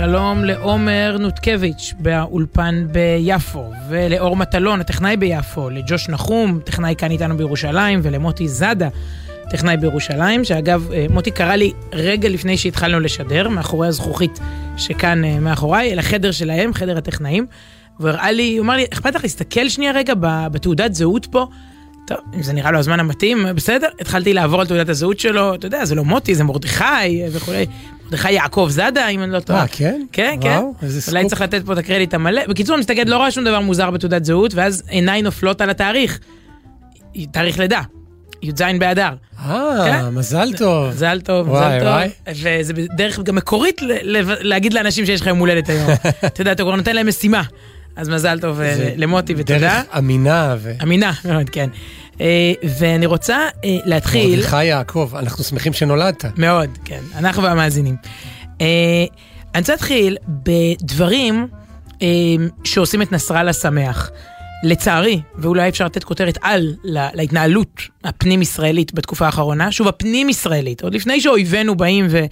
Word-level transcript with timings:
שלום 0.00 0.44
לעומר 0.44 1.16
נותקביץ' 1.20 1.94
באולפן 1.98 2.86
ביפו, 2.92 3.70
ולאור 3.88 4.36
מטלון, 4.36 4.80
הטכנאי 4.80 5.16
ביפו, 5.16 5.70
לג'וש 5.70 6.08
נחום, 6.08 6.60
טכנאי 6.64 6.94
כאן 6.98 7.10
איתנו 7.10 7.36
בירושלים, 7.36 8.00
ולמוטי 8.02 8.48
זאדה, 8.48 8.88
טכנאי 9.50 9.76
בירושלים, 9.76 10.44
שאגב, 10.44 10.88
אה, 10.92 11.06
מוטי 11.10 11.30
קרא 11.30 11.54
לי 11.54 11.72
רגע 11.92 12.28
לפני 12.28 12.56
שהתחלנו 12.56 13.00
לשדר, 13.00 13.48
מאחורי 13.48 13.88
הזכוכית 13.88 14.40
שכאן 14.76 15.24
אה, 15.24 15.40
מאחוריי, 15.40 15.92
אל 15.92 15.98
החדר 15.98 16.30
שלהם, 16.30 16.74
חדר 16.74 16.98
הטכנאים, 16.98 17.46
והוא 17.98 18.10
הראה 18.10 18.32
לי, 18.32 18.56
הוא 18.56 18.64
אמר 18.64 18.76
לי, 18.76 18.86
אכפת 18.92 19.14
לך 19.14 19.22
להסתכל 19.22 19.68
שנייה 19.68 19.92
רגע 19.92 20.14
בתעודת 20.50 20.94
זהות 20.94 21.26
פה? 21.26 21.46
טוב, 22.10 22.18
אם 22.34 22.42
זה 22.42 22.52
נראה 22.52 22.70
לו 22.70 22.78
הזמן 22.78 23.00
המתאים, 23.00 23.46
בסדר, 23.54 23.88
התחלתי 24.00 24.32
לעבור 24.32 24.60
על 24.60 24.66
תעודת 24.66 24.88
הזהות 24.88 25.20
שלו, 25.20 25.54
אתה 25.54 25.66
יודע, 25.66 25.84
זה 25.84 25.94
לא 25.94 26.04
מוטי, 26.04 26.34
זה 26.34 26.44
מרדכי 26.44 27.22
וכולי. 27.32 27.66
מרדכי 28.04 28.32
יעקב 28.32 28.66
זאדה, 28.70 29.08
אם 29.08 29.22
אני 29.22 29.32
לא 29.32 29.40
טועה. 29.40 29.60
אה, 29.60 29.66
כן? 29.68 30.02
כן, 30.12 30.38
כן. 30.40 30.48
וואו, 30.48 30.74
איזה 30.82 31.00
סקופ. 31.00 31.14
אולי 31.14 31.28
צריך 31.28 31.40
לתת 31.40 31.66
פה 31.66 31.72
את 31.72 31.78
הקרדיט 31.78 32.14
המלא. 32.14 32.42
בקיצור, 32.48 32.74
אני 32.74 32.80
מסתכל, 32.80 33.02
לא 33.06 33.16
רואה 33.16 33.30
שום 33.30 33.44
דבר 33.44 33.60
מוזר 33.60 33.90
בתעודת 33.90 34.24
זהות, 34.24 34.54
ואז 34.54 34.82
עיניי 34.88 35.22
נופלות 35.22 35.60
על 35.60 35.70
התאריך. 35.70 36.18
תאריך 37.32 37.58
לידה, 37.58 37.80
י"ז 38.42 38.62
באדר. 38.78 39.12
אה, 39.38 39.84
כן. 39.84 40.08
מזל 40.08 40.52
טוב. 40.56 40.88
מזל 40.88 41.20
טוב, 41.20 41.48
מזל. 41.48 41.78
טוב. 41.80 42.34
וזה 42.60 42.72
בדרך 42.74 43.20
גם 43.20 43.34
מקורית 43.34 43.80
להגיד 44.40 44.72
לאנשים 44.72 45.06
שיש 45.06 45.20
לך 45.20 45.26
יום 45.26 45.38
הולדת 45.38 45.68
היום. 45.68 45.90
אתה 46.26 46.40
יודע, 46.40 46.52
אתה 46.52 46.62
כבר 46.62 46.76
נותן 46.76 46.96
להם 46.96 47.08
משימה. 47.08 47.42
אז 47.96 48.08
מזל 48.08 48.40
טוב 48.40 48.60
אה, 48.60 48.92
למוטי 48.96 49.34
ותודה. 49.36 49.58
דרך 49.58 49.82
אמינה. 49.98 50.56
אמינה 50.82 51.12
מאוד, 51.28 51.50
כן. 51.50 51.68
אה, 52.20 52.52
ואני 52.78 53.06
רוצה 53.06 53.36
אה, 53.36 53.48
להתחיל... 53.84 54.36
מרדכי 54.40 54.64
יעקב, 54.64 55.10
אנחנו 55.18 55.44
שמחים 55.44 55.72
שנולדת. 55.72 56.24
מאוד, 56.38 56.70
כן. 56.84 57.00
אנחנו 57.14 57.42
והמאזינים. 57.42 57.96
אה, 58.60 58.66
אני 59.54 59.60
רוצה 59.60 59.72
להתחיל 59.72 60.16
בדברים 60.28 61.46
שעושים 62.64 63.02
את 63.02 63.12
נסראללה 63.12 63.52
שמח. 63.52 64.10
לצערי, 64.64 65.20
ואולי 65.38 65.68
אפשר 65.68 65.84
לתת 65.86 66.04
כותרת 66.04 66.38
על 66.42 66.74
לה- 66.84 67.08
להתנהלות 67.14 67.80
הפנים-ישראלית 68.04 68.94
בתקופה 68.94 69.26
האחרונה, 69.26 69.72
שוב, 69.72 69.88
הפנים-ישראלית, 69.88 70.82
עוד 70.82 70.94
לפני 70.94 71.20
שאויבינו 71.20 71.74
באים 71.74 72.06
ו, 72.10 72.24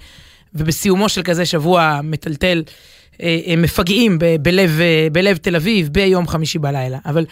ובסיומו 0.53 1.09
של 1.09 1.21
כזה 1.23 1.45
שבוע 1.45 1.99
מטלטל, 2.03 2.63
מפגעים 3.57 4.19
ב, 4.19 4.25
בלב, 4.41 4.79
אה, 4.79 5.07
בלב 5.11 5.37
תל 5.37 5.55
אביב 5.55 5.87
ביום 5.87 6.27
חמישי 6.27 6.59
בלילה. 6.59 6.97
אבל 7.05 7.25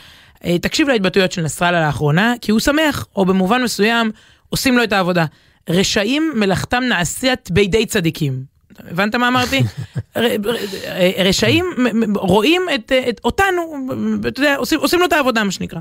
אה, 0.45 0.59
תקשיב 0.59 0.87
להתבטאויות 0.89 1.31
של 1.31 1.41
נסראללה 1.41 1.85
לאחרונה, 1.85 2.33
כי 2.41 2.51
הוא 2.51 2.59
שמח, 2.59 3.05
או 3.15 3.25
במובן 3.25 3.63
מסוים 3.63 4.11
עושים 4.49 4.77
לו 4.77 4.83
את 4.83 4.93
העבודה. 4.93 5.25
רשעים 5.69 6.33
מלאכתם 6.35 6.83
נעשית 6.83 7.51
בידי 7.51 7.85
צדיקים. 7.85 8.57
הבנת 8.91 9.15
מה 9.15 9.27
אמרתי? 9.27 9.63
רשעים 11.25 11.65
רואים 12.15 12.61
את, 12.75 12.91
את 13.09 13.21
אותנו, 13.23 13.87
אתה 14.27 14.41
יודע, 14.41 14.55
עושים, 14.55 14.79
עושים 14.79 14.99
לו 14.99 15.05
את 15.05 15.13
העבודה 15.13 15.43
מה 15.43 15.51
שנקרא. 15.51 15.79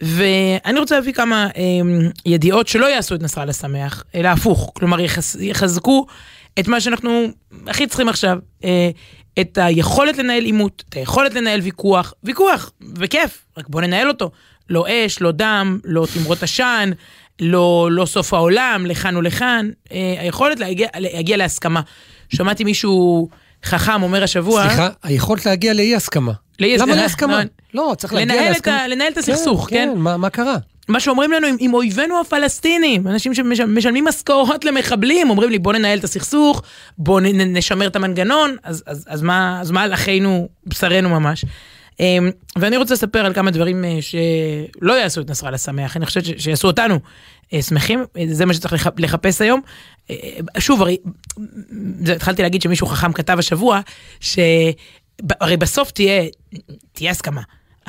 ואני 0.00 0.80
רוצה 0.80 0.94
להביא 0.94 1.12
כמה 1.12 1.48
אה, 1.56 1.62
ידיעות 2.26 2.68
שלא 2.68 2.86
יעשו 2.86 3.14
את 3.14 3.22
נסראללה 3.22 3.52
שמח, 3.52 4.04
אלא 4.14 4.28
הפוך, 4.28 4.72
כלומר 4.74 5.00
יחז, 5.00 5.36
יחזקו 5.40 6.06
את 6.58 6.68
מה 6.68 6.80
שאנחנו 6.80 7.26
הכי 7.66 7.86
צריכים 7.86 8.08
עכשיו, 8.08 8.38
אה, 8.64 8.90
את 9.40 9.58
היכולת 9.62 10.18
לנהל 10.18 10.44
עימות, 10.44 10.84
את 10.88 10.94
היכולת 10.94 11.34
לנהל 11.34 11.60
ויכוח, 11.60 12.14
ויכוח, 12.24 12.70
וכיף, 12.96 13.44
רק 13.58 13.68
בוא 13.68 13.80
ננהל 13.80 14.08
אותו. 14.08 14.30
לא 14.70 14.84
אש, 14.88 15.20
לא 15.20 15.32
דם, 15.32 15.78
לא 15.84 16.06
תמרות 16.14 16.42
עשן, 16.42 16.90
לא, 17.40 17.88
לא 17.92 18.06
סוף 18.06 18.34
העולם, 18.34 18.86
לכאן 18.86 19.16
ולכאן, 19.16 19.70
אה, 19.92 20.14
היכולת 20.20 20.60
להגיע, 20.60 20.88
להגיע 20.96 21.36
להסכמה. 21.36 21.80
שמעתי 22.34 22.64
מישהו 22.64 23.28
חכם 23.64 24.02
אומר 24.02 24.22
השבוע, 24.24 24.66
סליחה, 24.68 24.88
היכולת 25.02 25.46
להגיע 25.46 25.72
לאי 25.74 25.94
הסכמה. 25.94 26.32
לאי- 26.60 26.76
למה 26.78 26.92
אה, 26.94 27.02
להסכמה? 27.02 27.40
לא, 27.74 27.90
לא, 27.90 27.94
צריך 27.94 28.14
להגיע 28.14 28.48
להסכמה. 28.50 28.88
לנהל 28.88 29.12
את 29.12 29.18
הסכסוך, 29.18 29.66
כן? 29.70 29.90
כן, 29.94 29.98
מה 30.00 30.16
מה 30.16 30.30
קרה? 30.30 30.56
מה 30.88 31.00
שאומרים 31.00 31.32
לנו 31.32 31.46
עם, 31.46 31.56
עם 31.60 31.74
אויבינו 31.74 32.20
הפלסטינים, 32.20 33.06
אנשים 33.08 33.34
שמשלמים 33.34 34.04
משכורות 34.04 34.64
למחבלים, 34.64 35.30
אומרים 35.30 35.50
לי 35.50 35.58
בוא 35.58 35.72
ננהל 35.72 35.98
את 35.98 36.04
הסכסוך, 36.04 36.62
בוא 36.98 37.20
נ, 37.20 37.56
נשמר 37.56 37.86
את 37.86 37.96
המנגנון, 37.96 38.56
אז, 38.62 38.82
אז, 38.86 39.04
אז, 39.08 39.22
מה, 39.22 39.60
אז 39.60 39.70
מה 39.70 39.82
על 39.82 39.94
אחינו, 39.94 40.48
בשרנו 40.66 41.08
ממש. 41.08 41.44
אמ, 42.00 42.30
ואני 42.58 42.76
רוצה 42.76 42.94
לספר 42.94 43.26
על 43.26 43.34
כמה 43.34 43.50
דברים 43.50 43.84
אה, 43.84 43.98
שלא 44.00 44.92
יעשו 44.92 45.20
את 45.20 45.30
נסראללה 45.30 45.58
שמח, 45.58 45.96
אני 45.96 46.06
חושבת 46.06 46.40
שיעשו 46.40 46.68
אותנו 46.68 46.98
אה, 47.52 47.62
שמחים, 47.62 48.04
אה, 48.16 48.24
זה 48.30 48.46
מה 48.46 48.54
שצריך 48.54 48.72
לח- 48.72 48.92
לחפש 48.98 49.40
היום. 49.40 49.60
שוב, 50.58 50.82
הרי, 50.82 50.96
התחלתי 52.14 52.42
להגיד 52.42 52.62
שמישהו 52.62 52.86
חכם 52.86 53.12
כתב 53.12 53.36
השבוע, 53.38 53.80
שהרי 54.20 55.56
בסוף 55.58 55.90
תהיה, 55.90 56.22
תהיה 56.92 57.10
הסכמה. 57.10 57.42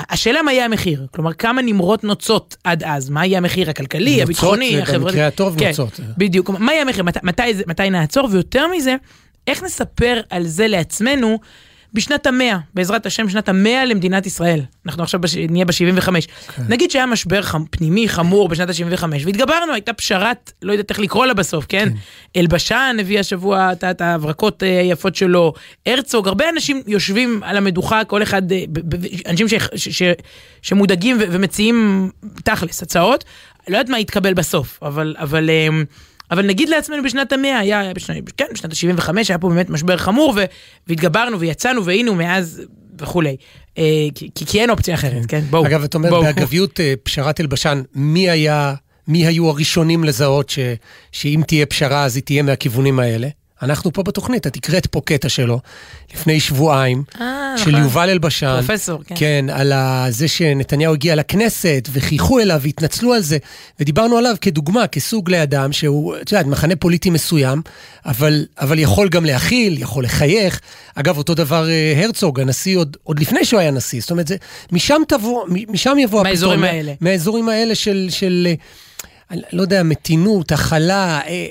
השאלה 0.10 0.42
מה 0.42 0.54
יהיה 0.54 0.66
המחיר, 0.66 1.08
כלומר 1.12 1.34
כמה 1.34 1.62
נמרות 1.62 2.04
נוצות 2.04 2.58
עד 2.64 2.84
אז, 2.84 3.10
מה 3.10 3.26
יהיה 3.26 3.38
המחיר 3.38 3.70
הכלכלי, 3.70 4.12
נוצות 4.12 4.24
הביטחוני, 4.24 4.82
החברתי. 4.82 5.06
במקרה 5.06 5.28
הטוב 5.28 5.60
כן, 5.60 5.68
נוצות. 5.68 6.00
בדיוק, 6.18 6.50
מה 6.50 6.72
יהיה 6.72 6.82
המחיר, 6.82 7.04
מת, 7.04 7.24
מתי, 7.24 7.42
מתי 7.68 7.90
נעצור, 7.90 8.28
ויותר 8.32 8.68
מזה, 8.68 8.96
איך 9.48 9.64
נספר 9.64 10.22
על 10.30 10.48
זה 10.48 10.68
לעצמנו 10.68 11.40
בשנת 11.94 12.28
המאה, 12.28 12.58
בעזרת 12.74 13.06
השם 13.06 13.30
שנת 13.30 13.50
המאה 13.50 13.86
למדינת 13.86 14.26
ישראל. 14.26 14.62
אנחנו 14.86 15.04
עכשיו 15.04 15.20
בש... 15.22 15.36
נהיה 15.38 15.66
ב-75. 15.66 16.06
כן. 16.06 16.64
נגיד 16.70 16.92
שהיה 16.92 17.06
משבר 17.06 17.42
חמ... 17.42 17.64
פנימי 17.72 18.10
חמור 18.10 18.50
בשנת 18.50 18.70
ה-75, 18.70 19.04
והתגברנו, 19.26 19.74
הייתה 19.74 19.94
פשרת, 19.94 20.52
לא 20.62 20.72
יודעת 20.72 20.90
איך 20.90 21.00
לקרוא 21.00 21.26
לה 21.26 21.34
בסוף, 21.34 21.66
כן? 21.70 21.90
אלבשן 22.38 22.98
הביא 23.00 23.20
השבוע 23.20 23.72
את- 23.74 24.02
ההברקות 24.02 24.64
אה, 24.64 24.80
היפות 24.80 25.16
שלו, 25.16 25.54
הרצוג, 25.86 26.28
הרבה 26.28 26.50
אנשים 26.50 26.82
יושבים 26.88 27.42
על 27.44 27.58
המדוכה, 27.58 28.04
כל 28.04 28.24
אחד, 28.24 28.52
אה, 28.52 28.64
אנשים 29.28 29.48
ש... 29.48 29.54
ש... 29.76 29.90
ש... 29.90 30.04
שמודאגים 30.62 31.18
ו... 31.20 31.24
ומציעים 31.32 32.10
תכלס, 32.44 32.84
הצעות. 32.84 33.24
לא 33.68 33.78
יודעת 33.78 33.90
מה 33.90 34.00
יתקבל 34.00 34.34
בסוף, 34.34 34.80
אבל... 34.82 35.16
אבל 35.20 35.50
אה, 35.50 35.68
אבל 36.32 36.46
נגיד 36.46 36.70
לעצמנו 36.70 37.04
בשנת 37.04 37.34
המאה, 37.34 37.60
היה, 37.60 37.80
היה 37.80 37.94
בשנת, 37.94 38.32
כן, 38.38 38.46
בשנת 38.54 38.74
ה-75 38.74 39.14
היה 39.30 39.38
פה 39.38 39.50
באמת 39.50 39.70
משבר 39.70 39.98
חמור, 39.98 40.34
ו, 40.36 40.44
והתגברנו 40.88 41.40
ויצאנו 41.40 41.86
והיינו 41.86 42.16
מאז 42.16 42.62
וכולי. 43.00 43.36
אה, 43.78 43.84
כי, 44.16 44.30
כי, 44.36 44.62
אין 44.62 44.70
אופציה 44.70 44.96
אחרת, 44.96 45.26
כן? 45.28 45.42
בואו. 45.50 45.66
אגב, 45.66 45.84
את 45.84 45.96
אומרת 45.96 46.12
בואו. 46.12 46.24
באגביות 46.24 46.80
אה, 46.80 46.94
פשרת 47.04 47.40
אלבשן, 47.40 47.82
מי 47.96 48.30
היה, 48.30 48.74
מי 49.08 49.28
היו 49.28 49.50
הראשונים 49.50 50.04
לזהות 50.04 50.50
ש, 50.50 50.60
שאם 51.12 51.42
תהיה 51.48 51.66
פשרה 51.66 52.04
אז 52.04 52.16
היא 52.16 52.24
תהיה 52.24 52.44
מהכיוונים 52.44 53.00
האלה? 53.00 53.28
אנחנו 53.62 53.94
פה 53.94 54.04
בתוכנית, 54.04 54.48
את 54.48 54.56
הקראת 54.56 54.86
פה 54.86 55.02
קטע 55.06 55.30
שלו 55.30 55.60
לפני 56.14 56.40
שבועיים, 56.40 57.04
אה, 57.22 57.54
של 57.58 57.70
נכון. 57.70 57.84
יובל 57.84 58.10
אלבשן. 58.10 58.60
פרופסור, 58.66 59.04
כן. 59.04 59.16
כן, 59.18 59.46
על 59.52 59.74
זה 60.10 60.28
שנתניהו 60.28 60.94
הגיע 60.94 61.16
לכנסת, 61.16 61.90
וחייכו 61.92 62.40
אליו 62.40 62.60
והתנצלו 62.62 63.14
על 63.14 63.22
זה, 63.22 63.38
ודיברנו 63.80 64.18
עליו 64.18 64.36
כדוגמה, 64.42 64.88
כסוג 64.88 65.30
לאדם 65.30 65.72
שהוא, 65.72 66.16
את 66.22 66.32
יודעת, 66.32 66.46
מחנה 66.46 66.76
פוליטי 66.76 67.10
מסוים, 67.10 67.62
אבל, 68.06 68.46
אבל 68.60 68.80
יכול 68.80 69.10
גם 69.10 69.26
להכיל, 69.26 69.82
יכול 69.82 70.04
לחייך. 70.04 70.60
אגב, 70.96 71.18
אותו 71.18 71.36
דבר 71.36 71.70
אה, 71.70 72.04
הרצוג, 72.04 72.40
הנשיא 72.40 72.78
עוד, 72.78 72.98
עוד 73.04 73.20
לפני 73.20 73.46
שהוא 73.46 73.60
היה 73.60 73.72
נשיא, 73.72 74.02
זאת 74.02 74.12
אומרת, 74.12 74.28
זה, 74.28 74.36
משם 74.72 75.02
תבוא, 75.08 75.46
משם 75.70 75.98
יבוא 76.00 76.24
מהאזורים 76.24 76.60
הפתרון, 76.64 76.76
האלה. 76.76 76.94
מהאזורים 77.02 77.50
האלה 77.50 77.76
של, 77.76 78.08
של 78.10 78.48
אה, 78.48 78.54
אני 79.32 79.42
לא 79.54 79.62
יודע, 79.62 79.84
מתינות, 79.84 80.52
הכלה, 80.52 81.20
אה, 81.28 81.48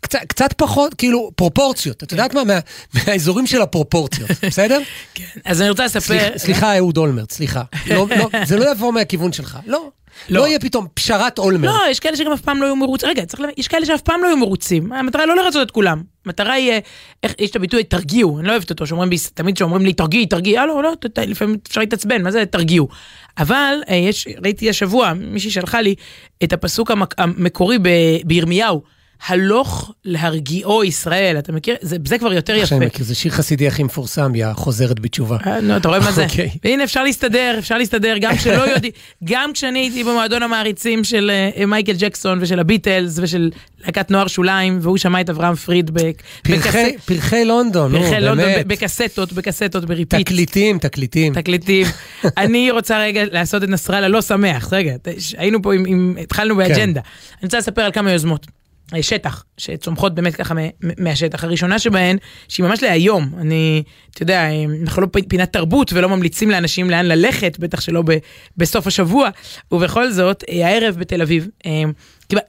קצת, 0.00 0.18
קצת 0.28 0.52
פחות, 0.56 0.94
כאילו, 0.94 1.30
פרופורציות. 1.36 2.02
את 2.02 2.12
יודעת 2.12 2.34
מה? 2.34 2.44
מה, 2.44 2.58
מהאזורים 2.94 3.46
של 3.46 3.62
הפרופורציות, 3.62 4.30
בסדר? 4.48 4.80
כן. 5.14 5.24
אז 5.44 5.60
אני 5.60 5.70
רוצה 5.70 5.84
לספר... 5.84 6.18
סליחה, 6.36 6.76
אהוד 6.76 6.96
אולמרט, 6.98 7.30
סליחה. 7.30 7.62
לא, 7.90 8.06
לא, 8.16 8.28
זה 8.44 8.56
לא 8.56 8.72
יבוא 8.72 8.92
מהכיוון 8.92 9.32
שלך. 9.32 9.58
לא. 9.66 9.90
לא. 10.28 10.40
לא 10.40 10.48
יהיה 10.48 10.58
פתאום 10.58 10.86
פשרת 10.94 11.38
אולמרט. 11.38 11.70
לא, 11.74 11.90
יש 11.90 12.00
כאלה 12.00 12.16
שגם 12.16 12.32
אף 12.32 12.40
פעם 12.40 12.60
לא 12.62 12.66
היו 12.66 12.76
מרוצים. 12.76 13.08
רגע, 13.08 13.24
צריך. 13.26 13.42
יש 13.56 13.68
כאלה 13.68 13.86
שאף 13.86 14.00
פעם 14.00 14.22
לא 14.22 14.28
היו 14.28 14.36
מרוצים. 14.36 14.92
המטרה 14.92 15.22
היא 15.22 15.28
לא 15.28 15.36
לרצות 15.36 15.62
את 15.66 15.70
כולם. 15.70 16.02
המטרה 16.26 16.52
היא, 16.52 16.70
אה, 16.72 16.78
איך, 17.22 17.34
יש 17.38 17.50
את 17.50 17.56
הביטוי 17.56 17.84
תרגיעו, 17.84 18.38
אני 18.38 18.46
לא 18.46 18.52
אוהבת 18.52 18.70
אותו, 18.70 18.86
שאומרים, 18.86 19.10
בי- 19.10 19.16
תמיד 19.34 19.56
שאומרים 19.56 19.86
לי 19.86 19.92
תרגיעי, 19.92 20.26
תרגיעי, 20.26 20.58
אה, 20.58 20.66
לא, 20.66 20.82
לא, 20.82 20.92
ת- 21.00 21.18
לפעמים 21.18 21.56
אפשר 21.68 21.80
להתעצבן, 21.80 22.22
מה 22.22 22.30
זה 22.30 22.44
תרגיעו? 22.46 22.88
אבל 23.38 23.74
אה, 23.90 23.94
יש, 23.94 24.28
ראיתי 24.44 24.70
השבוע, 24.70 25.12
מישהי 25.12 25.50
שלחה 25.50 25.80
לי 25.80 25.94
את 26.44 26.52
הפסוק 26.52 26.90
המק, 26.90 27.14
המקורי 27.18 27.78
בירמיהו, 28.24 28.82
הלוך 29.26 29.92
להרגיעו 30.04 30.84
ישראל, 30.84 31.38
אתה 31.38 31.52
מכיר? 31.52 31.76
זה, 31.80 31.96
זה 32.06 32.18
כבר 32.18 32.32
יותר 32.32 32.54
יפה. 32.54 32.78
מכיר, 32.78 33.04
זה 33.04 33.14
שיר 33.14 33.32
חסידי 33.32 33.66
הכי 33.66 33.82
מפורסם, 33.82 34.34
יא 34.34 34.52
חוזרת 34.52 35.00
בתשובה. 35.00 35.36
אה, 35.46 35.60
נו, 35.60 35.76
אתה 35.76 35.88
רואה 35.88 36.00
מה 36.00 36.12
זה? 36.12 36.24
אוקיי. 36.24 36.50
והנה 36.64 36.84
אפשר 36.84 37.02
להסתדר, 37.04 37.54
אפשר 37.58 37.78
להסתדר, 37.78 38.14
גם 38.20 38.36
כשלא 38.36 38.62
יודעים, 38.62 38.92
גם 39.24 39.50
כשאני 39.54 39.78
הייתי 39.78 40.04
במועדון 40.04 40.42
המעריצים 40.42 41.04
של 41.04 41.30
אה, 41.56 41.66
מייקל 41.66 41.92
ג'קסון 41.98 42.38
ושל 42.42 42.58
הביטלס 42.60 43.18
ושל 43.22 43.50
להקת 43.84 44.10
נוער 44.10 44.26
שוליים, 44.26 44.78
והוא 44.82 44.96
שמע 44.96 45.20
את 45.20 45.30
אברהם 45.30 45.54
פריד 45.54 45.90
בק- 45.90 46.22
פרחי- 47.06 47.44
לונדון, 47.44 47.92
נו, 47.92 47.98
פרחי 47.98 48.20
לונדון 48.20 48.36
באמת. 48.36 48.66
בקסטות, 48.66 49.32
בקסטות, 49.32 49.84
בריפיט. 49.84 50.20
תקליטים, 50.26 50.78
תקליטים. 50.78 51.34
תקליטים. 51.34 51.86
אני 52.36 52.70
רוצה 52.70 52.98
רגע 52.98 53.22
לעשות 53.32 53.64
את 53.64 53.68
נסראללה 53.68 54.08
לא 54.08 54.22
שמח, 54.22 54.72
רגע, 54.72 54.92
היינו 55.36 55.62
פה 55.62 55.74
עם, 55.74 55.84
עם 55.86 56.16
התחלנו 56.22 56.56
באג'נדה. 56.56 57.00
אני 57.00 57.44
רוצה 57.46 57.58
לספר 57.58 57.82
על 57.82 57.92
כמה 57.92 58.12
יוזמות. 58.12 58.46
שטח, 59.00 59.44
שצומחות 59.56 60.14
באמת 60.14 60.34
ככה 60.34 60.54
מהשטח. 60.98 61.44
הראשונה 61.44 61.78
שבהן, 61.78 62.16
שהיא 62.48 62.66
ממש 62.66 62.82
להיום, 62.82 63.30
אני, 63.40 63.82
אתה 64.10 64.22
יודע, 64.22 64.48
אנחנו 64.82 65.02
לא 65.02 65.08
פינת 65.28 65.52
תרבות 65.52 65.92
ולא 65.92 66.08
ממליצים 66.08 66.50
לאנשים 66.50 66.90
לאן 66.90 67.06
ללכת, 67.06 67.58
בטח 67.58 67.80
שלא 67.80 68.02
ב, 68.02 68.16
בסוף 68.56 68.86
השבוע, 68.86 69.28
ובכל 69.72 70.10
זאת, 70.10 70.44
הערב 70.48 70.96
בתל 70.98 71.22
אביב, 71.22 71.48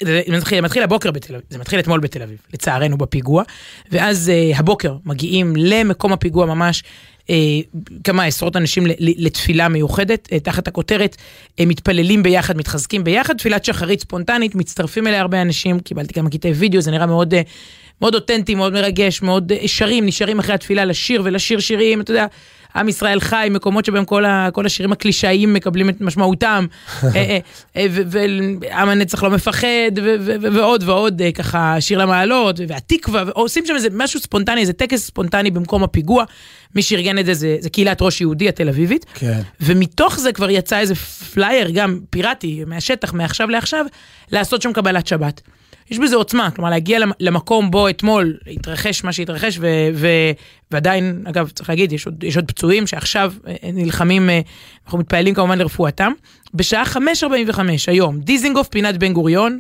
זה 0.02 0.22
מתחיל, 0.28 0.62
מתחיל 0.62 0.84
הבוקר 0.84 1.12
בתל 1.12 1.36
אביב, 1.36 1.46
זה 1.50 1.58
מתחיל 1.58 1.80
אתמול 1.80 2.00
בתל 2.00 2.22
אביב, 2.22 2.38
לצערנו 2.54 2.98
בפיגוע, 2.98 3.44
ואז 3.92 4.31
הבוקר 4.56 4.96
מגיעים 5.06 5.54
למקום 5.56 6.14
הפיגוע 6.14 6.46
ממש 6.46 6.84
אה, 7.30 7.36
כמה 8.04 8.24
עשרות 8.24 8.56
אנשים 8.56 8.84
לתפילה 9.00 9.70
מיוחדת, 9.70 10.30
אה, 10.31 10.40
תחת 10.40 10.68
הכותרת 10.68 11.18
אה, 11.60 11.66
מתפללים 11.66 12.24
ביחד, 12.24 12.58
מתחזקים 12.58 13.04
ביחד, 13.04 13.38
תפילת 13.38 13.66
שחרית 13.66 14.02
ספונטנית, 14.02 14.56
מצטרפים 14.56 15.08
אליה 15.08 15.22
הרבה 15.22 15.42
אנשים, 15.42 15.80
קיבלתי 15.80 16.14
כמה 16.14 16.30
קטעי 16.30 16.52
וידאו, 16.52 16.81
זה 16.81 16.92
נראה 16.92 17.06
מאוד... 17.06 17.34
מאוד 18.02 18.16
אותנטי, 18.16 18.56
מאוד 18.56 18.74
מרגש, 18.74 19.22
מאוד 19.22 19.52
שרים, 19.66 20.06
נשארים 20.06 20.40
אחרי 20.40 20.56
התפילה 20.56 20.86
לשיר 20.86 21.22
ולשיר 21.26 21.60
שירים, 21.60 22.02
אתה 22.02 22.12
יודע, 22.12 22.26
עם 22.75 22.89
ישראל 22.89 23.19
חי, 23.19 23.48
מקומות 23.51 23.86
שבהם 23.86 24.06
כל, 24.06 24.25
ה, 24.25 24.50
כל 24.54 24.66
השירים 24.66 24.92
הקלישאיים 24.92 25.54
מקבלים 25.54 25.89
את 25.89 26.01
משמעותם, 26.01 26.66
ועם 27.75 28.89
הנצח 28.89 29.24
לא 29.24 29.30
מפחד, 29.30 29.92
ועוד 30.54 30.83
ועוד, 30.83 31.21
ככה, 31.36 31.75
שיר 31.80 31.98
למעלות, 31.98 32.60
והתקווה, 32.68 33.24
עושים 33.33 33.66
שם 33.66 33.75
איזה 33.75 33.88
משהו 33.94 34.19
ספונטני, 34.19 34.62
איזה 34.62 34.74
טקס 34.74 35.06
ספונטני 35.06 35.51
במקום 35.51 35.83
הפיגוע. 35.83 36.24
מי 36.75 36.81
שארגן 36.81 37.19
את 37.19 37.25
זה, 37.25 37.33
זה, 37.33 37.57
זה 37.60 37.69
קהילת 37.69 38.01
ראש 38.01 38.21
יהודי 38.21 38.50
התל 38.50 38.69
אביבית. 38.69 39.06
כן. 39.13 39.42
ומתוך 39.62 40.19
זה 40.19 40.31
כבר 40.31 40.50
יצא 40.50 40.80
איזה 40.80 40.95
פלייר, 41.33 41.69
גם 41.69 42.00
פיראטי, 42.10 42.63
מהשטח, 42.68 43.13
מעכשיו 43.13 43.50
לעכשיו, 43.50 43.86
לעשות 44.31 44.62
שם 44.62 44.74
קבלת 44.74 45.07
שבת. 45.07 45.42
יש 45.91 46.00
בזה 46.00 46.15
עוצמה, 46.15 46.51
כלומר 46.51 46.69
להגיע 46.69 47.00
למקום 47.19 47.71
בו 47.71 47.89
אתמול 47.89 48.38
התרחש 48.47 49.03
מה 49.03 49.13
שהתרחש, 49.13 49.57
ו, 49.62 49.68
ו, 49.94 50.07
ועדיין, 50.71 51.24
אגב, 51.27 51.50
צריך 51.50 51.69
להגיד, 51.69 51.91
יש 51.91 52.06
עוד, 52.06 52.24
יש 52.24 52.36
עוד 52.36 52.51
פצועים 52.51 52.88
שעכשיו 52.88 53.33
אה, 53.47 53.56
נלחמים, 53.74 54.30
אה, 54.30 54.41
אנחנו 54.86 55.00
מתפללים 55.00 55.33
כמובן 55.33 55.57
לרפואתם. 55.57 56.12
בשעה 56.53 56.83
5.45 56.83 57.59
היום, 57.88 58.19
דיזינגוף, 58.19 58.68
פינת 58.68 58.97
בן 58.97 59.13
גוריון, 59.13 59.59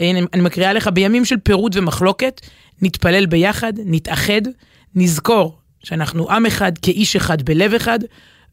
אה, 0.00 0.10
אני, 0.10 0.20
אני 0.32 0.42
מקריאה 0.42 0.72
לך, 0.72 0.88
בימים 0.88 1.24
של 1.24 1.36
פירוד 1.36 1.76
ומחלוקת, 1.76 2.40
נתפלל 2.82 3.26
ביחד, 3.26 3.72
נתאחד, 3.84 4.42
נזכור 4.94 5.58
שאנחנו 5.84 6.30
עם 6.30 6.46
אחד 6.46 6.72
כאיש 6.82 7.16
אחד 7.16 7.42
בלב 7.42 7.74
אחד, 7.74 7.98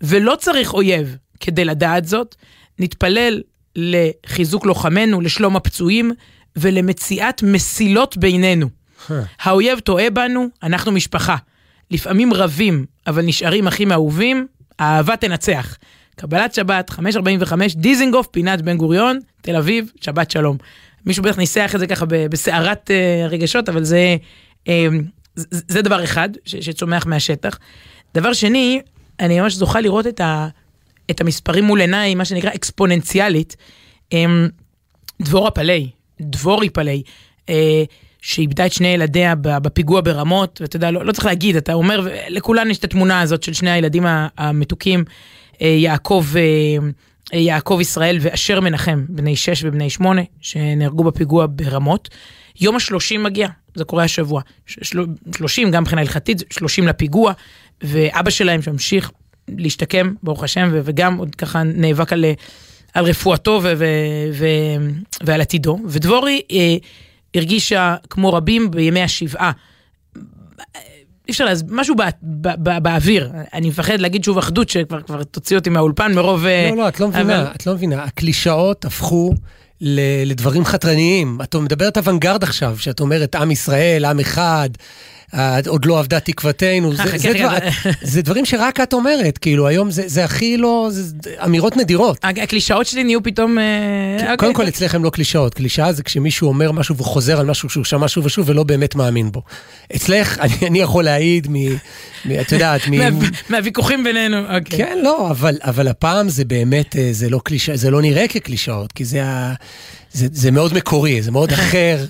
ולא 0.01 0.35
צריך 0.35 0.73
אויב 0.73 1.17
כדי 1.39 1.65
לדעת 1.65 2.05
זאת. 2.05 2.35
נתפלל 2.79 3.41
לחיזוק 3.75 4.65
לוחמינו, 4.65 5.21
לשלום 5.21 5.55
הפצועים 5.55 6.11
ולמציאת 6.59 7.43
מסילות 7.43 8.17
בינינו. 8.17 8.69
האויב 9.41 9.79
טועה 9.79 10.09
בנו, 10.09 10.47
אנחנו 10.63 10.91
משפחה. 10.91 11.35
לפעמים 11.91 12.33
רבים, 12.33 12.85
אבל 13.07 13.21
נשארים 13.21 13.67
אחים 13.67 13.91
אהובים, 13.91 14.47
האהבה 14.79 15.15
תנצח. 15.15 15.77
קבלת 16.15 16.53
שבת, 16.53 16.91
5.45, 16.91 17.53
דיזינגוף, 17.75 18.27
פינת 18.27 18.61
בן 18.61 18.77
גוריון, 18.77 19.19
תל 19.41 19.55
אביב, 19.55 19.91
שבת 20.01 20.31
שלום. 20.31 20.57
מישהו 21.05 21.23
בטח 21.23 21.37
ניסח 21.37 21.71
את 21.75 21.79
זה 21.79 21.87
ככה 21.87 22.05
בסערת 22.05 22.89
uh, 22.89 23.29
רגשות, 23.29 23.69
אבל 23.69 23.83
זה, 23.83 24.17
uh, 24.65 24.69
זה, 25.35 25.45
זה 25.67 25.81
דבר 25.81 26.03
אחד 26.03 26.29
ש, 26.45 26.55
שצומח 26.55 27.05
מהשטח. 27.05 27.59
דבר 28.15 28.33
שני, 28.33 28.81
אני 29.19 29.39
ממש 29.39 29.53
זוכה 29.53 29.81
לראות 29.81 30.07
את, 30.07 30.21
ה, 30.21 30.47
את 31.11 31.21
המספרים 31.21 31.63
מול 31.63 31.81
עיניי, 31.81 32.15
מה 32.15 32.25
שנקרא 32.25 32.51
אקספוננציאלית. 32.55 33.55
Um, 34.13 34.17
דבורה 35.21 35.51
פלאי, 35.51 35.89
דבורי 36.21 36.69
פלאי, 36.69 37.03
uh, 37.45 37.51
שאיבדה 38.21 38.65
את 38.65 38.73
שני 38.73 38.87
ילדיה 38.87 39.35
בפיגוע 39.35 40.01
ברמות, 40.01 40.61
ואתה 40.61 40.75
יודע, 40.75 40.91
לא, 40.91 41.05
לא 41.05 41.11
צריך 41.11 41.25
להגיד, 41.25 41.55
אתה 41.55 41.73
אומר, 41.73 42.07
לכולן 42.29 42.71
יש 42.71 42.77
את 42.77 42.83
התמונה 42.83 43.21
הזאת 43.21 43.43
של 43.43 43.53
שני 43.53 43.71
הילדים 43.71 44.03
המתוקים, 44.37 45.03
uh, 45.53 45.57
יעקב, 45.63 46.25
uh, 46.33 47.35
יעקב 47.35 47.77
ישראל 47.81 48.17
ואשר 48.21 48.59
מנחם, 48.59 49.05
בני 49.09 49.35
שש 49.35 49.63
ובני 49.63 49.89
שמונה, 49.89 50.21
שנהרגו 50.41 51.03
בפיגוע 51.03 51.45
ברמות. 51.49 52.09
יום 52.61 52.75
השלושים 52.75 53.23
מגיע, 53.23 53.47
זה 53.75 53.83
קורה 53.83 54.03
השבוע. 54.03 54.41
שלושים, 55.35 55.71
גם 55.71 55.83
מבחינה 55.83 56.01
הלכתית, 56.01 56.43
שלושים 56.49 56.87
לפיגוע, 56.87 57.33
ואבא 57.81 58.29
שלהם 58.29 58.61
שממשיך 58.61 59.11
להשתקם, 59.47 60.13
ברוך 60.23 60.43
השם, 60.43 60.69
וגם 60.83 61.17
עוד 61.17 61.35
ככה 61.35 61.63
נאבק 61.63 62.13
על, 62.13 62.25
על 62.93 63.05
רפואתו 63.05 63.59
ו- 63.63 63.73
ו- 63.77 63.85
ו- 64.33 64.89
ועל 65.23 65.41
עתידו. 65.41 65.79
ודבורי 65.85 66.41
אה, 66.51 66.75
הרגישה, 67.35 67.95
כמו 68.09 68.33
רבים, 68.33 68.71
בימי 68.71 69.01
השבעה. 69.01 69.51
אי 71.27 71.31
אפשר 71.31 71.45
להסביר, 71.45 71.75
משהו 71.75 71.95
בא, 71.95 72.09
בא, 72.21 72.55
בא, 72.55 72.79
באוויר. 72.79 73.31
אני 73.53 73.69
מפחד 73.69 73.99
להגיד 73.99 74.23
שוב 74.23 74.37
אחדות, 74.37 74.69
שכבר 74.69 75.23
תוציא 75.23 75.57
אותי 75.57 75.69
מהאולפן 75.69 76.13
מרוב... 76.13 76.45
לא, 76.45 76.77
לא, 76.77 76.87
את 76.87 76.99
לא 76.99 77.07
מבינה, 77.07 77.41
אבל... 77.41 77.51
את 77.55 77.67
לא 77.67 77.73
מבינה. 77.73 78.03
הקלישאות 78.03 78.85
הפכו... 78.85 79.33
לדברים 80.25 80.65
חתרניים. 80.65 81.37
את 81.43 81.55
מדברת 81.55 81.97
אוונגרד 81.97 82.43
עכשיו, 82.43 82.77
שאת 82.77 82.99
אומרת 82.99 83.35
עם 83.35 83.51
ישראל, 83.51 84.05
עם 84.05 84.19
אחד, 84.19 84.69
עוד 85.67 85.85
לא 85.85 85.99
אבדה 85.99 86.19
תקוותנו, 86.19 86.95
זה, 86.95 87.03
זה, 87.17 87.33
דבר, 87.33 87.57
זה 88.01 88.21
דברים 88.21 88.45
שרק 88.45 88.79
את 88.79 88.93
אומרת, 88.93 89.37
כאילו 89.37 89.67
היום 89.67 89.91
זה, 89.91 90.03
זה 90.05 90.23
הכי 90.23 90.57
לא, 90.57 90.87
זה 90.91 91.15
אמירות 91.43 91.77
נדירות. 91.77 92.17
הקלישאות 92.23 92.85
שלי 92.85 93.03
נהיו 93.03 93.23
פתאום... 93.23 93.57
כן, 94.19 94.23
אוקיי. 94.23 94.37
קודם 94.37 94.53
כל 94.53 94.67
אצלך 94.67 94.95
הם 94.95 95.03
לא 95.03 95.09
קלישאות, 95.09 95.53
קלישאה 95.53 95.93
זה 95.93 96.03
כשמישהו 96.03 96.47
אומר 96.47 96.71
משהו 96.71 96.97
וחוזר 96.97 97.39
על 97.39 97.45
משהו 97.45 97.69
שהוא 97.69 97.85
שמע 97.85 98.07
שוב 98.07 98.25
ושוב 98.25 98.49
ולא 98.49 98.63
באמת 98.63 98.95
מאמין 98.95 99.31
בו. 99.31 99.41
אצלך, 99.95 100.37
אני, 100.41 100.67
אני 100.67 100.79
יכול 100.79 101.03
להעיד 101.03 101.47
מ... 101.49 101.55
מ 102.25 102.39
את 102.41 102.51
יודעת, 102.51 102.81
מ... 102.87 102.93
מהוויכוחים 103.49 104.03
בינינו, 104.03 104.37
אוקיי. 104.55 104.77
כן, 104.77 104.97
לא, 105.03 105.31
אבל, 105.31 105.57
אבל 105.61 105.87
הפעם 105.87 106.29
זה 106.29 106.45
באמת, 106.45 106.95
אה, 106.95 107.09
זה 107.11 107.29
לא 107.29 107.39
קלישאה, 107.43 107.77
זה 107.77 107.91
לא 107.91 108.01
נראה 108.01 108.27
כקלישאות, 108.27 108.91
כי 108.91 109.05
זה, 109.05 109.21
זה, 110.13 110.27
זה 110.31 110.51
מאוד 110.51 110.73
מקורי, 110.73 111.21
זה 111.21 111.31
מאוד 111.31 111.51
אחר. 111.51 112.05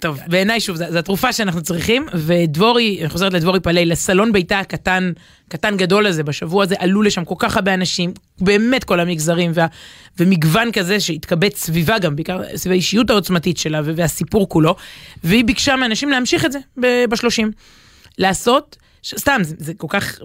טוב, 0.00 0.20
בעיניי 0.26 0.60
שוב, 0.60 0.76
זו 0.76 0.98
התרופה 0.98 1.32
שאנחנו 1.32 1.62
צריכים, 1.62 2.06
ודבורי, 2.14 2.98
אני 3.00 3.08
חוזרת 3.08 3.32
לדבורי 3.32 3.60
פלאי, 3.60 3.86
לסלון 3.86 4.32
ביתה 4.32 4.58
הקטן, 4.58 5.12
קטן 5.48 5.76
גדול 5.76 6.06
הזה, 6.06 6.22
בשבוע 6.22 6.62
הזה 6.62 6.74
עלו 6.78 7.02
לשם 7.02 7.24
כל 7.24 7.34
כך 7.38 7.56
הרבה 7.56 7.74
אנשים, 7.74 8.12
באמת 8.40 8.84
כל 8.84 9.00
המגזרים, 9.00 9.50
וה, 9.54 9.66
ומגוון 10.18 10.72
כזה 10.72 11.00
שהתקבץ 11.00 11.58
סביבה 11.58 11.98
גם, 11.98 12.16
בעיקר 12.16 12.40
סביב 12.56 12.72
האישיות 12.72 13.10
העוצמתית 13.10 13.58
שלה 13.58 13.80
והסיפור 13.84 14.48
כולו, 14.48 14.76
והיא 15.24 15.44
ביקשה 15.44 15.76
מאנשים 15.76 16.08
להמשיך 16.08 16.44
את 16.44 16.52
זה 16.52 16.58
בשלושים. 17.08 17.50
לעשות 18.18 18.76
סתם, 19.04 19.40
זה, 19.42 19.54
זה 19.58 19.74
כל 19.74 19.86
כך, 19.90 20.18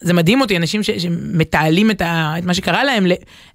זה 0.00 0.12
מדהים 0.12 0.40
אותי, 0.40 0.56
אנשים 0.56 0.82
ש, 0.82 0.90
שמתעלים 0.90 1.90
את, 1.90 2.00
ה, 2.00 2.34
את 2.38 2.44
מה 2.44 2.54
שקרה 2.54 2.84
להם 2.84 3.06
ל, 3.06 3.12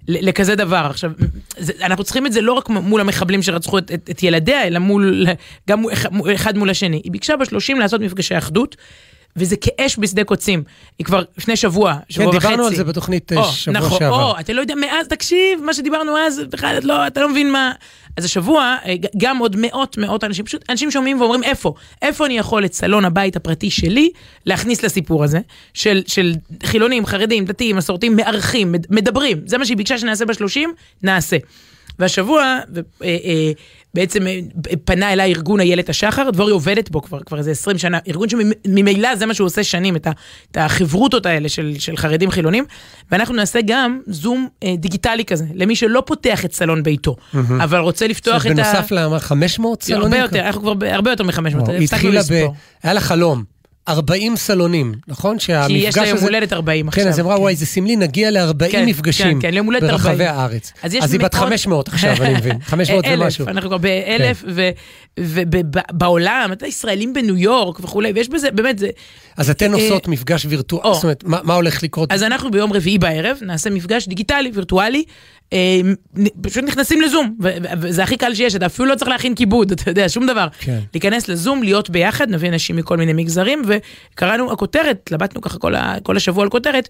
ל, 0.08 0.28
לכזה 0.28 0.54
דבר. 0.54 0.86
עכשיו, 0.90 1.10
זה, 1.56 1.72
אנחנו 1.82 2.04
צריכים 2.04 2.26
את 2.26 2.32
זה 2.32 2.40
לא 2.40 2.52
רק 2.52 2.68
מול 2.68 3.00
המחבלים 3.00 3.42
שרצחו 3.42 3.78
את, 3.78 3.92
את, 3.94 4.10
את 4.10 4.22
ילדיה, 4.22 4.66
אלא 4.66 4.78
מול, 4.78 5.26
גם 5.68 5.84
אחד 6.34 6.58
מול 6.58 6.70
השני. 6.70 7.00
היא 7.04 7.12
ביקשה 7.12 7.36
בשלושים 7.36 7.80
לעשות 7.80 8.00
מפגשי 8.00 8.38
אחדות. 8.38 8.76
וזה 9.36 9.56
כאש 9.56 9.98
בשדה 9.98 10.24
קוצים. 10.24 10.62
היא 10.98 11.04
כבר 11.04 11.22
לפני 11.38 11.56
שבוע, 11.56 11.94
שבוע 12.08 12.28
וחצי. 12.28 12.40
כן, 12.40 12.48
דיברנו 12.48 12.66
על 12.66 12.74
זה 12.74 12.84
בתוכנית 12.84 13.32
או, 13.32 13.44
שבוע 13.44 13.80
נכון, 13.80 13.98
שעבר. 13.98 14.22
או, 14.22 14.40
אתה 14.40 14.52
לא 14.52 14.60
יודע, 14.60 14.74
מאז, 14.74 15.08
תקשיב, 15.08 15.60
מה 15.62 15.74
שדיברנו 15.74 16.18
אז, 16.18 16.40
בכלל, 16.50 16.78
לא, 16.82 17.06
אתה 17.06 17.20
לא 17.20 17.28
מבין 17.28 17.52
מה... 17.52 17.72
אז 18.16 18.24
השבוע, 18.24 18.76
אה, 18.86 18.94
גם 19.16 19.38
עוד 19.38 19.56
מאות 19.58 19.98
מאות 19.98 20.24
אנשים, 20.24 20.44
פשוט 20.44 20.70
אנשים 20.70 20.90
שומעים 20.90 21.20
ואומרים, 21.20 21.42
איפה? 21.42 21.74
איפה 22.02 22.26
אני 22.26 22.38
יכול 22.38 22.64
את 22.64 22.74
סלון 22.74 23.04
הבית 23.04 23.36
הפרטי 23.36 23.70
שלי 23.70 24.10
להכניס 24.46 24.82
לסיפור 24.82 25.24
הזה, 25.24 25.40
של, 25.74 26.02
של 26.06 26.34
חילונים, 26.62 27.06
חרדים, 27.06 27.44
דתיים, 27.44 27.76
מסורתיים, 27.76 28.16
מארחים, 28.16 28.74
מדברים. 28.90 29.40
זה 29.46 29.58
מה 29.58 29.64
שהיא 29.64 29.76
ביקשה 29.76 29.98
שנעשה 29.98 30.24
בשלושים, 30.24 30.74
נעשה. 31.02 31.36
והשבוע, 31.98 32.42
אה, 32.42 32.60
אה, 33.02 33.52
בעצם 33.94 34.26
אה, 34.26 34.40
פנה 34.84 35.12
אליי 35.12 35.32
ארגון 35.32 35.60
איילת 35.60 35.88
השחר, 35.88 36.30
דבורי 36.30 36.52
עובדת 36.52 36.90
בו 36.90 37.02
כבר, 37.02 37.20
כבר 37.20 37.38
איזה 37.38 37.50
20 37.50 37.78
שנה, 37.78 37.98
ארגון 38.08 38.28
שממילא 38.28 39.16
זה 39.16 39.26
מה 39.26 39.34
שהוא 39.34 39.46
עושה 39.46 39.64
שנים, 39.64 39.96
את, 39.96 40.06
ה, 40.06 40.10
את 40.50 40.56
החברותות 40.56 41.26
האלה 41.26 41.48
של, 41.48 41.74
של 41.78 41.96
חרדים 41.96 42.30
חילונים, 42.30 42.64
ואנחנו 43.10 43.34
נעשה 43.34 43.58
גם 43.66 44.00
זום 44.06 44.48
אה, 44.62 44.74
דיגיטלי 44.78 45.24
כזה, 45.24 45.44
למי 45.54 45.76
שלא 45.76 46.02
פותח 46.06 46.44
את 46.44 46.52
סלון 46.52 46.82
ביתו, 46.82 47.16
mm-hmm. 47.16 47.38
אבל 47.62 47.78
רוצה 47.78 48.06
לפתוח 48.06 48.46
את 48.46 48.50
ה... 48.50 48.54
בנוסף 48.54 48.92
ל-500 48.92 49.62
סלונים? 49.80 50.02
הרבה 50.02 50.18
יותר, 50.18 50.40
אנחנו 50.46 50.60
כבר 50.60 50.74
הרבה 50.86 51.10
יותר 51.10 51.24
מ-500, 51.24 51.72
הפסקנו 51.72 52.10
לספור. 52.10 52.52
ב... 52.52 52.56
היה 52.82 52.94
לה 52.94 53.00
חלום. 53.00 53.53
40 53.88 54.36
סלונים, 54.36 54.94
נכון? 55.08 55.38
כי 55.38 55.52
יש 55.72 55.96
לה 55.96 56.06
יום 56.06 56.18
הולדת 56.18 56.52
40 56.52 56.88
עכשיו. 56.88 57.02
כן, 57.04 57.08
אז 57.08 57.18
היא 57.18 57.24
אמרה, 57.24 57.40
וואי, 57.40 57.56
זה 57.56 57.66
סמלי, 57.66 57.96
נגיע 57.96 58.30
ל-40 58.30 58.70
כן, 58.70 58.86
מפגשים 58.86 59.40
כן, 59.40 59.48
כן, 59.50 59.54
יום 59.54 59.66
הולדת 59.66 59.82
40. 59.82 59.98
ברחבי 59.98 60.24
הארץ. 60.24 60.72
אז 60.82 60.94
יש 60.94 61.04
אז 61.04 61.12
היא 61.12 61.20
בת 61.20 61.34
מאות- 61.34 61.44
500 61.44 61.88
עכשיו, 61.88 62.14
אני 62.20 62.34
מבין. 62.34 62.58
500 62.66 63.04
אלף, 63.04 63.20
ומשהו. 63.22 63.46
אנחנו 63.48 63.68
כבר 63.68 63.78
באלף, 63.78 64.44
ובעולם, 65.20 66.48
אתה 66.52 66.66
ישראלים 66.66 67.12
בניו 67.12 67.36
יורק 67.36 67.80
וכולי, 67.80 68.12
ויש 68.14 68.28
בזה, 68.28 68.50
באמת, 68.50 68.78
זה... 68.78 68.88
אז 69.36 69.50
אתן 69.50 69.74
אה, 69.74 69.78
עושות 69.82 70.08
מפגש 70.08 70.46
וירטואלי. 70.48 70.94
זאת 70.94 71.02
אומרת, 71.02 71.24
מה 71.24 71.54
הולך 71.54 71.82
לקרות? 71.82 72.12
אז 72.12 72.22
אנחנו 72.22 72.50
ביום 72.50 72.72
רביעי 72.72 72.98
בערב 72.98 73.38
נעשה 73.42 73.70
מפגש 73.70 74.08
דיגיטלי, 74.08 74.50
וירטואלי, 74.54 75.04
אה, 75.52 75.80
פשוט 76.42 76.64
נכנסים 76.64 77.00
לזום, 77.00 77.36
ו- 77.42 77.48
ו- 77.62 77.66
וזה 77.80 78.02
הכי 78.02 78.16
קל 78.16 78.34
שיש, 78.34 78.54
אתה 78.56 78.66
אפילו 78.66 78.88
לא 78.88 78.94
צריך 78.94 79.08
להכין 79.10 79.34
כיבוד, 79.34 79.72
אתה 79.72 79.90
יודע, 79.90 80.08
שום 80.08 80.26
דבר. 80.26 80.46
כן. 80.60 80.78
להיכנס 80.94 81.28
לזום, 81.28 81.62
להיות 81.62 81.90
ביחד, 81.90 82.30
נביא 82.30 82.48
אנשים 82.48 82.76
מכל 82.76 82.96
מיני 82.96 83.12
מגזרים, 83.12 83.62
וקראנו 84.12 84.52
הכותרת, 84.52 84.98
התלבטנו 85.02 85.40
ככה 85.40 85.58
כל, 85.58 85.74
ה- 85.74 85.94
כל 86.02 86.16
השבוע 86.16 86.44
על 86.44 86.50
כותרת, 86.50 86.88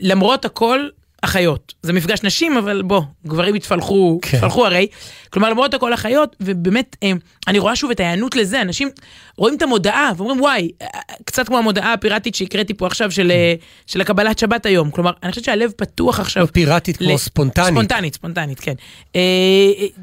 למרות 0.00 0.44
הכל, 0.44 0.88
אחיות. 1.22 1.74
זה 1.82 1.92
מפגש 1.92 2.22
נשים, 2.22 2.56
אבל 2.56 2.82
בוא, 2.82 3.02
גברים 3.26 3.54
התפלחו, 3.54 4.18
כן. 4.22 4.36
התפלחו 4.36 4.66
הרי. 4.66 4.86
כלומר, 5.30 5.50
למרות 5.50 5.74
הכל 5.74 5.94
אחיות, 5.94 6.36
ובאמת, 6.40 6.96
אה, 7.02 7.12
אני 7.48 7.58
רואה 7.58 7.76
שוב 7.76 7.90
את 7.90 8.00
ההיענות 8.00 8.36
לזה, 8.36 8.62
אנשים 8.62 8.88
רואים 9.36 9.56
את 9.56 9.62
המודעה 9.62 10.12
ואומרים, 10.16 10.40
וואי, 10.40 10.70
אה, 10.82 10.86
קצת 11.24 11.46
כמו 11.46 11.58
המודעה 11.58 11.92
הפיראטית 11.92 12.34
שהקראתי 12.34 12.74
פה 12.74 12.86
עכשיו 12.86 13.10
של, 13.10 13.30
אה, 13.30 13.54
של 13.86 14.00
הקבלת 14.00 14.38
שבת 14.38 14.66
היום. 14.66 14.90
כלומר, 14.90 15.10
אני 15.22 15.30
חושבת 15.32 15.44
שהלב 15.44 15.70
פתוח 15.76 16.20
עכשיו. 16.20 16.42
לא 16.42 16.46
פיראטית 16.46 16.96
כמו 16.96 17.14
ל- 17.14 17.16
ספונטנית. 17.16 17.68
ספונטנית, 17.68 18.14
ספונטנית, 18.14 18.60
כן. 18.60 18.74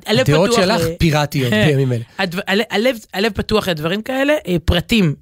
הלב 0.05 0.19
הדעות 0.19 0.50
פתוח 0.51 0.62
שלך 0.65 0.81
ל- 0.81 0.93
פיראטיות 1.00 1.53
בימים 1.67 1.91
אלה. 1.93 2.03
הדבר- 2.19 2.41
הלב, 2.47 2.63
הלב, 2.71 2.97
הלב 3.13 3.31
פתוח 3.36 3.67
לדברים 3.69 4.01
כאלה, 4.01 4.33
פרטים 4.65 5.15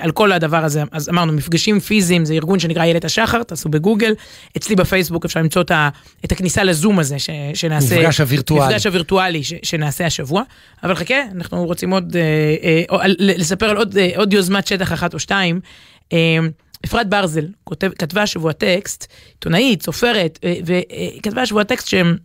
על 0.00 0.10
כל 0.12 0.32
הדבר 0.32 0.64
הזה, 0.64 0.82
אז 0.92 1.08
אמרנו, 1.08 1.32
מפגשים 1.32 1.80
פיזיים, 1.80 2.24
זה 2.24 2.34
ארגון 2.34 2.58
שנקרא 2.58 2.82
איילת 2.82 3.04
השחר, 3.04 3.42
תעשו 3.42 3.68
בגוגל, 3.68 4.14
אצלי 4.56 4.76
בפייסבוק 4.76 5.24
אפשר 5.36 5.42
למצוא 5.42 5.62
את, 6.24 6.32
הכניסה 6.32 6.64
לזום 6.64 6.98
הזה 6.98 7.18
ש, 7.18 7.30
שנעשה, 7.54 7.98
מפגש 7.98 8.20
הווירטואלי. 8.20 8.66
מפגש 8.66 8.86
הווירטואלי 8.86 9.44
ש, 9.44 9.54
שנעשה 9.62 10.06
השבוע, 10.06 10.42
אבל 10.82 10.94
חכה, 10.94 11.14
אנחנו 11.32 11.64
רוצים 11.64 11.90
עוד, 11.90 12.16
אה, 12.16 12.82
אה, 12.90 13.06
לספר 13.18 13.70
על 13.70 13.76
עוד, 13.76 13.96
אה, 13.96 14.10
עוד 14.16 14.32
יוזמת 14.32 14.66
שטח 14.66 14.92
אחת 14.92 15.14
או 15.14 15.18
שתיים. 15.18 15.60
אה, 16.12 16.38
אפרת 16.84 17.08
ברזל 17.08 17.46
כותב, 17.64 17.90
כתבה 17.98 18.22
השבוע 18.22 18.52
טקסט, 18.52 19.06
עיתונאית, 19.28 19.82
סופרת, 19.82 20.38
אה, 20.44 20.54
וכתבה 20.64 21.42
השבוע 21.42 21.64
טקסט 21.64 21.88
שהם... 21.88 22.16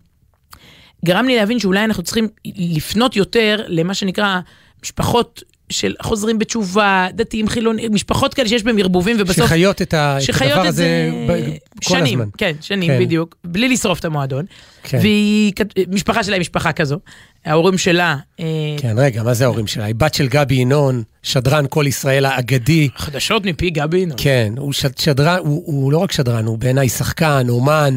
גרם 1.06 1.26
לי 1.26 1.36
להבין 1.36 1.60
שאולי 1.60 1.84
אנחנו 1.84 2.04
צריכים 2.04 2.28
לפנות 2.56 3.16
יותר 3.16 3.64
למה 3.68 3.94
שנקרא 3.94 4.40
משפחות 4.84 5.44
של 5.72 5.94
חוזרים 6.02 6.40
בתשובה, 6.40 7.08
דתיים, 7.14 7.48
חילונים, 7.50 7.94
משפחות 7.94 8.34
כאלה 8.34 8.48
שיש 8.50 8.64
בהם 8.64 8.78
ערבובים 8.80 9.16
ובסוף... 9.20 9.46
שחיות 9.46 9.82
את 9.82 9.94
ה- 9.94 10.18
את 10.18 10.22
שחיות 10.22 10.52
הדבר 10.52 10.64
את 10.64 10.68
הזה 10.68 10.84
זה 10.84 11.12
ב- 11.34 11.58
כל 11.86 11.90
שנים, 11.98 12.20
הזמן. 12.22 12.30
כן, 12.38 12.52
שנים 12.62 12.90
כן. 12.92 13.00
בדיוק, 13.00 13.36
בלי 13.44 13.70
לשרוף 13.70 14.00
את 14.00 14.06
המועדון. 14.06 14.46
כן. 14.84 14.98
והיא, 15.02 15.54
משפחה 15.90 16.24
שלה 16.24 16.36
היא 16.36 16.42
משפחה 16.42 16.72
כזו, 16.72 16.98
ההורים 17.46 17.78
שלה, 17.78 18.16
אה, 18.40 18.46
כן, 18.78 18.96
רגע, 18.98 19.24
מה 19.24 19.34
זה 19.34 19.44
ההורים 19.44 19.68
שלה? 19.68 19.84
היא 19.86 19.96
בת 19.98 20.14
של 20.14 20.28
גבי 20.28 20.56
ינון, 20.56 21.04
שדרן 21.24 21.66
כל 21.70 21.86
ישראל 21.88 22.26
האגדי. 22.26 22.90
חדשות 22.98 23.46
מפי 23.46 23.70
גבי 23.70 23.98
ינון. 23.98 24.18
כן, 24.22 24.54
הוא 24.58 24.74
שד- 24.74 24.98
שדרן, 24.98 25.38
הוא, 25.40 25.64
הוא 25.66 25.92
לא 25.92 25.98
רק 25.98 26.12
שדרן, 26.12 26.46
הוא 26.46 26.58
בעיניי 26.58 26.90
שחקן, 26.90 27.46
אומן, 27.50 27.96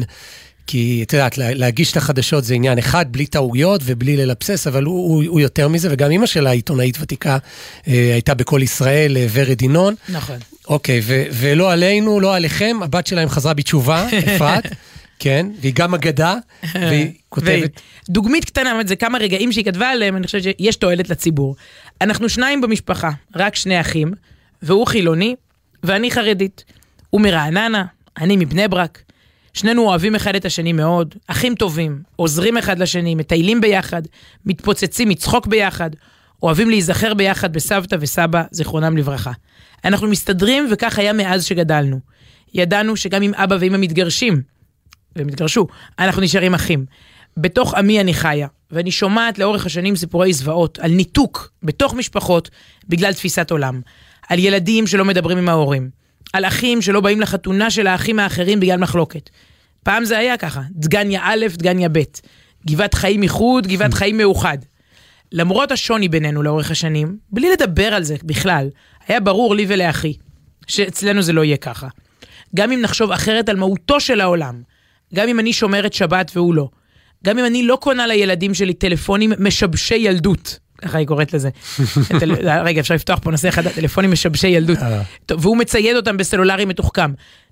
כי 0.67 1.03
את 1.07 1.13
יודעת, 1.13 1.37
לה- 1.37 1.53
להגיש 1.53 1.91
את 1.91 1.97
החדשות 1.97 2.43
זה 2.43 2.53
עניין 2.53 2.77
אחד, 2.77 3.05
בלי 3.11 3.25
טעויות 3.25 3.81
ובלי 3.85 4.17
ללבסס, 4.17 4.67
אבל 4.67 4.83
הוא, 4.83 5.09
הוא, 5.09 5.23
הוא 5.27 5.39
יותר 5.39 5.67
מזה, 5.67 5.87
וגם 5.91 6.11
אימא 6.11 6.25
שלה, 6.25 6.51
עיתונאית 6.51 6.97
ותיקה, 7.01 7.37
אה, 7.87 7.93
הייתה 8.13 8.33
בכל 8.33 8.59
ישראל, 8.63 9.17
אה, 9.17 9.25
ורד 9.33 9.61
ינון. 9.61 9.95
נכון. 10.09 10.37
אוקיי, 10.67 11.01
ו- 11.03 11.23
ולא 11.31 11.71
עלינו, 11.71 12.19
לא 12.19 12.35
עליכם, 12.35 12.77
הבת 12.83 13.07
שלהם 13.07 13.29
חזרה 13.29 13.53
בתשובה, 13.53 14.07
אפרת, 14.35 14.63
כן, 15.19 15.47
והיא 15.61 15.73
גם 15.75 15.93
אגדה, 15.93 16.35
והיא 16.73 17.11
כותבת... 17.29 17.81
דוגמית 18.09 18.45
קטנה, 18.45 18.73
באמת, 18.73 18.87
זה 18.87 18.95
כמה 18.95 19.17
רגעים 19.17 19.51
שהיא 19.51 19.65
כתבה 19.65 19.89
עליהם, 19.89 20.15
אני 20.17 20.25
חושבת 20.25 20.43
שיש 20.43 20.75
תועלת 20.75 21.09
לציבור. 21.09 21.55
אנחנו 22.01 22.29
שניים 22.29 22.61
במשפחה, 22.61 23.09
רק 23.35 23.55
שני 23.55 23.81
אחים, 23.81 24.13
והוא 24.61 24.87
חילוני, 24.87 25.35
ואני 25.83 26.11
חרדית. 26.11 26.63
הוא 27.09 27.21
מרעננה, 27.21 27.85
אני 28.17 28.37
מבני 28.37 28.67
ברק. 28.67 29.01
שנינו 29.55 29.81
אוהבים 29.81 30.15
אחד 30.15 30.35
את 30.35 30.45
השני 30.45 30.73
מאוד, 30.73 31.15
אחים 31.27 31.55
טובים, 31.55 32.01
עוזרים 32.15 32.57
אחד 32.57 32.79
לשני, 32.79 33.15
מטיילים 33.15 33.61
ביחד, 33.61 34.01
מתפוצצים 34.45 35.09
מצחוק 35.09 35.47
ביחד, 35.47 35.89
אוהבים 36.43 36.69
להיזכר 36.69 37.13
ביחד 37.13 37.53
בסבתא 37.53 37.95
וסבא, 37.99 38.43
זיכרונם 38.51 38.97
לברכה. 38.97 39.31
אנחנו 39.85 40.07
מסתדרים, 40.07 40.67
וכך 40.71 40.99
היה 40.99 41.13
מאז 41.13 41.45
שגדלנו. 41.45 41.99
ידענו 42.53 42.97
שגם 42.97 43.21
אם 43.23 43.33
אבא 43.33 43.57
ואמא 43.59 43.77
מתגרשים, 43.77 44.41
והם 45.15 45.27
התגרשו, 45.27 45.67
אנחנו 45.99 46.21
נשארים 46.21 46.53
אחים. 46.53 46.85
בתוך 47.37 47.73
עמי 47.73 48.01
אני 48.01 48.13
חיה, 48.13 48.47
ואני 48.71 48.91
שומעת 48.91 49.39
לאורך 49.39 49.65
השנים 49.65 49.95
סיפורי 49.95 50.33
זוועות 50.33 50.79
על 50.79 50.91
ניתוק 50.91 51.51
בתוך 51.63 51.93
משפחות 51.93 52.49
בגלל 52.87 53.13
תפיסת 53.13 53.51
עולם. 53.51 53.81
על 54.29 54.39
ילדים 54.39 54.87
שלא 54.87 55.05
מדברים 55.05 55.37
עם 55.37 55.49
ההורים. 55.49 56.04
על 56.35 56.45
אחים 56.45 56.81
שלא 56.81 57.01
באים 57.01 57.21
לחתונה 57.21 57.69
של 57.71 57.87
האחים 57.87 58.19
האחרים 58.19 58.59
בגלל 58.59 58.77
מחלוקת. 58.77 59.29
פעם 59.83 60.05
זה 60.05 60.17
היה 60.17 60.37
ככה, 60.37 60.61
דגניה 60.71 61.21
א', 61.23 61.45
דגניה 61.57 61.89
ב', 61.89 61.99
גבעת 62.67 62.93
חיים 62.93 63.23
איחוד, 63.23 63.67
גבעת 63.67 63.93
חיים 63.93 64.17
מאוחד. 64.17 64.57
למרות 65.31 65.71
השוני 65.71 66.07
בינינו 66.07 66.43
לאורך 66.43 66.71
השנים, 66.71 67.17
בלי 67.31 67.47
לדבר 67.51 67.93
על 67.93 68.03
זה 68.03 68.15
בכלל, 68.23 68.69
היה 69.07 69.19
ברור 69.19 69.55
לי 69.55 69.65
ולאחי 69.67 70.13
שאצלנו 70.67 71.21
זה 71.21 71.33
לא 71.33 71.43
יהיה 71.43 71.57
ככה. 71.57 71.87
גם 72.55 72.71
אם 72.71 72.81
נחשוב 72.81 73.11
אחרת 73.11 73.49
על 73.49 73.55
מהותו 73.55 73.99
של 73.99 74.21
העולם, 74.21 74.61
גם 75.13 75.27
אם 75.27 75.39
אני 75.39 75.53
שומרת 75.53 75.93
שבת 75.93 76.31
והוא 76.35 76.55
לא, 76.55 76.69
גם 77.23 77.39
אם 77.39 77.45
אני 77.45 77.63
לא 77.63 77.77
קונה 77.81 78.07
לילדים 78.07 78.53
שלי 78.53 78.73
טלפונים 78.73 79.31
משבשי 79.39 79.95
ילדות, 79.95 80.59
ככה 80.81 80.97
היא 80.97 81.07
קוראת 81.07 81.33
לזה. 81.33 81.49
רגע, 82.65 82.81
אפשר 82.81 82.95
לפתוח 82.95 83.19
פה 83.19 83.31
נושא 83.31 83.49
אחד, 83.49 83.67
טלפונים 83.67 84.11
משבשי 84.11 84.47
ילדות. 84.47 84.77
אה. 84.77 85.01
טוב, 85.25 85.45
והוא 85.45 85.57
מצייד 85.57 85.95
אותם 85.95 86.17
בסלולרי 86.17 86.65
מתוחכם. 86.65 87.11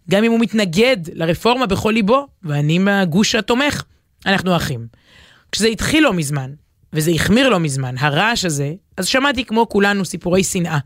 גם 0.10 0.24
אם 0.24 0.32
הוא 0.32 0.40
מתנגד 0.40 0.98
לרפורמה 1.14 1.66
בכל 1.66 1.92
ליבו, 1.92 2.28
ואני 2.44 2.80
מהגוש 2.80 3.36
התומך, 3.36 3.84
אנחנו 4.26 4.56
אחים. 4.56 4.88
כשזה 5.52 5.68
התחיל 5.68 6.04
לא 6.04 6.14
מזמן, 6.14 6.52
וזה 6.94 7.12
החמיר 7.12 7.50
לא 7.50 7.60
מזמן, 7.60 7.96
הרעש 7.98 8.46
הזה, 8.46 8.74
אז 8.98 9.08
שמעתי 9.08 9.46
כמו 9.46 9.70
כולנו 9.70 10.06
סיפורי 10.06 10.44
שנאה. 10.44 10.78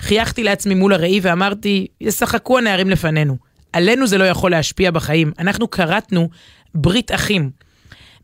חייכתי 0.00 0.42
לעצמי 0.42 0.74
מול 0.74 0.92
הראי 0.92 1.20
ואמרתי, 1.22 1.86
ישחקו 2.00 2.58
הנערים 2.58 2.90
לפנינו. 2.90 3.36
עלינו 3.72 4.06
זה 4.06 4.18
לא 4.18 4.24
יכול 4.24 4.50
להשפיע 4.50 4.90
בחיים. 4.90 5.32
אנחנו 5.38 5.70
כרתנו 5.70 6.28
ברית 6.74 7.12
אחים. 7.12 7.50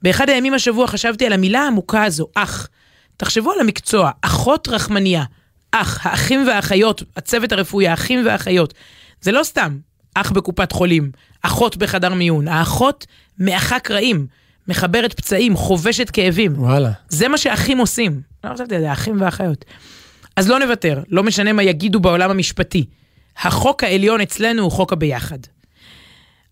באחד 0.03 0.29
הימים 0.29 0.55
השבוע 0.55 0.87
חשבתי 0.87 1.27
על 1.27 1.33
המילה 1.33 1.61
העמוקה 1.61 2.05
הזו, 2.05 2.27
אח. 2.35 2.69
תחשבו 3.21 3.53
על 3.53 3.61
המקצוע, 3.61 4.11
אחות 4.23 4.69
רחמניה. 4.69 5.25
אח, 5.73 6.07
האחים 6.07 6.47
והאחיות, 6.49 7.03
הצוות 7.17 7.53
הרפואי, 7.53 7.89
האחים 7.89 8.27
והאחיות. 8.27 8.75
זה 9.21 9.33
לא 9.33 9.43
סתם 9.43 9.79
אח 10.15 10.31
בקופת 10.31 10.73
חולים, 10.73 11.11
אחות 11.43 11.77
בחדר 11.77 12.15
מיון. 12.15 12.49
האחות 12.49 13.07
מאחה 13.39 13.79
קרעים, 13.81 14.27
מחברת 14.69 15.13
פצעים, 15.13 15.57
חובשת 15.57 16.11
כאבים. 16.11 16.63
וואלה. 16.63 16.91
זה 17.09 17.29
מה 17.29 17.39
שאחים 17.39 17.79
עושים. 17.79 18.21
לא 18.45 18.55
חשבתי 18.55 18.75
על 18.75 18.81
זה, 18.81 18.93
אחים 18.93 19.21
ואחיות. 19.21 19.65
אז 20.37 20.49
לא 20.49 20.59
נוותר, 20.59 21.03
לא 21.09 21.23
משנה 21.23 21.53
מה 21.53 21.63
יגידו 21.63 22.01
בעולם 22.01 22.31
המשפטי. 22.31 22.85
החוק 23.39 23.85
העליון 23.85 24.21
אצלנו 24.21 24.63
הוא 24.63 24.73
חוק 24.73 24.93
הביחד. 24.93 25.39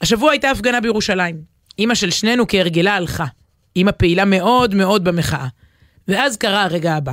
השבוע 0.00 0.30
הייתה 0.30 0.50
הפגנה 0.50 0.80
בירושלים. 0.80 1.36
אימא 1.78 1.94
של 1.94 2.10
שנינו 2.10 2.48
כהרגלה 2.48 2.94
הלכה. 2.94 3.26
אימא 3.76 3.90
פעילה 3.90 4.24
מאוד 4.24 4.74
מאוד 4.74 5.04
במחאה. 5.04 5.46
ואז 6.08 6.36
קרה 6.36 6.62
הרגע 6.62 6.94
הבא. 6.94 7.12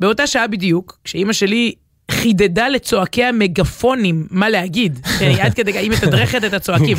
באותה 0.00 0.26
שעה 0.26 0.46
בדיוק, 0.46 0.98
כשאימא 1.04 1.32
שלי 1.32 1.74
חידדה 2.10 2.68
לצועקי 2.68 3.24
המגפונים 3.24 4.26
מה 4.30 4.48
להגיד, 4.48 4.98
כן, 5.18 5.26
היא 5.26 5.42
עד 5.42 5.54
כדי, 5.54 5.78
היא 5.78 5.90
מתדרכת 5.90 6.44
את 6.44 6.52
הצועקים, 6.52 6.96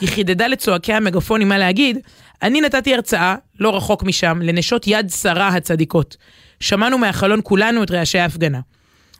היא 0.00 0.08
חידדה 0.08 0.46
לצועקי 0.46 0.92
המגפונים 0.92 1.48
מה 1.48 1.58
להגיד, 1.58 1.98
אני 2.42 2.60
נתתי 2.60 2.94
הרצאה, 2.94 3.36
לא 3.60 3.76
רחוק 3.76 4.02
משם, 4.02 4.40
לנשות 4.42 4.86
יד 4.86 5.10
שרה 5.10 5.48
הצדיקות. 5.48 6.16
שמענו 6.60 6.98
מהחלון 6.98 7.40
כולנו 7.42 7.82
את 7.82 7.90
רעשי 7.90 8.18
ההפגנה. 8.18 8.60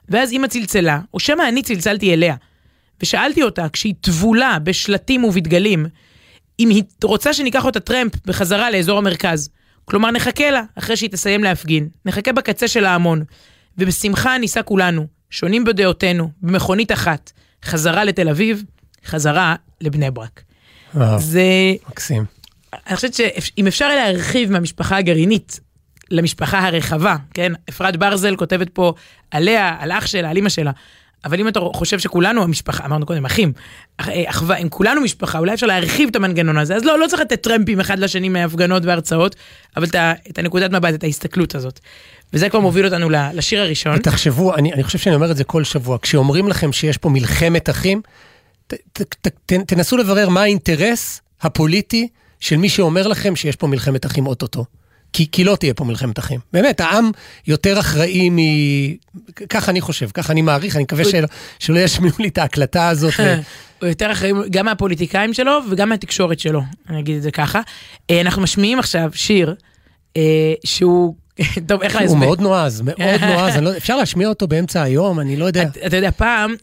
ואז 0.08 0.32
אימא 0.32 0.46
צלצלה, 0.46 1.00
או 1.14 1.20
שמא 1.20 1.48
אני 1.48 1.62
צלצלתי 1.62 2.12
אליה, 2.12 2.34
ושאלתי 3.02 3.42
אותה, 3.42 3.68
כשהיא 3.68 3.94
טבולה 4.00 4.58
בשלטים 4.58 5.24
ובדגלים, 5.24 5.86
אם 6.60 6.68
היא 6.68 6.82
רוצה 7.04 7.34
שניקח 7.34 7.64
אותה 7.64 7.80
טרמפ 7.80 8.12
בחזרה 8.26 8.70
לאזור 8.70 8.98
המרכז. 8.98 9.50
כלומר, 9.90 10.10
נחכה 10.10 10.50
לה 10.50 10.62
אחרי 10.74 10.96
שהיא 10.96 11.10
תסיים 11.10 11.44
להפגין, 11.44 11.88
נחכה 12.04 12.32
בקצה 12.32 12.68
של 12.68 12.84
ההמון, 12.84 13.24
ובשמחה 13.78 14.38
ניסע 14.38 14.62
כולנו, 14.62 15.06
שונים 15.30 15.64
בדעותינו, 15.64 16.30
במכונית 16.42 16.92
אחת, 16.92 17.32
חזרה 17.64 18.04
לתל 18.04 18.28
אביב, 18.28 18.64
חזרה 19.06 19.54
לבני 19.80 20.10
ברק. 20.10 20.42
וואו, 20.94 21.18
זה... 21.18 21.42
מקסים. 21.88 22.24
אני 22.86 22.96
חושבת 22.96 23.14
שאם 23.14 23.66
אפשר 23.66 23.88
להרחיב 23.88 24.50
מהמשפחה 24.50 24.96
הגרעינית 24.96 25.60
למשפחה 26.10 26.66
הרחבה, 26.66 27.16
כן? 27.34 27.52
אפרת 27.68 27.96
ברזל 27.96 28.36
כותבת 28.36 28.68
פה 28.70 28.92
עליה, 29.30 29.76
על 29.78 29.92
אח 29.92 30.06
שלה, 30.06 30.30
על 30.30 30.38
אמא 30.38 30.48
שלה. 30.48 30.70
אבל 31.24 31.40
אם 31.40 31.48
אתה 31.48 31.60
חושב 31.74 31.98
שכולנו 31.98 32.42
המשפחה, 32.42 32.84
אמרנו 32.84 33.06
קודם, 33.06 33.24
אחים, 33.24 33.52
אה, 34.00 34.24
אחווה, 34.26 34.56
אם 34.56 34.68
כולנו 34.68 35.00
משפחה, 35.00 35.38
אולי 35.38 35.54
אפשר 35.54 35.66
להרחיב 35.66 36.08
את 36.08 36.16
המנגנון 36.16 36.58
הזה, 36.58 36.76
אז 36.76 36.84
לא, 36.84 36.98
לא 36.98 37.06
צריך 37.06 37.22
לתת 37.22 37.42
טרמפים 37.42 37.80
אחד 37.80 37.98
לשני 37.98 38.28
מהפגנות 38.28 38.84
והרצאות, 38.84 39.36
אבל 39.76 39.86
את, 40.30 40.38
הנקודת 40.38 40.70
מבט, 40.70 40.94
את 40.94 41.04
ההסתכלות 41.04 41.54
הזאת. 41.54 41.80
וזה 42.32 42.48
כבר 42.50 42.60
מוביל 42.60 42.84
אותנו 42.84 43.10
לשיר 43.10 43.60
הראשון. 43.60 43.98
תחשבו, 43.98 44.54
אני, 44.54 44.72
אני 44.72 44.82
חושב 44.82 44.98
שאני 44.98 45.14
אומר 45.14 45.30
את 45.30 45.36
זה 45.36 45.44
כל 45.44 45.64
שבוע, 45.64 45.98
כשאומרים 46.02 46.48
לכם 46.48 46.72
שיש 46.72 46.98
פה 46.98 47.08
מלחמת 47.08 47.70
אחים, 47.70 48.00
ת, 48.66 48.74
ת, 48.92 49.02
ת, 49.02 49.28
ת, 49.46 49.52
תנסו 49.52 49.96
לברר 49.96 50.28
מה 50.28 50.42
האינטרס 50.42 51.20
הפוליטי 51.40 52.08
של 52.40 52.56
מי 52.56 52.68
שאומר 52.68 53.06
לכם 53.06 53.36
שיש 53.36 53.56
פה 53.56 53.66
מלחמת 53.66 54.06
אחים 54.06 54.26
אוטוטו. 54.26 54.64
כי, 55.12 55.26
כי 55.32 55.44
לא 55.44 55.56
תהיה 55.56 55.74
פה 55.74 55.84
מלחמת 55.84 56.18
אחים. 56.18 56.40
באמת, 56.52 56.80
העם 56.80 57.10
יותר 57.46 57.80
אחראי 57.80 58.30
מ... 58.30 58.36
ככה 59.48 59.70
אני 59.70 59.80
חושב, 59.80 60.08
ככה 60.14 60.32
אני 60.32 60.42
מעריך, 60.42 60.76
אני 60.76 60.82
מקווה 60.82 61.04
שלא, 61.04 61.28
שלא 61.58 61.78
ישמיעו 61.78 62.16
לי 62.18 62.28
את 62.28 62.38
ההקלטה 62.38 62.88
הזאת. 62.88 63.14
הוא 63.80 63.88
יותר 63.88 64.12
אחראי 64.12 64.32
גם 64.50 64.64
מהפוליטיקאים 64.64 65.34
שלו 65.34 65.58
וגם 65.70 65.88
מהתקשורת 65.88 66.40
שלו, 66.40 66.60
אני 66.88 67.00
אגיד 67.00 67.16
את 67.16 67.22
זה 67.22 67.30
ככה. 67.30 67.60
אה, 68.10 68.20
אנחנו 68.20 68.42
משמיעים 68.42 68.78
עכשיו 68.78 69.10
שיר 69.14 69.54
אה, 70.16 70.54
שהוא 70.64 71.14
טוב, 71.68 71.82
איך 71.82 71.94
להסביר? 71.94 72.10
הוא 72.10 72.18
מאוד 72.18 72.40
נועז, 72.40 72.80
מאוד 72.80 73.20
נועז, 73.20 73.56
לא, 73.56 73.76
אפשר 73.76 73.96
להשמיע 73.96 74.28
אותו 74.28 74.46
באמצע 74.46 74.82
היום, 74.82 75.20
אני 75.20 75.36
לא 75.36 75.44
יודע. 75.44 75.62
אתה 75.86 75.96
יודע, 75.96 76.10
פעם, 76.10 76.54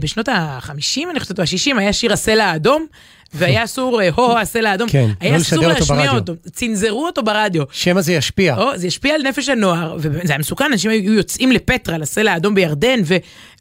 בשנות 0.00 0.28
ה-50, 0.28 1.00
אני 1.10 1.20
חושבת, 1.20 1.38
או 1.38 1.44
ה-60, 1.44 1.78
היה 1.78 1.92
שיר 1.92 2.12
הסלע 2.12 2.44
האדום, 2.44 2.86
והיה 3.34 3.64
אסור, 3.64 4.02
אה, 4.02 4.08
הו, 4.14 4.38
הסלע 4.38 4.70
האדום, 4.70 4.88
כן, 4.88 5.10
היה 5.20 5.32
לא 5.32 5.36
אסור 5.36 5.66
להשמיע 5.66 6.12
אותו, 6.12 6.32
צנזרו 6.52 7.06
אותו 7.06 7.22
ברדיו. 7.22 7.62
שמא 7.72 8.00
זה 8.00 8.12
ישפיע. 8.12 8.56
או, 8.56 8.78
זה 8.78 8.86
ישפיע 8.86 9.14
על 9.14 9.22
נפש 9.22 9.48
הנוער, 9.48 9.96
וזה 9.98 10.20
היה 10.28 10.38
מסוכן, 10.38 10.64
אנשים 10.64 10.90
היו 10.90 11.12
יוצאים 11.12 11.52
לפטרה, 11.52 11.98
לסלע 11.98 12.32
האדום 12.32 12.54
בירדן, 12.54 13.00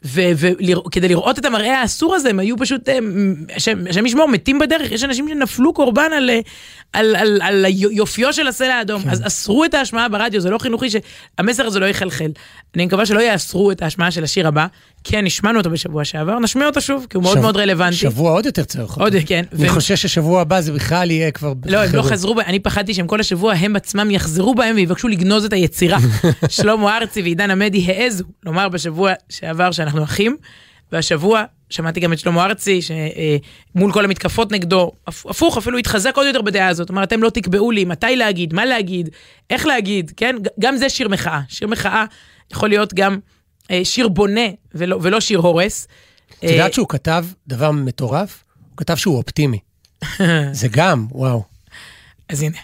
וכדי 0.05 1.07
לראות 1.07 1.39
את 1.39 1.45
המראה 1.45 1.81
האסור 1.81 2.15
הזה, 2.15 2.29
הם 2.29 2.39
היו 2.39 2.57
פשוט, 2.57 2.89
אה, 2.89 2.99
השם 3.89 4.05
ישמור, 4.05 4.27
מתים 4.27 4.59
בדרך, 4.59 4.91
יש 4.91 5.03
אנשים 5.03 5.27
שנפלו 5.29 5.73
קורבן 5.73 6.09
על, 6.17 6.29
אה, 6.29 6.39
על, 6.93 7.15
על, 7.15 7.39
על 7.41 7.65
יופיו 7.69 8.33
של 8.33 8.47
הסלע 8.47 8.73
האדום. 8.73 9.01
כן. 9.01 9.09
אז 9.09 9.21
אסרו 9.27 9.65
את 9.65 9.73
ההשמעה 9.73 10.09
ברדיו, 10.09 10.41
זה 10.41 10.49
לא 10.49 10.57
חינוכי 10.57 10.87
שהמסר 10.89 11.65
הזה 11.65 11.79
לא 11.79 11.85
יחלחל. 11.85 12.31
אני 12.75 12.85
מקווה 12.85 13.05
שלא 13.05 13.19
יאסרו 13.19 13.71
את 13.71 13.81
ההשמעה 13.81 14.11
של 14.11 14.23
השיר 14.23 14.47
הבא, 14.47 14.67
כן, 15.03 15.25
השמענו 15.25 15.57
אותו 15.57 15.69
בשבוע 15.69 16.05
שעבר, 16.05 16.39
נשמיע 16.39 16.67
אותו 16.67 16.81
שוב, 16.81 17.05
כי 17.09 17.17
הוא 17.17 17.23
מאוד. 17.23 17.39
מאוד 17.39 17.57
רלוונטי. 17.57 17.95
שבוע 17.95 18.31
עוד 18.31 18.45
יותר 18.45 18.63
צריך 18.63 18.89
אותו. 18.89 19.01
עוד, 19.01 19.13
כן. 19.25 19.43
אני. 19.59 19.69
חושש 19.69 20.01
ששבוע 20.01 20.41
הבא 20.41 20.61
זה 20.61 20.71
בכלל 20.71 21.11
יהיה 21.11 21.31
כבר... 21.31 21.53
לא, 21.65 21.83
הם 21.83 21.95
לא 21.95 22.01
חזרו, 22.01 22.41
אני 22.45 22.59
פחדתי 22.59 22.93
שהם 22.93 23.07
כל 23.07 23.19
השבוע, 23.19 23.53
הם 23.53 23.75
עצמם 23.75 24.11
יחזרו 24.11 24.55
בהם 24.55 24.75
ויבקשו 24.75 25.07
לגנוז 25.07 25.45
את 25.45 25.53
היצירה. 25.53 25.97
שלמה 26.49 26.97
ארצי 26.97 27.21
ועידן 27.21 27.51
עמדי 27.51 27.85
העזו 27.87 28.23
לומר 28.43 28.69
בשבוע 28.69 29.13
שעבר 29.29 29.71
שאנחנו 29.71 30.03
אחים, 30.03 30.37
והשבוע 30.91 31.43
שמעתי 31.69 31.99
גם 31.99 32.13
את 32.13 32.19
שלמה 32.19 32.45
ארצי, 32.45 32.79
שמול 32.81 33.91
כל 33.91 34.05
המתקפות 34.05 34.51
נגדו, 34.51 34.91
הפוך, 35.07 35.57
אפילו 35.57 35.77
התחזק 35.77 36.17
עוד 36.17 36.27
יותר 36.27 36.41
בדעה 36.41 36.67
הזאת. 36.67 36.87
כלומר, 36.87 37.03
אתם 37.03 37.23
לא 37.23 37.29
תקבעו 37.29 37.71
לי 37.71 37.85
מתי 37.85 38.15
להגיד, 38.15 38.53
מה 38.53 38.65
להגיד, 38.65 39.09
איך 39.49 39.65
להגיד, 39.65 40.11
כן? 40.17 40.35
גם 40.59 40.77
זה 40.77 40.89
שיר 40.89 41.07
מחאה. 41.07 41.41
שיר 41.47 41.67
מחאה 41.67 42.05
יכול 42.51 42.69
להיות 42.69 42.93
גם 42.93 43.17
אה, 43.71 43.81
שיר 43.83 44.07
בונה 44.07 44.47
ולא, 44.75 44.99
ולא 45.01 45.19
שיר 45.19 45.39
הורס. 45.39 45.87
את 46.39 46.43
יודעת 46.43 46.73
שהוא 46.73 46.89
כתב 46.89 47.25
דבר 47.47 47.71
מטורף? 47.71 48.44
הוא 48.75 48.79
כתב 48.79 48.95
שהוא 48.95 49.17
אופטימי. 49.17 49.59
זה 50.51 50.67
גם, 50.71 51.07
וואו. 51.11 51.43
אז 52.29 52.41
הנה, 52.41 52.57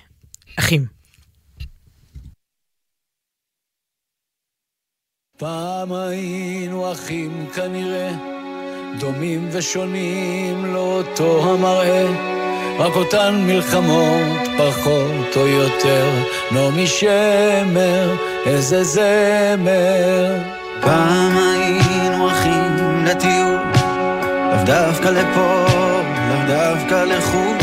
אחים. 0.60 0.86
פעם 5.38 5.94
היינו 5.94 6.91
אחים 6.91 7.48
כנראה, 7.56 8.12
דומים 9.00 9.50
ושונים 9.51 10.65
לאותו 10.65 11.53
המראה, 11.53 12.06
רק 12.80 12.96
אותן 12.96 13.44
מלחמות 13.48 14.48
פחות 14.57 15.38
או 15.38 15.48
יותר, 15.48 16.09
נעמי 16.51 16.88
שמר, 16.88 18.16
איזה 18.46 18.83
זמר. 18.83 20.38
פעם 20.81 21.38
היינו 21.38 22.31
אחים 22.31 23.05
לטיול, 23.05 23.62
לאו 24.51 24.66
דווקא 24.66 25.07
לפה, 25.07 25.80
דווקא 26.51 27.03
לחו"ל, 27.03 27.57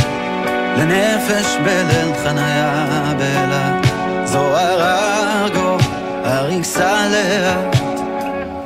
לנפש 0.77 1.57
בליל 1.65 2.15
חניה 2.25 2.85
באילת, 3.19 3.87
זוהר 4.25 4.83
ארגו, 4.83 5.77
הריסה 6.25 7.09
לאט. 7.09 7.77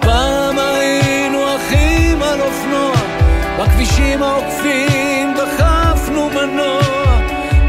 פעם 0.01 0.59
היינו 0.59 1.39
אחים 1.57 2.23
על 2.23 2.41
אופנוע, 2.41 2.93
בכבישים 3.59 4.23
העוקפים 4.23 5.35
דחפנו 5.37 6.31
מנוע, 6.31 6.81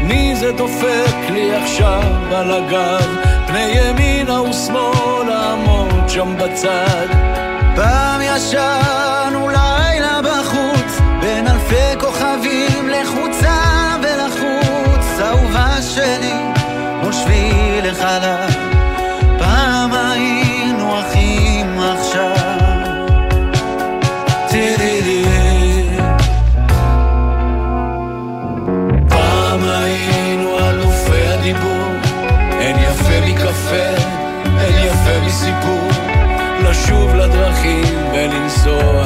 מי 0.02 0.36
זה 0.36 0.52
דופק 0.52 1.30
לי 1.30 1.56
עכשיו 1.56 2.02
על 2.34 2.50
הגב, 2.50 3.16
פני 3.46 3.72
ימינה 3.74 4.42
ושמאלה 4.42 5.52
עמוד 5.52 6.08
שם 6.08 6.36
בצד. 6.38 7.06
פעם 7.76 8.20
ישנו 8.20 9.48
לילה 9.48 10.20
בחוץ, 10.22 10.63
בין 11.74 11.82
אלפי 11.82 12.00
כוכבים 12.00 12.88
לחוצה 12.88 13.96
ולחוץ, 14.02 15.20
אהובה 15.20 15.82
שלי, 15.82 16.34
מול 17.02 17.12
שביל 17.12 17.90
לחלל. 17.90 18.48
פעם 19.38 19.90
היינו 19.92 21.00
אחים 21.00 21.80
עכשיו. 21.80 22.36
טירירי. 24.48 25.24
פעם 29.08 29.64
היינו 29.64 30.58
אלופי 30.58 31.26
הדיבור, 31.28 31.92
אין 32.60 32.76
יפה 32.78 33.26
מקפה, 33.26 34.02
אין 34.60 34.86
יפה 34.86 35.26
מסיפור. 35.26 35.88
לשוב 36.70 37.14
לדרכים 37.14 37.84
ולנסוע 38.12 39.03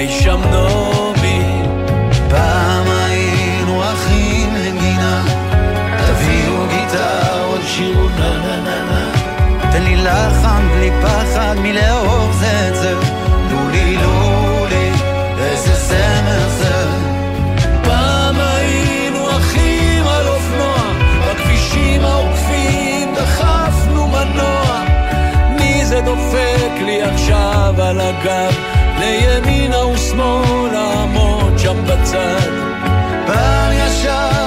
אי 0.00 0.08
שם 0.08 0.40
נעמי. 0.50 1.62
פעם 2.30 2.86
היינו 2.86 3.82
אחים 3.82 4.54
לנגינה, 4.54 5.24
תביאו 5.96 6.66
גיטרות, 6.68 7.60
שירו 7.66 8.08
נה 8.08 8.38
נה 8.38 8.56
נה 8.56 8.84
נה. 8.84 9.12
תן 9.72 9.82
לי 9.82 9.96
לחן 9.96 10.68
בלי 10.74 10.90
פחד 11.02 11.54
מלאהוב 11.58 12.32
זה 12.32 12.68
את 12.68 12.76
זה. 12.76 12.94
לולי 13.50 13.96
לולי, 13.96 14.90
איזה 15.38 15.74
זמר 15.74 16.48
זה. 16.48 16.86
פעם 17.84 18.36
היינו 18.38 19.30
אחים 19.30 20.06
על 20.06 20.28
אופנוע, 20.28 20.78
בכבישים 21.28 22.04
העוקפים 22.04 23.14
דחפנו 23.14 24.08
מנוע. 24.08 24.82
מי 25.58 25.84
זה 25.84 26.00
דופק 26.00 26.72
לי 26.86 27.02
עכשיו 27.02 27.74
על 27.78 28.00
הגב? 28.00 28.69
לימינה 29.00 29.86
ושמאלה 29.86 31.02
עמוד 31.02 31.58
שם 31.58 31.84
בצד. 31.84 32.50
פעם 33.26 33.72
ישנו 33.72 34.39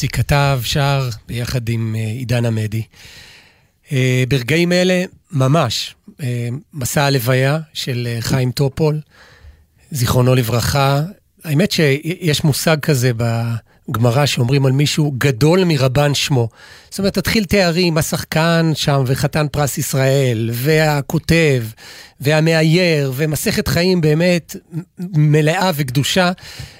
ארצי 0.00 0.08
כתב, 0.08 0.60
שר, 0.64 1.08
ביחד 1.28 1.68
עם 1.68 1.96
אה, 1.98 2.04
עידן 2.04 2.46
עמדי. 2.46 2.82
אה, 3.92 4.24
ברגעים 4.28 4.72
אלה, 4.72 5.04
ממש, 5.32 5.94
אה, 6.22 6.48
מסע 6.74 7.04
הלוויה 7.04 7.58
של 7.72 8.08
חיים 8.20 8.52
טופול, 8.52 9.00
זיכרונו 9.90 10.34
לברכה. 10.34 11.02
האמת 11.44 11.70
שיש 11.70 12.44
מושג 12.44 12.80
כזה 12.80 13.12
בגמרא 13.90 14.26
שאומרים 14.26 14.66
על 14.66 14.72
מישהו 14.72 15.14
גדול 15.18 15.64
מרבן 15.64 16.14
שמו. 16.14 16.48
זאת 16.90 16.98
אומרת, 16.98 17.14
תתחיל 17.14 17.44
תארים, 17.44 17.98
השחקן 17.98 18.72
שם, 18.74 19.02
וחתן 19.06 19.46
פרס 19.52 19.78
ישראל, 19.78 20.50
והכותב, 20.52 21.64
והמאייר, 22.20 23.12
ומסכת 23.16 23.68
חיים 23.68 24.00
באמת 24.00 24.56
מלאה 24.98 25.70
וקדושה 25.74 26.32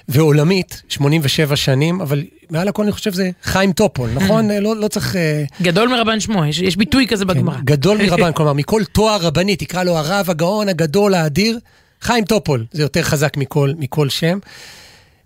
ועולמית, 0.09 0.81
87 0.89 1.55
שנים, 1.55 2.01
אבל 2.01 2.23
מעל 2.49 2.67
הכל 2.67 2.83
אני 2.83 2.91
חושב 2.91 3.13
זה 3.13 3.29
חיים 3.43 3.71
טופול, 3.73 4.09
נכון? 4.13 4.51
לא, 4.61 4.75
לא 4.75 4.87
צריך... 4.87 5.15
אה, 5.15 5.43
גדול 5.61 5.89
מרבן 5.89 6.19
שמו, 6.19 6.45
יש, 6.45 6.59
יש 6.59 6.75
ביטוי 6.75 7.07
כזה 7.07 7.25
כן, 7.25 7.33
בגמרא. 7.33 7.57
גדול 7.63 7.97
מרבן, 8.05 8.31
כלומר, 8.31 8.53
מכל 8.53 8.83
תואר 8.91 9.21
רבני, 9.21 9.55
תקרא 9.55 9.83
לו 9.83 9.97
הרב 9.97 10.29
הגאון 10.29 10.69
הגדול 10.69 11.13
האדיר, 11.13 11.59
חיים 12.01 12.25
טופול, 12.25 12.65
זה 12.71 12.81
יותר 12.81 13.03
חזק 13.03 13.37
מכל, 13.37 13.71
מכל 13.77 14.09
שם. 14.09 14.39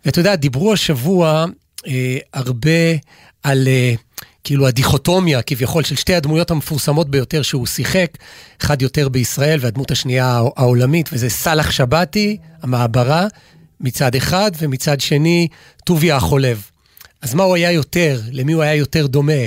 ואתה 0.06 0.20
יודע, 0.20 0.36
דיברו 0.36 0.74
השבוע 0.74 1.46
אה, 1.88 2.18
הרבה 2.34 2.72
על 3.44 3.68
אה, 3.68 3.94
כאילו 4.44 4.68
הדיכוטומיה 4.68 5.42
כביכול 5.42 5.84
של 5.84 5.96
שתי 5.96 6.16
הדמויות 6.16 6.52
המפורסמות 6.52 7.10
ביותר 7.10 7.42
שהוא 7.42 7.66
שיחק, 7.66 8.18
אחד 8.62 8.82
יותר 8.82 9.10
בישראל 9.10 9.60
והדמות 9.62 9.92
השנייה 9.92 10.42
העולמית, 10.56 11.10
וזה 11.14 11.30
סאלח 11.30 11.72
שבתי, 11.72 12.38
המעברה, 12.62 13.28
מצד 13.80 14.16
אחד, 14.16 14.52
ומצד 14.60 15.02
שני, 15.02 15.48
טוביה 15.84 16.16
החולב. 16.16 16.64
אז 17.22 17.34
מה 17.34 17.44
הוא 17.44 17.56
היה 17.56 17.72
יותר? 17.72 18.22
למי 18.32 18.54
הוא 18.54 18.64
היה 18.64 18.76
יותר 18.76 19.08
דומה? 19.08 19.44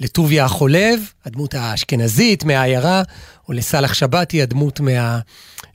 לטוביה 0.00 0.44
החולב, 0.44 1.00
הדמות 1.24 1.54
האשכנזית 1.54 2.44
מהעיירה, 2.44 3.02
או 3.48 3.52
לסאלח 3.52 3.94
שבתי, 3.94 4.42
הדמות 4.42 4.80
מה, 4.80 5.20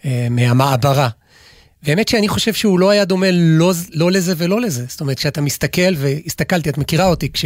אה, 0.06 0.28
מהמעברה. 0.30 1.10
והאמת 1.84 2.08
שאני 2.08 2.28
חושב 2.28 2.54
שהוא 2.54 2.80
לא 2.80 2.90
היה 2.90 3.06
דומה 3.06 3.28
לא, 3.32 3.72
לא 3.94 4.12
לזה 4.12 4.34
ולא 4.38 4.62
לזה. 4.62 4.86
זאת 4.88 5.02
אומרת, 5.02 5.18
כשאתה 5.18 5.42
מסתכל, 5.42 5.94
והסתכלתי, 5.98 6.70
את 6.70 6.78
מכירה 6.78 7.06
אותי, 7.06 7.32
כש, 7.32 7.46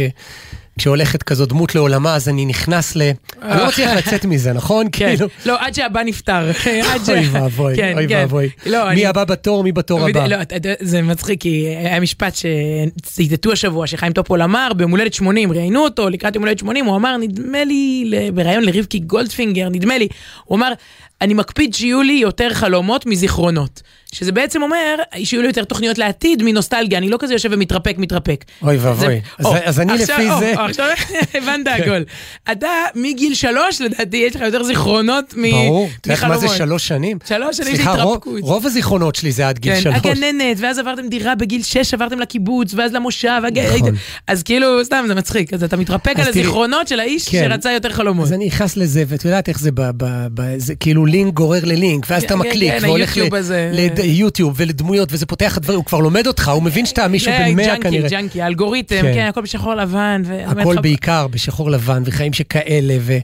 כשהולכת 0.78 1.22
כזו 1.22 1.46
דמות 1.46 1.74
לעולמה, 1.74 2.14
אז 2.14 2.28
אני 2.28 2.46
נכנס 2.46 2.96
ל... 2.96 3.02
אני 3.42 3.58
לא 3.60 3.66
מצליח 3.66 3.90
לצאת 3.90 4.24
מזה, 4.24 4.52
נכון? 4.52 4.86
כן, 4.92 5.06
כאילו... 5.08 5.28
לא, 5.46 5.56
עד 5.60 5.74
שהבא 5.74 6.02
נפטר. 6.02 6.50
אוי 7.08 7.28
ואבוי, 7.28 7.76
כן, 7.76 7.92
אוי 7.96 8.08
כן. 8.08 8.16
ואבוי. 8.20 8.48
לא, 8.66 8.90
מי 8.94 9.06
הבא 9.06 9.24
בתור, 9.24 9.62
מי 9.62 9.72
בתור 9.72 10.08
הבא. 10.08 10.26
לא, 10.26 10.36
זה 10.80 11.02
מצחיק, 11.02 11.40
כי 11.40 11.66
היה 11.66 12.00
משפט 12.00 12.34
שציטטו 12.34 13.52
השבוע, 13.52 13.86
שחיים 13.86 14.12
טופול 14.12 14.42
אמר, 14.42 14.72
ביום 14.76 14.90
הולדת 14.90 15.14
80, 15.14 15.52
ראיינו 15.52 15.80
אותו, 15.80 16.10
לקראת 16.10 16.34
יום 16.34 16.44
הולדת 16.44 16.58
80, 16.58 16.84
הוא 16.84 16.96
אמר, 16.96 17.16
נדמה 17.16 17.64
לי, 17.64 18.10
בריאיון 18.34 18.64
לרבקי 18.64 18.98
גולדפינגר, 18.98 19.68
נדמה 19.68 19.98
לי, 19.98 20.08
הוא 20.44 20.58
אמר, 20.58 20.72
אני 21.20 21.34
מקפיד 21.34 21.74
שיהיו 21.74 22.02
לי 22.02 22.12
יותר 22.12 22.54
חלומות 22.54 23.06
מזיכרונות. 23.06 23.82
שזה 24.12 24.32
בעצם 24.32 24.62
אומר, 24.62 24.96
שיהיו 25.24 25.42
לי 25.42 25.48
יותר 25.48 25.64
תוכניות 25.64 25.98
לעתיד 25.98 26.42
מנוסטלגיה, 26.42 26.98
אני 26.98 27.08
לא 27.08 27.16
כזה 27.20 27.32
יושב 27.32 27.48
ומתרפק, 27.52 27.94
מתרפק. 27.98 28.44
אוי 28.62 28.76
ואבוי, 28.76 29.20
אז 29.38 29.80
אני 29.80 29.92
לפי 29.92 30.28
זה... 30.38 30.54
עכשיו 30.56 30.86
הבנת. 31.34 31.66
הכל. 31.66 32.02
אתה 32.52 32.68
מגיל 32.94 33.34
שלוש, 33.34 33.80
לדעתי, 33.80 34.16
יש 34.16 34.36
לך 34.36 34.42
יותר 34.42 34.62
זיכרונות 34.62 35.34
מחלומות. 35.36 35.66
ברור, 35.66 35.88
אתה 36.00 36.12
יודע 36.12 36.28
מה 36.28 36.38
זה 36.38 36.48
שלוש 36.48 36.88
שנים? 36.88 37.18
שלוש 37.28 37.56
שנים 37.56 37.76
של 37.76 37.82
התרפקות. 37.82 38.40
רוב 38.40 38.66
הזיכרונות 38.66 39.14
שלי 39.14 39.32
זה 39.32 39.48
עד 39.48 39.58
גיל 39.58 39.74
כן, 39.74 39.80
שלוש. 39.80 39.96
הגננת, 39.96 40.56
ואז 40.60 40.78
עברתם 40.78 41.08
דירה 41.08 41.34
בגיל 41.34 41.62
שש, 41.62 41.94
עברתם 41.94 42.18
לקיבוץ, 42.18 42.74
ואז 42.74 42.92
למושב, 42.92 43.42
נכון. 43.78 43.94
אז 44.26 44.42
כאילו, 44.42 44.84
סתם, 44.84 45.04
זה 45.08 45.14
מצחיק. 45.14 45.54
אז 45.54 45.62
אתה 45.62 45.76
מתרפק 45.76 46.14
על 46.16 46.28
הזיכרונות 46.28 46.88
של 46.88 47.00
האיש 47.00 47.28
כן. 47.28 47.46
שרצה 47.48 47.72
יותר 47.72 47.90
חלומות. 47.92 48.26
אז 48.26 48.32
אני 48.32 48.46
נכנס 48.46 48.76
לזה, 48.76 49.04
ואת 49.08 49.24
יודעת 49.24 49.48
איך 49.48 49.58
זה, 49.60 50.74
כאילו 50.80 51.06
לינק 51.08 51.34
גורר 51.34 51.64
ללינק, 51.64 52.06
ואז 52.10 52.24
אתה 52.24 52.36
מקליק, 52.36 52.72
והולך 52.82 53.16
ליוטיוב 53.96 54.54
ולדמויות, 54.56 55.08
וזה 55.12 55.26
פותח 55.26 55.52
את 55.52 55.56
הדברים, 55.56 55.78
הוא 55.78 55.84
כבר 55.84 55.98
לומד 55.98 56.26
אותך, 56.26 56.48
הוא 56.48 56.62
מבין 56.62 56.86
שאתה 56.86 57.08
מישהו 57.08 57.32
בן 57.32 57.56
מאה 57.56 57.76
כנראה. 57.80 58.08
ג'אנקי, 58.08 58.16
ג'אנקי, 58.16 58.42
אלגוריתם, 58.42 59.02
כן, 59.02 59.26
הכל 59.28 59.40
בשחור 59.40 59.74
לבן. 59.74 60.22
הכל 60.46 60.76
בעיקר 60.80 61.26
בשחור 61.26 61.70
לבן, 61.70 62.02
וחיים 62.06 62.32
שכאלה, 62.32 62.96
ו... 63.00 63.18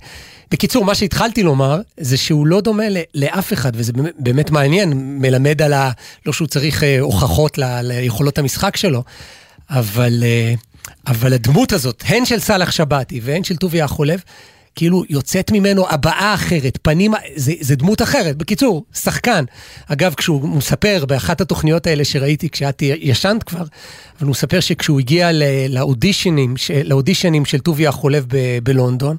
בקיצור, 0.50 0.84
מה 0.84 0.94
שהתחלתי 0.94 1.42
לומר, 1.42 1.80
זה 1.96 2.16
שהוא 2.16 2.46
לא 2.46 2.60
דומה 2.60 2.84
לאף 3.14 3.52
אחד, 3.52 3.72
וזה 3.74 3.92
באמת 4.18 4.50
מעניין, 4.50 4.92
מלמד 5.20 5.62
על 5.62 5.72
ה... 5.72 5.90
לא 6.26 6.32
שהוא 6.32 6.48
צריך 6.48 6.82
אה, 6.82 7.00
הוכחות 7.00 7.58
ל... 7.58 7.80
ליכולות 7.82 8.38
המשחק 8.38 8.76
שלו, 8.76 9.02
אבל, 9.70 10.22
אה, 10.22 10.54
אבל 11.06 11.32
הדמות 11.32 11.72
הזאת, 11.72 12.02
הן 12.06 12.24
של 12.24 12.38
סאלח 12.38 12.70
שבתי 12.70 13.20
והן 13.24 13.44
של 13.44 13.56
טוביה 13.56 13.84
החולב, 13.84 14.22
כאילו 14.74 15.02
יוצאת 15.08 15.50
ממנו 15.52 15.90
הבעה 15.90 16.34
אחרת, 16.34 16.78
פנים, 16.82 17.12
זה, 17.36 17.52
זה 17.60 17.76
דמות 17.76 18.02
אחרת. 18.02 18.36
בקיצור, 18.36 18.84
שחקן. 18.94 19.44
אגב, 19.86 20.14
כשהוא 20.14 20.48
מספר 20.48 21.04
באחת 21.08 21.40
התוכניות 21.40 21.86
האלה 21.86 22.04
שראיתי 22.04 22.48
כשאת 22.50 22.82
ישנת 22.82 23.42
כבר, 23.42 23.58
אבל 24.18 24.26
הוא 24.26 24.30
מספר 24.30 24.60
שכשהוא 24.60 25.00
הגיע 25.00 25.30
לאודישנים, 25.68 26.54
לאודישנים 26.84 27.44
של 27.44 27.58
טוביה 27.58 27.88
החולב 27.88 28.26
ב- 28.28 28.58
בלונדון, 28.62 29.16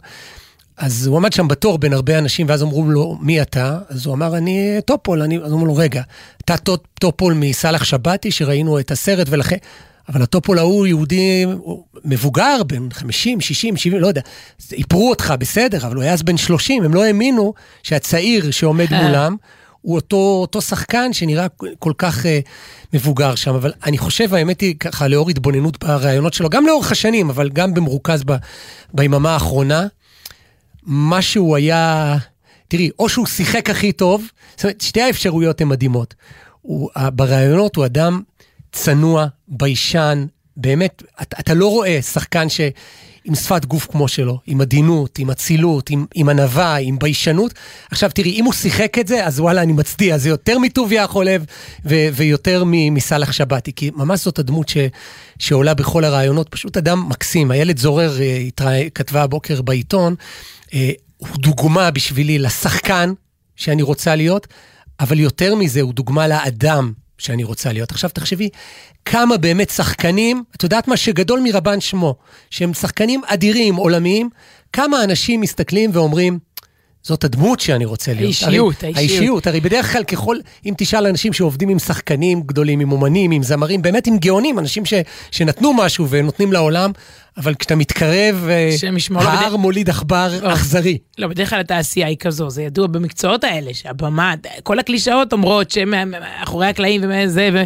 אז 0.77 1.07
הוא 1.07 1.17
עמד 1.17 1.33
שם 1.33 1.47
בתור 1.47 1.77
בין 1.77 1.93
הרבה 1.93 2.17
אנשים, 2.17 2.49
ואז 2.49 2.63
אמרו 2.63 2.89
לו, 2.89 3.17
מי 3.21 3.41
אתה? 3.41 3.79
אז 3.89 4.05
הוא 4.05 4.15
אמר, 4.15 4.37
אני 4.37 4.77
טופול. 4.85 5.21
אני... 5.21 5.37
אז 5.37 5.53
אמרו 5.53 5.65
לו, 5.65 5.75
רגע, 5.75 6.01
אתה 6.45 6.55
טופול 6.99 7.33
מסאלח 7.33 7.83
שבתי, 7.83 8.31
שראינו 8.31 8.79
את 8.79 8.91
הסרט, 8.91 9.27
ולכן... 9.29 9.57
אבל 10.09 10.21
הטופול 10.21 10.59
ההוא 10.59 10.87
יהודי 10.87 11.45
מבוגר, 12.05 12.63
בן 12.63 12.89
50, 12.91 13.41
60, 13.41 13.77
70, 13.77 14.01
לא 14.01 14.07
יודע. 14.07 14.21
איפרו 14.71 15.09
אותך, 15.09 15.33
בסדר, 15.39 15.87
אבל 15.87 15.95
הוא 15.95 16.03
היה 16.03 16.13
אז 16.13 16.23
בן 16.23 16.37
30, 16.37 16.83
הם 16.83 16.93
לא 16.93 17.03
האמינו 17.03 17.53
שהצעיר 17.83 18.51
שעומד 18.51 18.93
אה. 18.93 19.03
מולם 19.03 19.35
הוא 19.85 19.95
אותו, 19.95 20.37
אותו 20.41 20.61
שחקן 20.61 21.13
שנראה 21.13 21.47
כל 21.79 21.93
כך 21.97 22.25
uh, 22.25 22.27
מבוגר 22.93 23.35
שם. 23.35 23.53
אבל 23.55 23.73
אני 23.85 23.97
חושב, 23.97 24.33
האמת 24.33 24.61
היא, 24.61 24.75
ככה, 24.79 25.07
לאור 25.07 25.29
התבוננות 25.29 25.83
ברעיונות 25.83 26.33
שלו, 26.33 26.49
גם 26.49 26.65
לאורך 26.65 26.91
השנים, 26.91 27.29
אבל 27.29 27.49
גם 27.49 27.73
במרוכז 27.73 28.23
ב, 28.25 28.35
ביממה 28.93 29.33
האחרונה, 29.33 29.87
מה 30.83 31.21
שהוא 31.21 31.55
היה... 31.55 32.17
תראי, 32.67 32.89
או 32.99 33.09
שהוא 33.09 33.25
שיחק 33.25 33.69
הכי 33.69 33.91
טוב, 33.91 34.29
זאת 34.55 34.63
אומרת, 34.63 34.81
שתי 34.81 35.01
האפשרויות 35.01 35.61
הן 35.61 35.67
מדהימות. 35.67 36.13
הוא, 36.61 36.89
ברעיונות 37.13 37.75
הוא 37.75 37.85
אדם 37.85 38.21
צנוע, 38.75 39.27
ביישן, 39.47 40.25
באמת, 40.57 41.03
אתה, 41.21 41.37
אתה 41.39 41.53
לא 41.53 41.67
רואה 41.67 42.01
שחקן 42.01 42.49
ש... 42.49 42.61
עם 43.27 43.35
שפת 43.35 43.65
גוף 43.65 43.87
כמו 43.91 44.07
שלו, 44.07 44.39
עם 44.45 44.61
עדינות, 44.61 45.19
עם 45.19 45.31
אצילות, 45.31 45.89
עם, 45.89 46.05
עם 46.15 46.29
ענווה, 46.29 46.75
עם 46.75 46.99
ביישנות. 46.99 47.53
עכשיו 47.91 48.09
תראי, 48.13 48.31
אם 48.31 48.45
הוא 48.45 48.53
שיחק 48.53 48.99
את 48.99 49.07
זה, 49.07 49.25
אז 49.25 49.39
וואלה, 49.39 49.61
אני 49.61 49.73
מצדיע, 49.73 50.17
זה 50.17 50.29
יותר 50.29 50.59
מטוביה 50.59 51.03
החולב 51.03 51.45
ו- 51.85 52.07
ויותר 52.13 52.63
מסאלח 52.65 53.31
שבתי, 53.31 53.71
כי 53.75 53.91
ממש 53.95 54.23
זאת 54.23 54.39
הדמות 54.39 54.69
ש- 54.69 54.77
שעולה 55.39 55.73
בכל 55.73 56.03
הרעיונות, 56.03 56.49
פשוט 56.49 56.77
אדם 56.77 57.09
מקסים. 57.09 57.51
איילת 57.51 57.77
זורר 57.77 58.21
אה, 58.21 58.37
התרא... 58.37 58.73
כתבה 58.95 59.23
הבוקר 59.23 59.61
בעיתון, 59.61 60.15
אה, 60.73 60.91
הוא 61.17 61.29
דוגמה 61.37 61.91
בשבילי 61.91 62.39
לשחקן 62.39 63.13
שאני 63.55 63.81
רוצה 63.81 64.15
להיות, 64.15 64.47
אבל 64.99 65.19
יותר 65.19 65.55
מזה, 65.55 65.81
הוא 65.81 65.93
דוגמה 65.93 66.27
לאדם 66.27 66.93
שאני 67.17 67.43
רוצה 67.43 67.73
להיות. 67.73 67.91
עכשיו 67.91 68.09
תחשבי, 68.09 68.49
כמה 69.05 69.37
באמת 69.37 69.69
שחקנים, 69.69 70.43
את 70.55 70.63
יודעת 70.63 70.87
מה, 70.87 70.97
שגדול 70.97 71.39
מרבן 71.43 71.81
שמו, 71.81 72.15
שהם 72.49 72.73
שחקנים 72.73 73.21
אדירים, 73.27 73.75
עולמיים, 73.75 74.29
כמה 74.73 75.03
אנשים 75.03 75.41
מסתכלים 75.41 75.89
ואומרים, 75.93 76.39
זאת 77.05 77.23
הדמות 77.23 77.59
שאני 77.59 77.85
רוצה 77.85 78.13
להיות. 78.13 78.23
האישיות, 78.23 78.83
הרי, 78.83 78.93
האישיות. 78.95 79.11
האישיות, 79.11 79.47
הרי 79.47 79.61
בדרך 79.61 79.91
כלל 79.93 80.03
ככל, 80.03 80.37
אם 80.65 80.73
תשאל 80.77 81.07
אנשים 81.07 81.33
שעובדים 81.33 81.69
עם 81.69 81.79
שחקנים 81.79 82.41
גדולים, 82.41 82.79
עם 82.79 82.91
אומנים, 82.91 83.31
עם 83.31 83.43
זמרים, 83.43 83.81
באמת 83.81 84.07
עם 84.07 84.17
גאונים, 84.17 84.59
אנשים 84.59 84.85
ש, 84.85 84.93
שנתנו 85.31 85.73
משהו 85.73 86.09
ונותנים 86.09 86.53
לעולם, 86.53 86.91
אבל 87.37 87.55
כשאתה 87.55 87.75
מתקרב, 87.75 88.47
אה, 88.49 88.69
ההר 89.15 89.47
בדרך... 89.47 89.53
מוליד 89.59 89.89
עכבר 89.89 90.29
לא, 90.41 90.53
אכזרי. 90.53 90.97
לא, 91.17 91.27
בדרך 91.27 91.49
כלל 91.49 91.59
התעשייה 91.59 92.07
היא 92.07 92.17
כזו, 92.17 92.49
זה 92.49 92.63
ידוע 92.63 92.87
במקצועות 92.87 93.43
האלה, 93.43 93.73
שהבמה, 93.73 94.33
כל 94.63 94.79
הקלישאות 94.79 95.33
אומרות 95.33 95.71
שמאחורי 95.71 96.67
הקלעים 96.67 97.01
וזה, 97.09 97.49
ו... 97.53 97.63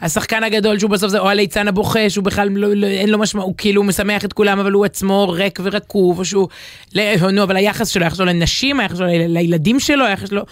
השחקן 0.00 0.44
הגדול 0.44 0.78
שהוא 0.78 0.90
בסוף 0.90 1.10
זה 1.10 1.18
או 1.18 1.28
הליצן 1.28 1.68
הבוכה 1.68 2.10
שהוא 2.10 2.24
בכלל 2.24 2.48
לא, 2.48 2.74
לא, 2.74 2.86
אין 2.86 3.10
לו 3.10 3.18
משמעות, 3.18 3.46
הוא 3.46 3.54
כאילו 3.58 3.82
משמח 3.82 4.24
את 4.24 4.32
כולם 4.32 4.58
אבל 4.58 4.72
הוא 4.72 4.84
עצמו 4.84 5.28
ריק 5.28 5.60
ורקוב 5.62 6.18
או 6.18 6.24
שהוא, 6.24 6.48
לא, 6.94 7.30
נו 7.30 7.42
אבל 7.42 7.56
היחס 7.56 7.88
שלו, 7.88 8.04
היחס 8.04 8.16
שלו 8.16 8.26
לנשים, 8.26 8.80
היחס 8.80 8.96
שלו 8.98 9.06
לילדים 9.08 9.80
שלו, 9.80 10.04
היחס 10.04 10.28
שלו, 10.28 10.42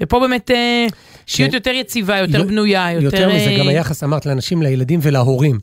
ופה 0.00 0.20
באמת 0.20 0.50
אה, 0.50 0.86
שיעות 1.26 1.50
כן. 1.50 1.56
יותר 1.56 1.70
יציבה, 1.70 2.18
יותר 2.18 2.42
בנויה, 2.42 2.92
יותר... 2.92 3.04
יותר 3.04 3.28
מזה, 3.28 3.56
גם 3.58 3.66
אה, 3.66 3.72
היחס 3.72 4.04
אמרת 4.04 4.26
לאנשים, 4.26 4.62
לילדים 4.62 5.00
ולהורים. 5.02 5.58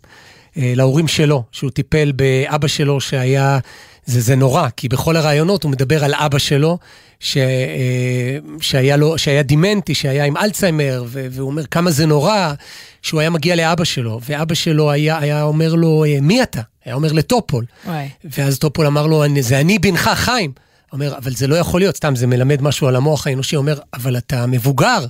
אה, 0.58 0.74
להורים 0.76 1.08
שלו, 1.08 1.44
שהוא 1.52 1.70
טיפל 1.70 2.12
באבא 2.12 2.68
שלו 2.68 3.02
שהיה, 3.02 3.60
זה, 4.06 4.22
זה 4.22 4.36
נורא, 4.36 4.68
כי 4.78 4.90
בכל 4.90 5.18
הראיונות 5.18 5.64
הוא 5.64 5.72
מדבר 5.72 6.04
על 6.04 6.14
אבא 6.14 6.38
שלו, 6.38 6.78
ש, 7.20 7.38
אה, 7.38 8.38
שהיה, 8.62 8.98
לו, 8.98 9.18
שהיה 9.18 9.44
דימנטי, 9.44 9.96
שהיה 9.96 10.26
עם 10.26 10.38
אלצהיימר, 10.38 11.04
והוא 11.08 11.50
אומר 11.50 11.66
כמה 11.66 11.92
זה 11.92 12.06
נורא, 12.06 12.54
שהוא 13.02 13.20
היה 13.20 13.30
מגיע 13.30 13.56
לאבא 13.56 13.84
שלו, 13.84 14.20
ואבא 14.24 14.56
שלו 14.56 14.92
היה, 14.92 15.18
היה 15.18 15.44
אומר 15.44 15.76
לו, 15.76 16.06
אה, 16.06 16.18
מי 16.22 16.44
אתה? 16.44 16.62
היה 16.86 16.96
אומר 16.96 17.12
לטופול. 17.12 17.66
וואי. 17.86 18.10
ואז 18.24 18.60
טופול 18.60 18.86
אמר 18.86 19.08
לו, 19.08 19.24
זה 19.40 19.60
אני 19.60 19.80
בנך 19.80 20.10
חיים. 20.16 20.52
אומר, 20.94 21.18
אבל 21.18 21.32
זה 21.32 21.48
לא 21.48 21.56
יכול 21.56 21.82
להיות, 21.82 21.96
סתם, 21.96 22.16
זה 22.16 22.28
מלמד 22.28 22.62
משהו 22.62 22.88
על 22.88 22.96
המוח 22.96 23.28
האנושי. 23.28 23.56
אומר, 23.56 23.80
אבל 23.94 24.18
אתה 24.18 24.46
מבוגר, 24.46 25.06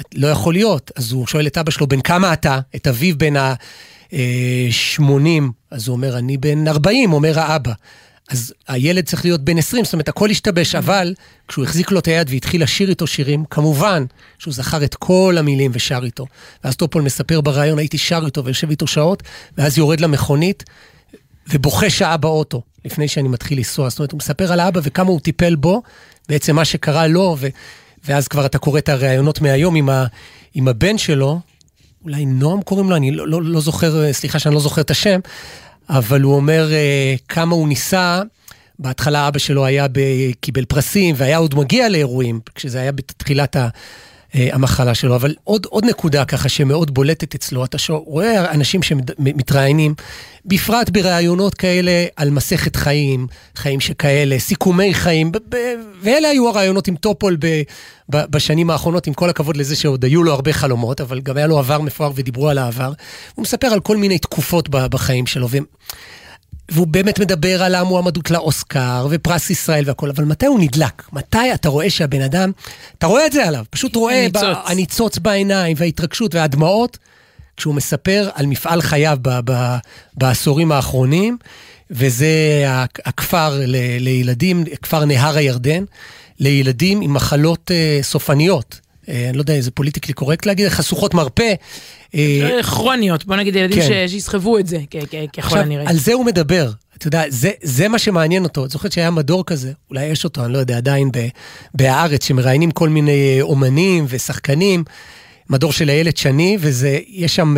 את 0.00 0.06
לא 0.14 0.26
יכול 0.26 0.54
להיות. 0.54 0.90
אז 0.96 1.12
הוא 1.12 1.26
שואל 1.26 1.46
את 1.46 1.58
אבא 1.58 1.70
שלו, 1.70 1.86
בן 1.86 2.00
כמה 2.00 2.32
אתה? 2.32 2.60
את 2.76 2.86
אביו 2.86 3.18
בן 3.18 3.34
ה-80, 4.12 5.42
אז 5.70 5.88
הוא 5.88 5.96
אומר, 5.96 6.18
אני 6.18 6.36
בן 6.36 6.68
40, 6.68 7.12
אומר 7.12 7.40
האבא. 7.40 7.72
אז 8.28 8.54
הילד 8.68 9.04
צריך 9.04 9.24
להיות 9.24 9.44
בן 9.44 9.58
20, 9.58 9.84
זאת 9.84 9.92
אומרת, 9.92 10.08
הכל 10.08 10.30
השתבש, 10.30 10.74
אבל 10.74 11.14
כשהוא 11.48 11.64
החזיק 11.64 11.90
לו 11.90 11.98
את 11.98 12.06
היד 12.06 12.30
והתחיל 12.30 12.62
לשיר 12.62 12.88
איתו 12.88 13.06
שירים, 13.06 13.44
כמובן 13.44 14.04
שהוא 14.38 14.54
זכר 14.54 14.84
את 14.84 14.94
כל 14.94 15.36
המילים 15.38 15.70
ושר 15.74 16.00
איתו. 16.04 16.26
ואז 16.64 16.76
טופול 16.76 17.02
מספר 17.02 17.40
בריאיון, 17.40 17.78
הייתי 17.78 17.98
שר 17.98 18.22
איתו 18.26 18.44
ויושב 18.44 18.70
איתו 18.70 18.86
שעות, 18.86 19.22
ואז 19.58 19.78
יורד 19.78 20.00
למכונית 20.00 20.64
ובוכה 21.48 21.90
שעה 21.90 22.16
באוטו, 22.16 22.62
לפני 22.84 23.08
שאני 23.08 23.28
מתחיל 23.28 23.58
לנסוע. 23.58 23.88
זאת 23.88 23.98
אומרת, 23.98 24.12
הוא 24.12 24.18
מספר 24.18 24.52
על 24.52 24.60
האבא 24.60 24.80
וכמה 24.82 25.10
הוא 25.10 25.20
טיפל 25.20 25.54
בו, 25.54 25.82
בעצם 26.28 26.56
מה 26.56 26.64
שקרה 26.64 27.06
לו, 27.06 27.36
ו... 27.40 27.46
ואז 28.04 28.28
כבר 28.28 28.46
אתה 28.46 28.58
קורא 28.58 28.78
את 28.78 28.88
הראיונות 28.88 29.40
מהיום 29.40 29.74
עם, 29.74 29.88
ה... 29.88 30.06
עם 30.54 30.68
הבן 30.68 30.98
שלו, 30.98 31.40
אולי 32.06 32.26
נועם 32.26 32.62
קוראים 32.62 32.90
לו, 32.90 32.96
אני 32.96 33.10
לא, 33.10 33.28
לא, 33.28 33.42
לא 33.42 33.60
זוכר, 33.60 34.12
סליחה 34.12 34.38
שאני 34.38 34.54
לא 34.54 34.60
זוכר 34.60 34.80
את 34.80 34.90
השם, 34.90 35.20
אבל 35.88 36.22
הוא 36.22 36.34
אומר 36.34 36.68
uh, 36.70 37.22
כמה 37.28 37.54
הוא 37.54 37.68
ניסה, 37.68 38.22
בהתחלה 38.78 39.28
אבא 39.28 39.38
שלו 39.38 39.64
היה, 39.64 39.88
ב... 39.88 40.00
קיבל 40.40 40.64
פרסים, 40.64 41.14
והיה 41.18 41.38
עוד 41.38 41.54
מגיע 41.54 41.88
לאירועים, 41.88 42.40
כשזה 42.54 42.80
היה 42.80 42.92
בתחילת 42.92 43.56
ה... 43.56 43.60
אה, 43.60 43.68
המחלה 44.52 44.94
שלו. 44.94 45.16
אבל 45.16 45.34
עוד, 45.44 45.66
עוד 45.70 45.84
נקודה 45.84 46.24
ככה 46.24 46.48
שמאוד 46.48 46.94
בולטת 46.94 47.34
אצלו, 47.34 47.64
אתה 47.64 47.78
רואה 47.88 48.52
אנשים 48.52 48.82
שמתראיינים, 48.82 49.94
בפרט 50.44 50.90
בראיונות 50.90 51.54
כאלה 51.54 52.06
על 52.16 52.30
מסכת 52.30 52.76
חיים, 52.76 53.26
חיים 53.56 53.80
שכאלה, 53.80 54.38
סיכומי 54.38 54.94
חיים, 54.94 55.32
ואלה 56.00 56.28
היו 56.28 56.48
הראיונות 56.48 56.88
עם 56.88 56.96
טופול 56.96 57.36
ב, 57.40 57.62
ב, 58.10 58.24
בשנים 58.30 58.70
האחרונות, 58.70 59.06
עם 59.06 59.14
כל 59.14 59.30
הכבוד 59.30 59.56
לזה 59.56 59.76
שעוד 59.76 60.04
היו 60.04 60.22
לו 60.22 60.32
הרבה 60.32 60.52
חלומות, 60.52 61.00
אבל 61.00 61.20
גם 61.20 61.36
היה 61.36 61.46
לו 61.46 61.58
עבר 61.58 61.80
מפואר 61.80 62.10
ודיברו 62.14 62.48
על 62.48 62.58
העבר. 62.58 62.92
הוא 63.34 63.42
מספר 63.42 63.66
על 63.66 63.80
כל 63.80 63.96
מיני 63.96 64.18
תקופות 64.18 64.68
בחיים 64.68 65.26
שלו. 65.26 65.48
ו... 65.50 65.56
והוא 66.68 66.86
באמת 66.86 67.18
מדבר 67.18 67.62
על 67.62 67.74
המועמדות 67.74 68.30
לאוסקר 68.30 69.06
ופרס 69.10 69.50
ישראל 69.50 69.84
והכל, 69.86 70.10
אבל 70.10 70.24
מתי 70.24 70.46
הוא 70.46 70.60
נדלק? 70.60 71.02
מתי 71.12 71.54
אתה 71.54 71.68
רואה 71.68 71.90
שהבן 71.90 72.20
אדם, 72.20 72.52
אתה 72.98 73.06
רואה 73.06 73.26
את 73.26 73.32
זה 73.32 73.48
עליו, 73.48 73.64
פשוט 73.70 73.96
רואה 73.96 74.26
הניצוץ, 74.64 75.18
בעיניים 75.18 75.76
וההתרגשות 75.80 76.34
והדמעות, 76.34 76.98
כשהוא 77.56 77.74
מספר 77.74 78.28
על 78.34 78.46
מפעל 78.46 78.82
חייו 78.82 79.18
ב, 79.22 79.40
ב, 79.44 79.76
בעשורים 80.14 80.72
האחרונים, 80.72 81.38
וזה 81.90 82.64
הכפר 83.04 83.60
ל, 83.66 83.76
לילדים, 83.98 84.64
כפר 84.82 85.04
נהר 85.04 85.36
הירדן, 85.36 85.84
לילדים 86.38 87.00
עם 87.00 87.14
מחלות 87.14 87.70
uh, 87.70 88.04
סופניות. 88.04 88.80
Uh, 89.06 89.08
אני 89.28 89.36
לא 89.36 89.42
יודע, 89.42 89.54
איזה 89.54 89.70
פוליטיקלי 89.70 90.14
קורקט 90.14 90.46
להגיד, 90.46 90.68
חשוכות 90.68 91.14
מרפא. 91.14 91.54
אה, 92.14 92.62
כרוניות, 92.62 93.24
בוא 93.24 93.36
נגיד 93.36 93.56
ילדים 93.56 93.82
כן. 93.82 94.08
שיסחבו 94.08 94.58
את 94.58 94.66
זה, 94.66 94.78
ככל 95.36 95.58
הנראה. 95.58 95.90
על 95.90 95.96
זה 95.96 96.12
הוא 96.12 96.24
מדבר. 96.24 96.70
אתה 96.98 97.08
יודע, 97.08 97.22
זה, 97.28 97.50
זה 97.62 97.88
מה 97.88 97.98
שמעניין 97.98 98.44
אותו. 98.44 98.64
את 98.64 98.70
זוכרת 98.70 98.92
שהיה 98.92 99.10
מדור 99.10 99.46
כזה, 99.46 99.72
אולי 99.90 100.04
יש 100.04 100.24
אותו, 100.24 100.44
אני 100.44 100.52
לא 100.52 100.58
יודע, 100.58 100.76
עדיין 100.76 101.10
בהארץ, 101.74 102.24
שמראיינים 102.24 102.70
כל 102.70 102.88
מיני 102.88 103.36
אה, 103.36 103.42
אומנים 103.42 104.04
ושחקנים. 104.08 104.84
מדור 105.50 105.72
של 105.72 105.90
איילת 105.90 106.16
שני, 106.16 106.56
וזה, 106.60 106.98
יש 107.08 107.36
שם 107.36 107.54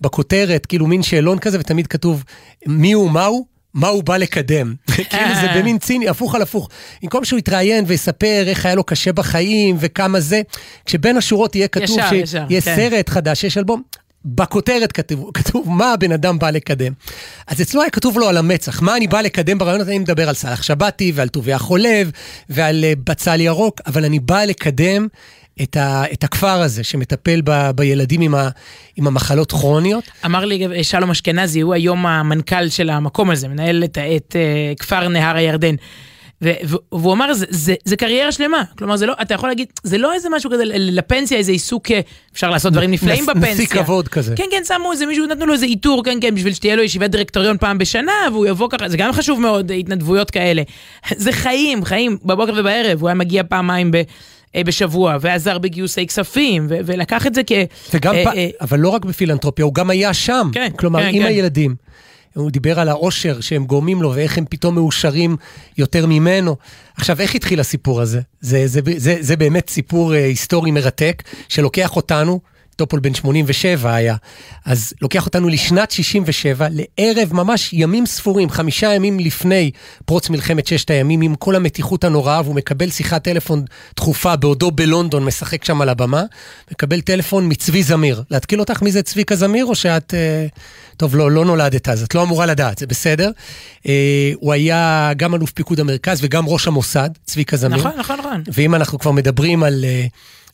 בכותרת, 0.00 0.66
כאילו 0.66 0.86
מין 0.86 1.02
שאלון 1.02 1.38
כזה, 1.38 1.60
ותמיד 1.60 1.86
כתוב 1.86 2.24
מי 2.66 2.92
הוא, 2.92 3.10
מה 3.10 3.24
הוא, 3.24 3.44
מה 3.74 3.88
הוא 3.88 4.04
בא 4.04 4.16
לקדם. 4.16 4.74
כאילו 5.10 5.34
זה 5.40 5.46
במין 5.56 5.78
ציני, 5.78 6.08
הפוך 6.08 6.34
על 6.34 6.42
הפוך. 6.42 6.68
במקום 7.02 7.24
שהוא 7.24 7.38
יתראיין 7.38 7.84
ויספר 7.88 8.44
איך 8.46 8.66
היה 8.66 8.74
לו 8.74 8.84
קשה 8.84 9.12
בחיים 9.12 9.76
וכמה 9.80 10.20
זה, 10.20 10.42
כשבין 10.86 11.16
השורות 11.16 11.54
יהיה 11.54 11.68
כתוב 11.68 11.98
שיש 12.08 12.34
כן. 12.34 12.60
סרט 12.60 13.08
חדש, 13.08 13.44
יש 13.44 13.58
אלבום, 13.58 13.82
בכותרת 14.24 14.92
כתוב, 14.92 15.30
כתוב 15.34 15.70
מה 15.70 15.92
הבן 15.92 16.12
אדם 16.12 16.38
בא 16.38 16.50
לקדם. 16.50 16.92
אז 17.46 17.62
אצלו 17.62 17.80
היה 17.82 17.90
כתוב 17.90 18.18
לו 18.18 18.28
על 18.28 18.36
המצח, 18.36 18.82
מה 18.82 18.96
אני 18.96 19.06
בא 19.06 19.20
לקדם 19.20 19.58
ברעיונות, 19.58 19.88
אני 19.88 19.98
מדבר 19.98 20.28
על 20.28 20.34
סאלח 20.34 20.62
שבתי 20.62 21.12
ועל 21.14 21.28
טוביה 21.28 21.58
חולב 21.58 22.10
ועל 22.48 22.84
אה, 22.84 22.92
בצל 23.04 23.40
ירוק, 23.40 23.80
אבל 23.86 24.04
אני 24.04 24.18
בא 24.18 24.44
לקדם 24.44 25.06
את, 25.62 25.76
ה, 25.76 26.04
את 26.12 26.24
הכפר 26.24 26.60
הזה 26.62 26.84
שמטפל 26.84 27.40
ב, 27.44 27.70
בילדים 27.70 28.20
עם, 28.20 28.34
ה, 28.34 28.48
עם 28.96 29.06
המחלות 29.06 29.52
כרוניות. 29.52 30.04
אמר 30.24 30.44
לי 30.44 30.66
אה, 30.66 30.84
שלום 30.84 31.10
אשכנזי, 31.10 31.60
הוא 31.60 31.74
היום 31.74 32.06
המנכ"ל 32.06 32.68
של 32.68 32.90
המקום 32.90 33.30
הזה, 33.30 33.48
מנהל 33.48 33.84
את, 33.84 33.98
את 33.98 34.36
uh, 34.36 34.78
כפר 34.78 35.08
נהר 35.08 35.36
הירדן. 35.36 35.74
והוא 36.92 37.12
אמר, 37.12 37.32
זה, 37.32 37.46
זה, 37.48 37.74
זה 37.84 37.96
קריירה 37.96 38.32
שלמה. 38.32 38.62
כלומר, 38.78 38.96
זה 38.96 39.06
לא, 39.06 39.14
אתה 39.22 39.34
יכול 39.34 39.48
להגיד, 39.48 39.66
זה 39.82 39.98
לא 39.98 40.14
איזה 40.14 40.28
משהו 40.28 40.50
כזה, 40.50 40.62
לפנסיה 40.66 41.38
איזה 41.38 41.52
עיסוק, 41.52 41.90
אה, 41.90 42.00
אפשר 42.32 42.50
לעשות 42.50 42.72
דברים 42.72 42.90
נפלאים 42.90 43.26
בפנסיה. 43.26 43.52
נשיא 43.54 43.66
כבוד 43.66 44.08
כזה. 44.08 44.36
כן, 44.36 44.44
כן, 44.50 44.62
שמו 44.64 44.92
איזה 44.92 45.06
מישהו, 45.06 45.26
נתנו 45.26 45.46
לו 45.46 45.52
איזה 45.52 45.66
איתור, 45.66 46.04
כן, 46.04 46.18
כן, 46.20 46.34
בשביל 46.34 46.54
שתהיה 46.54 46.76
לו 46.76 46.82
ישיבת 46.82 47.10
דירקטוריון 47.10 47.58
פעם 47.58 47.78
בשנה, 47.78 48.12
והוא 48.32 48.46
יבוא 48.46 48.68
ככה, 48.70 48.88
זה 48.88 48.96
גם 48.96 49.12
חשוב 49.12 49.40
מאוד, 49.40 49.72
התנדבויות 49.72 50.30
כאלה. 50.30 50.62
זה 51.16 51.32
חיים, 51.32 51.84
חיים, 51.84 52.18
בבוקר 52.24 52.52
ובערב, 52.56 53.00
הוא 53.00 53.08
היה 53.08 53.14
מגיע 53.14 53.42
פעמיים 53.48 53.90
ב... 53.90 54.02
אה, 54.56 54.64
בשבוע, 54.64 55.16
ועזר 55.20 55.58
בגיוסי 55.58 56.06
כספים, 56.06 56.66
ו- 56.68 56.78
ולקח 56.86 57.26
את 57.26 57.34
זה 57.34 57.42
כ... 57.46 57.52
וגם, 57.94 58.14
אה, 58.14 58.24
פ... 58.24 58.26
אה, 58.26 58.48
אבל 58.60 58.78
לא 58.78 58.88
רק 58.88 59.04
בפילנטרופיה, 59.04 59.64
הוא 59.64 59.74
גם 59.74 59.90
היה 59.90 60.14
שם. 60.14 60.50
כן, 60.52 60.68
כלומר, 60.78 61.00
כן, 61.00 61.08
עם 61.08 61.22
כן. 61.22 61.28
הילדים. 61.28 61.74
הוא 62.34 62.50
דיבר 62.50 62.80
על 62.80 62.88
העושר 62.88 63.40
שהם 63.40 63.64
גורמים 63.64 64.02
לו 64.02 64.12
ואיך 64.14 64.38
הם 64.38 64.44
פתאום 64.50 64.74
מאושרים 64.74 65.36
יותר 65.78 66.06
ממנו. 66.06 66.56
עכשיו, 66.96 67.20
איך 67.20 67.34
התחיל 67.34 67.60
הסיפור 67.60 68.00
הזה? 68.00 68.20
זה, 68.40 68.66
זה, 68.66 68.80
זה, 68.96 69.16
זה 69.20 69.36
באמת 69.36 69.70
סיפור 69.70 70.14
אה, 70.14 70.24
היסטורי 70.24 70.70
מרתק, 70.70 71.22
שלוקח 71.48 71.96
אותנו 71.96 72.40
טופול 72.76 73.00
בן 73.00 73.14
87 73.14 73.94
היה. 73.94 74.16
אז 74.64 74.92
לוקח 75.02 75.26
אותנו 75.26 75.48
לשנת 75.48 75.90
67, 75.90 76.68
לערב 76.70 77.32
ממש 77.32 77.72
ימים 77.72 78.06
ספורים, 78.06 78.50
חמישה 78.50 78.94
ימים 78.94 79.20
לפני 79.20 79.70
פרוץ 80.04 80.30
מלחמת 80.30 80.66
ששת 80.66 80.90
הימים, 80.90 81.20
עם 81.20 81.34
כל 81.34 81.56
המתיחות 81.56 82.04
הנוראה, 82.04 82.40
והוא 82.44 82.54
מקבל 82.54 82.90
שיחת 82.90 83.24
טלפון 83.24 83.64
דחופה 83.96 84.36
בעודו 84.36 84.70
בלונדון, 84.70 85.24
משחק 85.24 85.64
שם 85.64 85.80
על 85.80 85.88
הבמה, 85.88 86.22
מקבל 86.72 87.00
טלפון 87.00 87.48
מצבי 87.48 87.82
זמיר. 87.82 88.22
להתקיל 88.30 88.60
אותך 88.60 88.82
מי 88.82 88.92
זה 88.92 89.02
צביקה 89.02 89.36
זמיר, 89.36 89.66
או 89.66 89.74
שאת... 89.74 90.14
אה, 90.14 90.46
טוב, 90.96 91.16
לא, 91.16 91.30
לא 91.30 91.44
נולדת 91.44 91.88
אז, 91.88 92.02
את 92.02 92.14
לא 92.14 92.22
אמורה 92.22 92.46
לדעת, 92.46 92.78
זה 92.78 92.86
בסדר. 92.86 93.30
אה, 93.88 94.32
הוא 94.34 94.52
היה 94.52 95.10
גם 95.16 95.34
אלוף 95.34 95.50
פיקוד 95.50 95.80
המרכז 95.80 96.18
וגם 96.22 96.46
ראש 96.46 96.66
המוסד, 96.66 97.10
צביקה 97.24 97.56
זמיר. 97.56 97.78
נכון, 97.78 97.92
נכון, 97.98 98.18
נכון. 98.18 98.42
ואם 98.52 98.74
אנחנו 98.74 98.98
כבר 98.98 99.10
מדברים 99.10 99.62
על... 99.62 99.84
אה, 99.84 100.06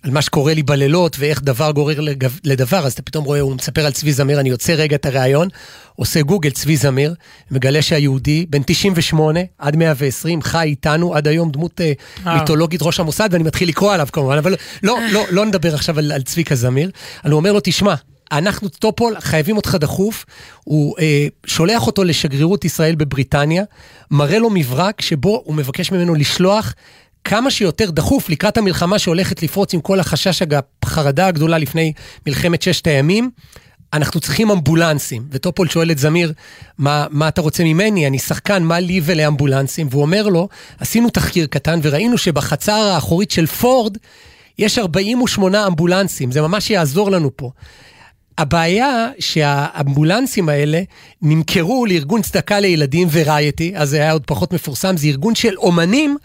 על 0.02 0.10
מה 0.10 0.22
שקורה 0.22 0.54
לי 0.54 0.62
בלילות 0.62 1.16
ואיך 1.18 1.42
דבר 1.42 1.70
גורר 1.70 2.00
לדבר, 2.44 2.86
אז 2.86 2.92
אתה 2.92 3.02
פתאום 3.02 3.24
רואה, 3.24 3.40
הוא 3.40 3.54
מספר 3.54 3.86
על 3.86 3.92
צבי 3.92 4.12
זמיר, 4.12 4.40
אני 4.40 4.48
יוצא 4.48 4.72
רגע 4.72 4.96
את 4.96 5.06
הריאיון, 5.06 5.48
עושה 5.96 6.22
גוגל 6.22 6.50
צבי 6.50 6.76
זמיר, 6.76 7.14
מגלה 7.50 7.82
שהיהודי, 7.82 8.46
בן 8.50 8.62
98 8.66 9.40
עד 9.58 9.76
120, 9.76 10.42
חי 10.42 10.66
איתנו 10.66 11.14
עד 11.14 11.28
היום, 11.28 11.50
דמות 11.50 11.80
אה. 11.80 12.34
מיתולוגית 12.40 12.82
ראש 12.82 13.00
המוסד, 13.00 13.28
ואני 13.32 13.44
מתחיל 13.44 13.68
לקרוא 13.68 13.92
עליו 13.92 14.08
כמובן, 14.12 14.38
אבל 14.38 14.54
לא, 14.82 14.98
לא, 15.12 15.24
לא 15.30 15.46
נדבר 15.46 15.74
עכשיו 15.74 15.98
על, 15.98 16.12
על 16.12 16.22
צביקה 16.22 16.54
זמיר. 16.54 16.90
אני 17.24 17.32
אומר 17.32 17.52
לו, 17.52 17.60
תשמע, 17.62 17.94
אנחנו 18.32 18.68
טופול, 18.68 19.20
חייבים 19.20 19.56
אותך 19.56 19.76
דחוף. 19.80 20.24
הוא 20.64 20.98
אה, 20.98 21.26
שולח 21.46 21.86
אותו 21.86 22.04
לשגרירות 22.04 22.64
ישראל 22.64 22.94
בבריטניה, 22.94 23.64
מראה 24.10 24.38
לו 24.38 24.50
מברק 24.50 25.00
שבו 25.00 25.42
הוא 25.44 25.54
מבקש 25.54 25.92
ממנו 25.92 26.14
לשלוח 26.14 26.74
כמה 27.28 27.50
שיותר 27.50 27.90
דחוף 27.90 28.28
לקראת 28.28 28.58
המלחמה 28.58 28.98
שהולכת 28.98 29.42
לפרוץ 29.42 29.74
עם 29.74 29.80
כל 29.80 30.00
החשש, 30.00 30.42
החרדה 30.82 31.26
הגדולה 31.26 31.58
לפני 31.58 31.92
מלחמת 32.26 32.62
ששת 32.62 32.86
הימים. 32.86 33.30
אנחנו 33.92 34.20
צריכים 34.20 34.50
אמבולנסים. 34.50 35.22
וטופול 35.30 35.68
שואל 35.68 35.90
את 35.90 35.98
זמיר, 35.98 36.32
מה, 36.78 37.06
מה 37.10 37.28
אתה 37.28 37.40
רוצה 37.40 37.64
ממני? 37.64 38.06
אני 38.06 38.18
שחקן, 38.18 38.62
מה 38.62 38.80
לי 38.80 39.00
ולאמבולנסים? 39.04 39.86
והוא 39.90 40.02
אומר 40.02 40.28
לו, 40.28 40.48
עשינו 40.78 41.10
תחקיר 41.10 41.46
קטן 41.46 41.80
וראינו 41.82 42.18
שבחצר 42.18 42.72
האחורית 42.72 43.30
של 43.30 43.46
פורד 43.46 43.96
יש 44.58 44.78
48 44.78 45.66
אמבולנסים, 45.66 46.32
זה 46.32 46.42
ממש 46.42 46.70
יעזור 46.70 47.10
לנו 47.10 47.30
פה. 47.36 47.50
הבעיה 48.38 49.08
שהאמבולנסים 49.18 50.48
האלה 50.48 50.82
נמכרו 51.22 51.86
לארגון 51.86 52.22
צדקה 52.22 52.60
לילדים 52.60 53.08
ורייטי, 53.12 53.72
אז 53.76 53.90
זה 53.90 53.96
היה 53.96 54.12
עוד 54.12 54.22
פחות 54.26 54.52
מפורסם, 54.52 54.96
זה 54.96 55.06
ארגון 55.06 55.34
של 55.34 55.56
אומנים 55.56 56.16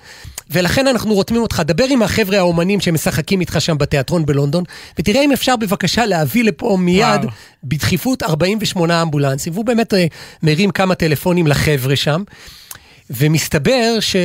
ולכן 0.53 0.87
אנחנו 0.87 1.13
רותמים 1.13 1.41
אותך, 1.41 1.61
דבר 1.65 1.85
עם 1.89 2.01
החבר'ה 2.01 2.37
האומנים 2.37 2.79
שמשחקים 2.79 3.41
איתך 3.41 3.61
שם 3.61 3.77
בתיאטרון 3.77 4.25
בלונדון, 4.25 4.63
ותראה 4.99 5.23
אם 5.23 5.31
אפשר 5.31 5.55
בבקשה 5.55 6.05
להביא 6.05 6.43
לפה 6.43 6.77
מיד, 6.79 7.19
וואו. 7.23 7.29
בדחיפות, 7.63 8.23
48 8.23 9.01
אמבולנסים. 9.01 9.53
והוא 9.53 9.65
באמת 9.65 9.93
אה, 9.93 10.05
מרים 10.43 10.71
כמה 10.71 10.95
טלפונים 10.95 11.47
לחבר'ה 11.47 11.95
שם, 11.95 12.23
ומסתבר 13.09 13.97
ש... 13.99 14.15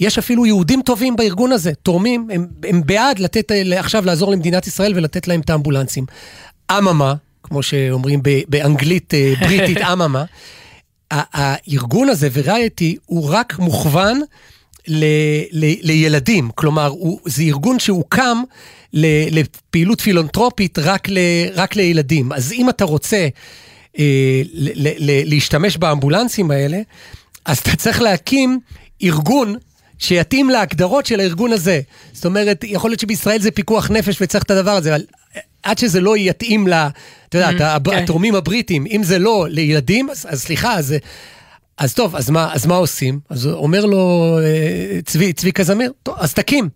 יש 0.00 0.18
אפילו 0.18 0.46
יהודים 0.46 0.82
טובים 0.82 1.16
בארגון 1.16 1.52
הזה, 1.52 1.72
תורמים, 1.74 2.28
הם, 2.32 2.46
הם 2.64 2.82
בעד 2.86 3.18
לתת, 3.18 3.52
אה, 3.52 3.80
עכשיו 3.80 4.04
לעזור 4.04 4.32
למדינת 4.32 4.66
ישראל 4.66 4.92
ולתת 4.96 5.28
להם 5.28 5.40
את 5.40 5.50
האמבולנסים. 5.50 6.04
אממה, 6.78 7.14
כמו 7.42 7.62
שאומרים 7.62 8.20
באנגלית 8.48 9.14
אה, 9.14 9.32
בריטית, 9.40 9.78
אממה, 9.92 10.24
הארגון 11.10 12.08
הזה, 12.08 12.28
וריאטי, 12.32 12.96
הוא 13.06 13.30
רק 13.30 13.58
מוכוון 13.58 14.20
ל, 14.88 15.04
ל, 15.52 15.74
לילדים. 15.82 16.50
כלומר, 16.54 16.86
הוא, 16.86 17.20
זה 17.24 17.42
ארגון 17.42 17.78
שהוקם 17.78 18.38
ל, 18.92 19.06
לפעילות 19.40 20.00
פילנטרופית 20.00 20.78
רק, 20.78 21.08
ל, 21.08 21.18
רק 21.54 21.76
לילדים. 21.76 22.32
אז 22.32 22.52
אם 22.52 22.68
אתה 22.68 22.84
רוצה 22.84 23.28
אה, 23.98 24.04
ל, 24.52 24.88
ל, 24.98 25.28
להשתמש 25.30 25.76
באמבולנסים 25.76 26.50
האלה, 26.50 26.80
אז 27.44 27.58
אתה 27.58 27.76
צריך 27.76 28.00
להקים 28.02 28.58
ארגון 29.02 29.54
שיתאים 29.98 30.50
להגדרות 30.50 31.06
של 31.06 31.20
הארגון 31.20 31.52
הזה. 31.52 31.80
זאת 32.12 32.24
אומרת, 32.24 32.64
יכול 32.64 32.90
להיות 32.90 33.00
שבישראל 33.00 33.40
זה 33.40 33.50
פיקוח 33.50 33.90
נפש 33.90 34.16
וצריך 34.22 34.44
את 34.44 34.50
הדבר 34.50 34.70
הזה, 34.70 34.94
אבל 34.94 35.02
עד 35.62 35.78
שזה 35.78 36.00
לא 36.00 36.16
יתאים 36.16 36.68
ל... 36.68 36.72
אתה 37.28 37.38
יודע, 37.38 37.50
Mm, 37.50 37.62
הב- 37.62 37.90
כן. 37.90 38.02
התורמים 38.02 38.34
הבריטים, 38.34 38.84
אם 38.90 39.02
זה 39.02 39.18
לא 39.18 39.46
לילדים, 39.50 40.10
אז, 40.10 40.26
אז 40.28 40.42
סליחה, 40.42 40.74
אז, 40.74 40.94
אז 41.78 41.94
טוב, 41.94 42.16
אז 42.16 42.30
מה, 42.30 42.52
אז 42.54 42.66
מה 42.66 42.74
עושים? 42.74 43.20
אז 43.30 43.46
אומר 43.46 43.84
לו 43.86 43.98
אה, 44.42 45.00
צבי, 45.04 45.32
צביקה 45.32 45.64
זמיר, 45.64 45.92
טוב, 46.02 46.14
אז 46.18 46.34
תקים. 46.34 46.68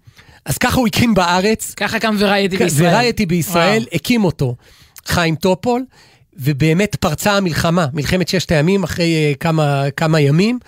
אז 0.45 0.59
ככה 0.59 0.77
הוא 0.77 0.87
הקים 0.87 1.15
בארץ, 1.15 1.75
ככה 1.77 1.99
קם 1.99 2.17
ורייטי 2.19 2.57
בישראל. 2.57 2.95
ורייטי 2.95 3.27
בישראל 3.27 3.83
וואו. 3.83 3.95
הקים 3.95 4.25
אותו, 4.25 4.57
חיים 5.07 5.35
טופול, 5.35 5.85
ובאמת 6.37 6.97
פרצה 6.97 7.33
המלחמה, 7.37 7.87
מלחמת 7.93 8.29
ששת 8.29 8.53
הימים 8.53 8.83
אחרי 8.85 9.05
אה, 9.29 9.33
כמה, 9.41 9.85
כמה 9.97 10.21
ימים. 10.21 10.59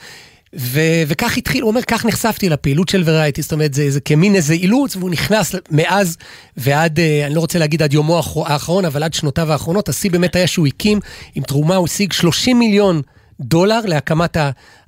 ו- 0.59 0.81
וכך 1.09 1.37
התחיל, 1.37 1.63
הוא 1.63 1.71
אומר, 1.71 1.83
כך 1.83 2.05
נחשפתי 2.07 2.49
לפעילות 2.49 2.89
של 2.89 3.03
ורייטי, 3.07 3.43
זאת 3.43 3.53
אומרת, 3.53 3.75
זה, 3.75 3.91
זה 3.91 4.01
כמין 4.01 4.35
איזה 4.35 4.55
אילוץ, 4.55 4.97
והוא 4.97 5.11
נכנס 5.11 5.55
מאז 5.71 6.17
ועד, 6.57 7.01
אה, 7.01 7.27
אני 7.27 7.35
לא 7.35 7.41
רוצה 7.41 7.59
להגיד 7.59 7.83
עד 7.83 7.93
יומו 7.93 8.17
האחר- 8.17 8.47
האחרון, 8.53 8.85
אבל 8.85 9.03
עד 9.03 9.15
שנותיו 9.15 9.53
האחרונות, 9.53 9.89
השיא 9.89 10.11
באמת 10.11 10.37
היה 10.37 10.47
שהוא 10.47 10.67
הקים, 10.67 11.01
עם 11.35 11.43
תרומה 11.43 11.77
הוא 11.77 11.85
השיג 11.85 12.13
30 12.13 12.59
מיליון 12.59 13.03
דולר 13.41 13.81
להקמת 13.85 14.37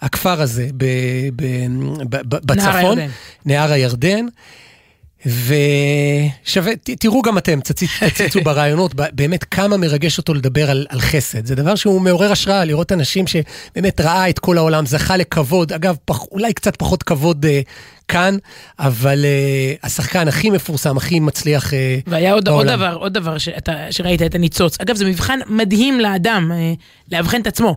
הכפר 0.01 0.41
הזה 0.41 0.69
ב- 0.77 0.85
ב- 1.37 1.67
ב- 2.11 2.47
בצפון, 2.47 2.75
הירדן. 2.99 3.09
נהר 3.47 3.73
הירדן. 3.73 4.27
ושווה, 5.27 6.73
תראו 7.01 7.23
גם 7.23 7.39
אתם, 7.39 7.59
תציצ- 7.61 8.05
תציצו 8.15 8.41
ברעיונות, 8.41 8.95
באמת 8.95 9.45
כמה 9.45 9.77
מרגש 9.77 10.19
אותו 10.19 10.35
לדבר 10.35 10.71
על, 10.71 10.87
על 10.89 11.01
חסד. 11.01 11.47
זה 11.47 11.55
דבר 11.55 11.75
שהוא 11.75 12.01
מעורר 12.01 12.33
השראה, 12.33 12.65
לראות 12.65 12.93
אנשים 12.93 13.25
שבאמת 13.27 14.01
ראה 14.01 14.29
את 14.31 14.39
כל 14.39 14.59
העולם, 14.59 14.87
זכה 14.87 15.17
לכבוד, 15.17 15.73
אגב, 15.73 15.97
פח, 16.05 16.23
אולי 16.33 16.53
קצת 16.53 16.77
פחות 16.77 17.03
כבוד 17.03 17.47
אה, 17.47 17.61
כאן, 18.09 18.37
אבל 18.79 19.25
אה, 19.25 19.75
השחקן 19.83 20.29
הכי 20.29 20.51
מפורסם, 20.51 20.97
הכי 20.97 21.21
מצליח 21.21 21.75
אה, 21.75 21.99
והיה 22.07 22.33
עוד, 22.33 22.49
עוד 22.49 22.57
בעולם. 22.57 22.77
דבר, 22.77 22.95
עוד 22.95 23.13
דבר 23.15 23.39
שאתה, 23.39 23.73
שראית 23.91 24.23
את 24.23 24.35
הניצוץ. 24.35 24.81
אגב, 24.81 24.97
זה 24.97 25.05
מבחן 25.05 25.39
מדהים 25.47 26.01
לאדם, 26.01 26.53
אה, 26.55 26.73
לאבחן 27.13 27.41
את 27.41 27.47
עצמו. 27.47 27.77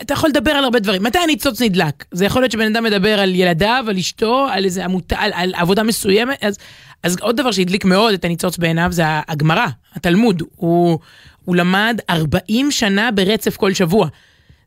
אתה 0.00 0.14
יכול 0.14 0.30
לדבר 0.30 0.50
על 0.50 0.64
הרבה 0.64 0.78
דברים. 0.78 1.02
מתי 1.02 1.18
הניצוץ 1.18 1.62
נדלק? 1.62 2.04
זה 2.10 2.24
יכול 2.24 2.42
להיות 2.42 2.52
שבן 2.52 2.76
אדם 2.76 2.84
מדבר 2.84 3.20
על 3.20 3.34
ילדיו, 3.34 3.84
על 3.88 3.96
אשתו, 3.96 4.46
על 4.50 4.64
איזה 4.64 4.84
עמותה, 4.84 5.16
על, 5.18 5.30
על 5.34 5.54
עבודה 5.54 5.82
מסוימת. 5.82 6.44
אז, 6.44 6.56
אז 7.02 7.16
עוד 7.20 7.36
דבר 7.36 7.52
שהדליק 7.52 7.84
מאוד 7.84 8.14
את 8.14 8.24
הניצוץ 8.24 8.58
בעיניו 8.58 8.88
זה 8.92 9.02
הגמרא, 9.28 9.66
התלמוד. 9.94 10.42
הוא, 10.56 10.98
הוא 11.44 11.56
למד 11.56 12.00
40 12.10 12.70
שנה 12.70 13.10
ברצף 13.10 13.56
כל 13.56 13.72
שבוע. 13.72 14.08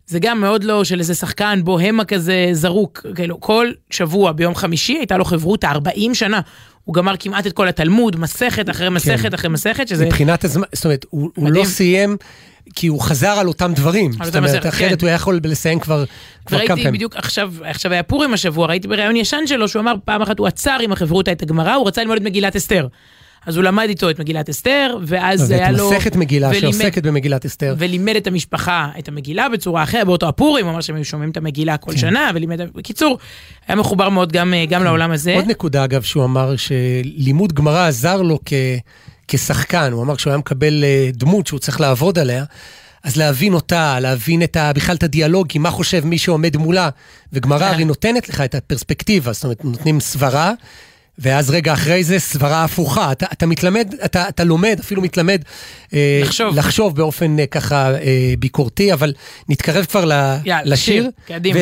זה 0.05 0.19
גם 0.19 0.41
מאוד 0.41 0.63
לא 0.63 0.83
של 0.83 0.99
איזה 0.99 1.15
שחקן 1.15 1.61
בוהמה 1.63 2.05
כזה 2.05 2.49
זרוק, 2.51 3.05
כאילו 3.15 3.39
כל 3.41 3.71
שבוע 3.89 4.31
ביום 4.31 4.55
חמישי 4.55 4.97
הייתה 4.97 5.17
לו 5.17 5.25
חברותא 5.25 5.67
40 5.67 6.15
שנה. 6.15 6.41
הוא 6.85 6.95
גמר 6.95 7.15
כמעט 7.19 7.47
את 7.47 7.53
כל 7.53 7.67
התלמוד, 7.67 8.19
מסכת 8.19 8.69
אחרי 8.69 8.89
מסכת 8.89 9.33
אחרי 9.33 9.49
מסכת, 9.49 9.87
שזה... 9.87 10.05
מבחינת 10.05 10.43
הזמן, 10.43 10.63
זאת 10.73 10.85
אומרת, 10.85 11.05
הוא, 11.09 11.29
הוא. 11.35 11.49
לא 11.51 11.65
סיים, 11.65 12.17
כי 12.75 12.87
הוא 12.87 13.01
חזר 13.01 13.31
על 13.31 13.47
אותם 13.47 13.73
דברים. 13.75 14.11
על 14.19 14.25
זאת 14.25 14.35
אומרת, 14.35 14.49
מסכת, 14.49 14.69
אחרת 14.69 14.89
כן. 14.89 14.95
הוא 15.01 15.07
היה 15.07 15.15
יכול 15.15 15.39
לסיים 15.43 15.79
כבר, 15.79 16.03
כבר 16.45 16.57
כמה 16.57 16.65
וראיתי 16.65 16.83
פעמים. 16.83 16.93
בדיוק 16.93 17.15
עכשיו, 17.15 17.53
עכשיו 17.63 17.93
היה 17.93 18.03
פורים 18.03 18.33
השבוע, 18.33 18.67
ראיתי 18.67 18.87
בריאיון 18.87 19.15
ישן 19.15 19.47
שלו, 19.47 19.67
שהוא 19.67 19.79
אמר 19.79 19.93
פעם 20.05 20.21
אחת 20.21 20.39
הוא 20.39 20.47
עצר 20.47 20.77
עם 20.81 20.91
החברותא 20.91 21.31
את 21.31 21.41
הגמרא, 21.41 21.73
הוא 21.73 21.87
רצה 21.87 22.01
ללמוד 22.01 22.17
את 22.17 22.23
מגילת 22.23 22.55
אסתר. 22.55 22.87
אז 23.45 23.55
הוא 23.55 23.63
למד 23.63 23.85
איתו 23.89 24.09
את 24.09 24.19
מגילת 24.19 24.49
אסתר, 24.49 24.97
ואז 25.07 25.41
ואת 25.41 25.49
היה 25.59 25.71
לו... 25.71 25.91
מסכת 25.91 26.15
מגילה 26.15 26.49
ולימד- 26.49 26.59
שעוסקת 26.61 27.03
במגילת 27.03 27.45
אסתר. 27.45 27.75
ולימד 27.77 28.15
את 28.15 28.27
המשפחה 28.27 28.89
את 28.99 29.07
המגילה 29.07 29.49
בצורה 29.49 29.83
אחרת, 29.83 30.05
באותו 30.05 30.27
הפורים, 30.27 30.65
הוא 30.65 30.71
אמר 30.71 30.81
שהם 30.81 30.95
היו 30.95 31.05
שומעים 31.05 31.31
את 31.31 31.37
המגילה 31.37 31.77
כן. 31.77 31.91
כל 31.91 31.97
שנה, 31.97 32.31
ולימד... 32.35 32.61
בקיצור, 32.75 33.17
היה 33.67 33.75
מחובר 33.75 34.09
מאוד 34.09 34.31
גם, 34.31 34.53
גם 34.69 34.83
לעולם 34.83 35.11
הזה. 35.11 35.35
עוד 35.35 35.45
נקודה, 35.47 35.83
אגב, 35.83 36.01
שהוא 36.01 36.23
אמר 36.23 36.55
שלימוד 36.55 37.53
גמרא 37.53 37.87
עזר 37.87 38.21
לו 38.21 38.39
כ... 38.45 38.53
כשחקן. 39.27 39.91
הוא 39.91 40.03
אמר 40.03 40.17
שהוא 40.17 40.31
היה 40.31 40.37
מקבל 40.37 40.83
אה, 40.83 41.09
דמות 41.13 41.47
שהוא 41.47 41.59
צריך 41.59 41.81
לעבוד 41.81 42.19
עליה, 42.19 42.43
אז 43.03 43.17
להבין 43.17 43.53
אותה, 43.53 43.99
להבין 43.99 44.43
את 44.43 44.55
ה... 44.55 44.73
בכלל 44.73 44.95
את 44.95 45.03
הדיאלוגים, 45.03 45.61
מה 45.61 45.69
חושב 45.71 46.05
מי 46.05 46.17
שעומד 46.17 46.57
מולה. 46.57 46.89
וגמרא 47.33 47.63
אה. 47.63 47.71
הרי 47.71 47.85
נותנת 47.85 48.29
לך 48.29 48.41
את 48.41 48.55
הפרספקטיבה, 48.55 49.33
זאת 49.33 49.43
אומרת, 49.43 49.65
נותנים 49.65 49.99
סברה. 49.99 50.51
ואז 51.19 51.49
רגע 51.49 51.73
אחרי 51.73 52.03
זה 52.03 52.19
סברה 52.19 52.63
הפוכה. 52.63 53.11
אתה, 53.11 53.25
אתה 53.31 53.45
מתלמד, 53.45 53.93
אתה, 54.05 54.29
אתה 54.29 54.43
לומד, 54.43 54.77
אפילו 54.79 55.01
מתלמד 55.01 55.41
אה, 55.93 56.21
לחשוב. 56.23 56.55
לחשוב 56.55 56.95
באופן 56.95 57.39
אה, 57.39 57.45
ככה 57.45 57.91
אה, 57.95 58.33
ביקורתי, 58.39 58.93
אבל 58.93 59.13
נתקרב 59.49 59.85
כבר 59.85 60.05
ל, 60.05 60.11
יאללה, 60.45 60.61
לשיר. 60.65 61.03
שיר, 61.03 61.11
קדימה. 61.27 61.59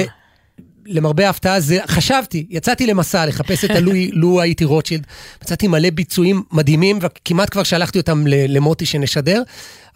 למרבה 0.86 1.28
ההפתעה, 1.28 1.60
זה, 1.60 1.80
חשבתי, 1.88 2.46
יצאתי 2.50 2.88
למסע 2.88 3.26
לחפש 3.26 3.66
את 3.66 3.70
הלואי, 3.70 4.12
לו 4.22 4.42
הייתי 4.42 4.66
רוטשילד, 4.66 5.08
מצאתי 5.44 5.68
מלא 5.68 5.90
ביצועים 5.90 6.44
מדהימים, 6.52 7.00
וכמעט 7.02 7.50
כבר 7.50 7.64
שלחתי 7.64 8.00
אותם 8.00 8.24
למוטי 8.28 8.86
שנשדר, 8.86 9.42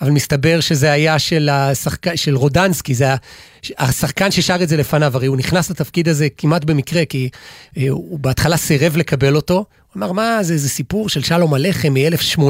אבל 0.02 0.12
מסתבר 0.12 0.60
שזה 0.60 0.92
היה 0.92 1.20
של, 1.20 1.50
השחק... 1.50 2.16
של 2.16 2.36
רודנסקי, 2.36 2.94
זה 2.94 3.04
היה 3.04 3.16
השחקן 3.78 4.32
ששר 4.32 4.58
את 4.64 4.70
זה 4.70 4.78
לפניו, 4.78 5.16
הרי 5.16 5.28
הוא 5.28 5.38
נכנס 5.38 5.70
לתפקיד 5.70 6.10
הזה 6.10 6.28
כמעט 6.38 6.64
במקרה, 6.64 7.06
כי 7.06 7.30
אה, 7.78 7.90
הוא 7.90 8.20
בהתחלה 8.20 8.58
סירב 8.58 8.98
לקבל 8.98 9.36
אותו, 9.36 9.66
אמר, 9.98 10.12
מה, 10.12 10.44
זה 10.44 10.54
איזה 10.54 10.70
סיפור 10.70 11.10
של 11.10 11.24
שלום 11.24 11.54
הלחם 11.54 11.94
מ-1800 11.94 12.42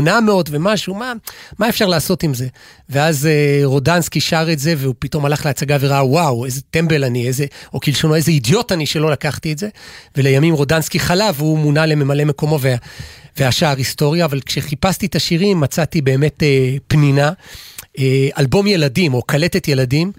ומשהו, 0.49 0.95
מה, 0.95 1.13
מה 1.59 1.69
אפשר 1.69 1.85
לעשות 1.87 2.23
עם 2.23 2.33
זה? 2.33 2.47
ואז 2.89 3.25
אה, 3.25 3.61
רודנסקי 3.63 4.19
שר 4.19 4.47
את 4.51 4.59
זה, 4.59 4.73
והוא 4.77 4.95
פתאום 4.99 5.25
הלך 5.25 5.45
להצגה 5.45 5.77
וראה, 5.79 6.05
וואו, 6.05 6.45
איזה 6.45 6.61
טמבל 6.71 7.03
אני, 7.03 7.27
איזה, 7.27 7.45
או 7.73 7.79
כלשונו, 7.79 8.15
איזה 8.15 8.31
אידיוט 8.31 8.71
אני 8.71 8.85
שלא 8.85 9.11
לקחתי 9.11 9.51
את 9.51 9.57
זה. 9.57 9.69
ולימים 10.17 10.53
רודנסקי 10.53 10.99
חלה, 10.99 11.31
והוא 11.35 11.59
מונה 11.59 11.85
לממלא 11.85 12.23
מקומו 12.23 12.59
וה, 12.61 12.75
והשאר 13.37 13.77
היסטוריה, 13.77 14.25
אבל 14.25 14.39
כשחיפשתי 14.45 15.05
את 15.05 15.15
השירים 15.15 15.59
מצאתי 15.59 16.01
באמת 16.01 16.43
אה, 16.43 16.75
פנינה, 16.87 17.31
אה, 17.99 18.27
אלבום 18.37 18.67
ילדים, 18.67 19.13
או 19.13 19.21
קלטת 19.21 19.67
ילדים, 19.67 20.11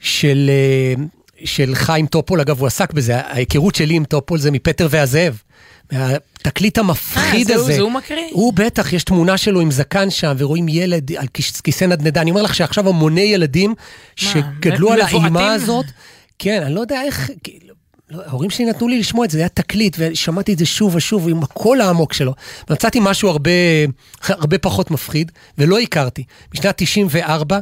של, 0.00 0.50
אה, 0.52 1.04
של 1.44 1.74
חיים 1.74 2.06
טופול, 2.06 2.40
אגב, 2.40 2.60
הוא 2.60 2.66
עסק 2.66 2.92
בזה, 2.92 3.16
ההיכרות 3.16 3.74
שלי 3.74 3.94
עם 3.94 4.04
טופול 4.04 4.38
זה 4.38 4.50
מפטר 4.50 4.88
והזאב. 4.90 5.42
מהתקליט 5.92 6.78
המפחיד 6.78 7.24
אה, 7.40 7.44
זה 7.44 7.54
הוא- 7.54 7.62
הזה. 7.64 7.72
זה 7.74 7.80
הוא 7.80 7.92
מקריא? 7.92 8.24
הוא 8.30 8.52
בטח, 8.52 8.92
יש 8.92 9.04
תמונה 9.04 9.36
שלו 9.36 9.60
עם 9.60 9.70
זקן 9.70 10.10
שם, 10.10 10.34
ורואים 10.38 10.68
ילד 10.68 11.12
על 11.16 11.26
כיס- 11.34 11.60
כיסא 11.60 11.84
נדנדה. 11.84 12.20
אני 12.20 12.30
אומר 12.30 12.42
לך 12.42 12.54
שעכשיו 12.54 12.88
המוני 12.88 13.20
ילדים 13.20 13.74
שגדלו 14.16 14.92
על? 14.92 15.00
האימה 15.00 15.52
הזאת, 15.52 15.86
כן, 16.38 16.62
אני 16.62 16.74
לא 16.74 16.80
יודע 16.80 17.02
איך, 17.02 17.30
כאילו, 17.44 17.74
לא, 18.10 18.22
ההורים 18.26 18.50
שלי 18.50 18.64
נתנו 18.64 18.88
לי 18.88 18.98
לשמוע 18.98 19.24
את 19.24 19.30
זה, 19.30 19.36
זה 19.38 19.42
היה 19.42 19.48
תקליט, 19.48 19.96
ושמעתי 19.98 20.52
את 20.52 20.58
זה 20.58 20.66
שוב 20.66 20.94
ושוב 20.94 21.28
עם 21.28 21.42
הקול 21.42 21.80
העמוק 21.80 22.12
שלו. 22.12 22.34
מצאתי 22.70 22.98
משהו 23.02 23.28
הרבה, 23.28 23.50
הרבה 24.28 24.58
פחות 24.58 24.90
מפחיד, 24.90 25.32
ולא 25.58 25.78
הכרתי. 25.78 26.24
בשנת 26.52 26.74
94, 26.76 27.58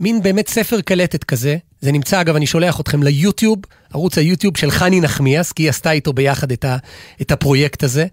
מין 0.00 0.22
באמת 0.22 0.48
ספר 0.48 0.80
קלטת 0.80 1.24
כזה, 1.24 1.56
זה 1.80 1.92
נמצא, 1.92 2.20
אגב, 2.20 2.36
אני 2.36 2.46
שולח 2.46 2.80
אתכם 2.80 3.02
ליוטיוב, 3.02 3.58
ערוץ 3.94 4.18
היוטיוב 4.18 4.56
של 4.56 4.70
חני 4.70 5.00
נחמיאס, 5.00 5.52
כי 5.52 5.62
היא 5.62 5.70
עשתה 5.70 5.90
איתו 5.90 6.12
ביחד 6.12 6.52
את, 6.52 6.64
ה, 6.64 6.76
את 7.20 7.32
הפרויקט 7.32 7.82
הזה, 7.82 8.06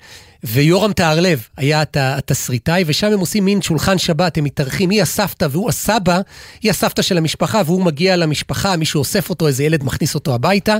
ויורם 0.43 0.93
טהרלב 0.93 1.47
היה 1.57 1.81
הת- 1.81 1.97
התסריטאי, 1.99 2.83
ושם 2.87 3.07
הם 3.07 3.19
עושים 3.19 3.45
מין 3.45 3.61
שולחן 3.61 3.97
שבת, 3.97 4.37
הם 4.37 4.43
מתארחים, 4.43 4.89
היא 4.89 5.01
הסבתא 5.01 5.47
והוא 5.51 5.69
הסבא, 5.69 6.19
היא 6.61 6.71
הסבתא 6.71 7.01
של 7.01 7.17
המשפחה, 7.17 7.61
והוא 7.65 7.83
מגיע 7.83 8.15
למשפחה, 8.15 8.75
מישהו 8.75 8.99
אוסף 8.99 9.29
אותו, 9.29 9.47
איזה 9.47 9.63
ילד 9.63 9.83
מכניס 9.83 10.15
אותו 10.15 10.35
הביתה, 10.35 10.77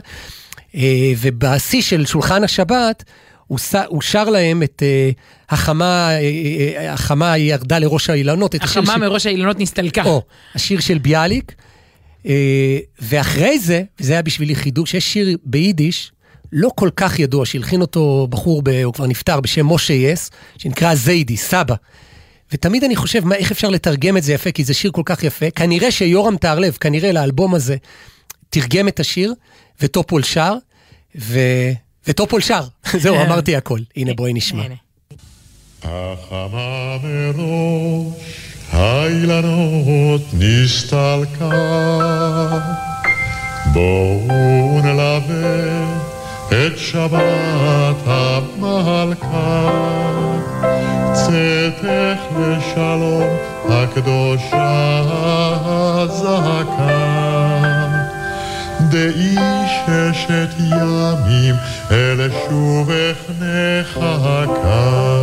אה, 0.75 0.81
ובשיא 1.21 1.81
של 1.81 2.05
שולחן 2.05 2.43
השבת, 2.43 3.03
הוא, 3.47 3.57
ש... 3.57 3.75
הוא 3.87 4.01
שר 4.01 4.29
להם 4.29 4.63
את 4.63 4.83
uh, 4.85 5.53
החמה, 5.53 6.09
אה, 6.11 6.93
החמה 6.93 7.37
ירדה 7.37 7.79
לראש 7.79 8.09
האילנות, 8.09 8.55
החמה 8.55 8.93
של- 8.93 8.99
מראש 8.99 9.25
האילנות 9.25 9.59
נסתלקה. 9.59 10.03
או, 10.03 10.21
השיר 10.55 10.79
של 10.79 10.97
ביאליק, 10.97 11.55
אה, 12.25 12.79
ואחרי 13.01 13.59
זה, 13.59 13.83
וזה 13.99 14.13
היה 14.13 14.21
בשבילי 14.21 14.55
חידוש, 14.55 14.93
יש 14.93 15.13
שיר 15.13 15.37
ביידיש, 15.43 16.11
לא 16.51 16.69
כל 16.75 16.89
כך 16.95 17.19
ידוע, 17.19 17.45
שהלחין 17.45 17.81
אותו 17.81 18.27
בחור, 18.29 18.61
ב, 18.63 18.69
הוא 18.69 18.93
כבר 18.93 19.07
נפטר, 19.07 19.39
בשם 19.39 19.67
משה 19.67 19.93
יס, 19.93 20.29
שנקרא 20.57 20.95
זיידי, 20.95 21.37
סבא. 21.37 21.75
ותמיד 22.51 22.83
אני 22.83 22.95
חושב, 22.95 23.25
מה, 23.25 23.35
איך 23.35 23.51
אפשר 23.51 23.69
לתרגם 23.69 24.17
את 24.17 24.23
זה 24.23 24.33
יפה, 24.33 24.51
כי 24.51 24.63
זה 24.63 24.73
שיר 24.73 24.91
כל 24.91 25.01
כך 25.05 25.23
יפה. 25.23 25.51
כנראה 25.51 25.91
שיורם 25.91 26.37
טהרלב, 26.37 26.77
כנראה 26.79 27.11
לאלבום 27.11 27.55
הזה, 27.55 27.75
תרגם 28.49 28.87
את 28.87 28.99
השיר, 28.99 29.33
וטופול 29.81 30.23
שר, 30.23 30.53
ו... 31.19 31.39
וטופול 32.07 32.41
שר. 32.41 32.63
זהו, 33.03 33.15
אמרתי 33.21 33.55
הכל. 33.55 33.79
הנה, 33.95 34.13
בואי 34.13 34.33
נשמע. 34.33 34.63
החמה 35.83 36.97
מראש, 37.03 38.13
האילנות 38.71 40.21
נסתלקה. 40.33 41.49
בואו 43.73 44.81
נלווה 44.83 45.83
את 46.49 46.77
שבת 46.77 47.97
המלכה. 48.05 49.69
צאתך 51.13 52.21
לשלום 52.39 53.37
הקדושה 53.69 55.01
הזעקה. 56.01 57.42
דעי 58.93 59.35
ששת 59.67 60.59
ימים 60.59 61.55
אל 61.91 62.29
שובך 62.47 63.17
נחכה. 63.39 65.22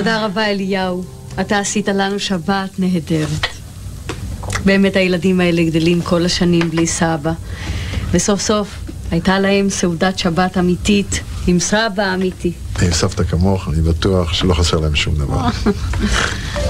תודה 0.00 0.24
רבה 0.24 0.46
אליהו, 0.46 1.04
אתה 1.40 1.58
עשית 1.58 1.88
לנו 1.88 2.18
שבת 2.18 2.78
נהדרת. 2.78 3.46
באמת 4.64 4.96
הילדים 4.96 5.40
האלה 5.40 5.62
גדלים 5.64 6.02
כל 6.02 6.24
השנים 6.24 6.70
בלי 6.70 6.86
סבא, 6.86 7.32
וסוף 8.10 8.40
סוף 8.40 8.68
הייתה 9.10 9.38
להם 9.38 9.70
סעודת 9.70 10.18
שבת 10.18 10.58
אמיתית 10.58 11.20
עם 11.46 11.60
סבא 11.60 12.14
אמיתי. 12.14 12.52
עם 12.82 12.92
סבתא 12.92 13.24
כמוך, 13.24 13.68
אני 13.68 13.82
בטוח 13.82 14.32
שלא 14.32 14.54
חסר 14.54 14.76
להם 14.76 14.96
שום 14.96 15.14
דבר. 15.14 15.40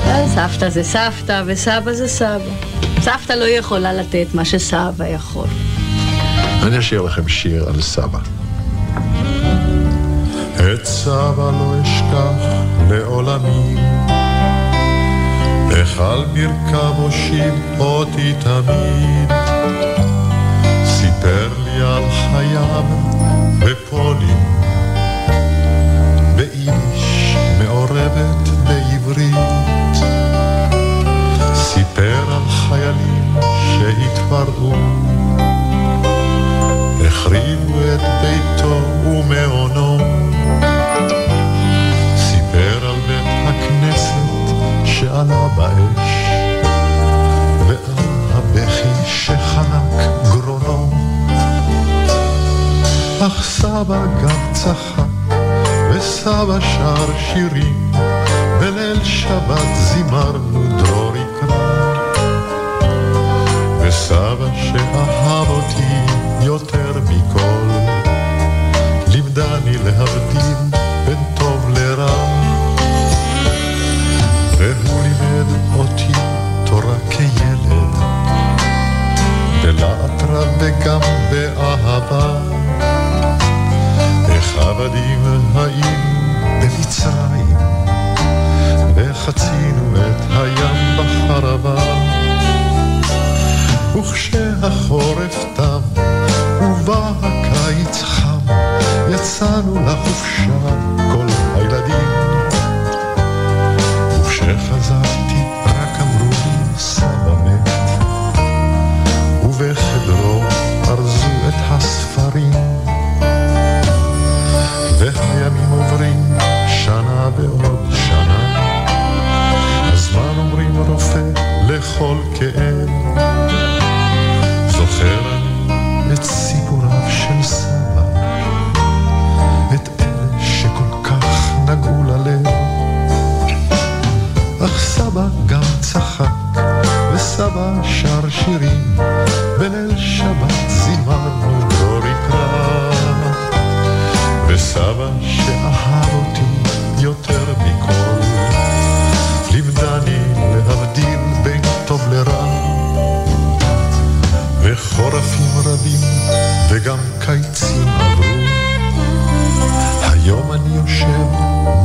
אה, 0.06 0.26
סבתא 0.34 0.70
זה 0.70 0.84
סבתא 0.84 1.42
וסבא 1.46 1.92
זה 1.92 2.08
סבא. 2.08 2.50
סבתא 3.00 3.32
לא 3.32 3.44
יכולה 3.44 3.92
לתת 3.92 4.26
מה 4.34 4.44
שסבא 4.44 5.06
יכול. 5.06 5.48
אני 6.62 6.78
אשאיר 6.78 7.02
לכם 7.02 7.28
שיר 7.28 7.68
על 7.68 7.82
סבא. 7.82 8.39
את 10.74 10.86
סבא 10.86 11.50
לא 11.50 11.74
אשכח 11.82 12.46
לעולמי, 12.90 13.76
איך 15.70 16.00
על 16.00 16.24
ברכיו 16.24 16.94
הושיב 16.96 17.54
אותי 17.78 18.34
תמיד. 18.40 19.32
סיפר 20.84 21.48
לי 21.64 21.82
על 21.82 22.02
חייו 22.10 22.84
בפולין, 23.58 24.44
ביידיש 26.36 27.36
מעורבת 27.58 28.48
בעברית. 28.64 29.96
סיפר 31.54 32.24
על 32.34 32.48
חיילים 32.48 33.36
שהתפרעו, 33.40 34.72
סבא 53.84 54.06
גם 54.22 54.52
צחק, 54.52 55.34
וסבא 55.90 56.60
שר 56.60 57.18
שירים, 57.18 57.92
בליל 58.60 59.04
שבת 59.04 59.79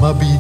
Mama 0.06 0.20
be 0.20 0.35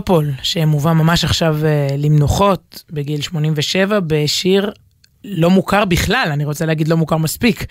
טופול, 0.00 0.30
שמובא 0.42 0.92
ממש 0.92 1.24
עכשיו 1.24 1.56
אה, 1.64 1.88
למנוחות 1.98 2.84
בגיל 2.90 3.20
87 3.20 3.98
בשיר 4.06 4.72
לא 5.24 5.50
מוכר 5.50 5.84
בכלל, 5.84 6.28
אני 6.32 6.44
רוצה 6.44 6.66
להגיד 6.66 6.88
לא 6.88 6.96
מוכר 6.96 7.16
מספיק. 7.16 7.64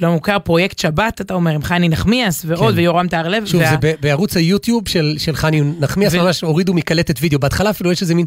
לא 0.00 0.12
מוכר, 0.12 0.38
פרויקט 0.38 0.78
שבת, 0.78 1.20
אתה 1.20 1.34
אומר, 1.34 1.50
עם 1.50 1.62
חני 1.62 1.88
נחמיאס 1.88 2.44
ועוד, 2.48 2.74
כן. 2.74 2.80
ויורם 2.80 3.08
טהרלב. 3.08 3.46
שוב, 3.46 3.60
וה- 3.60 3.70
זה 3.70 3.92
בערוץ 4.00 4.36
היוטיוב 4.36 4.88
של, 4.88 5.14
של 5.18 5.36
חני 5.36 5.60
נחמיאס, 5.80 6.14
ו- 6.14 6.18
ממש 6.22 6.40
הורידו 6.40 6.74
מקלטת 6.74 7.16
וידאו. 7.20 7.38
בהתחלה 7.38 7.70
אפילו 7.70 7.92
יש 7.92 8.02
איזה 8.02 8.14
מין 8.14 8.26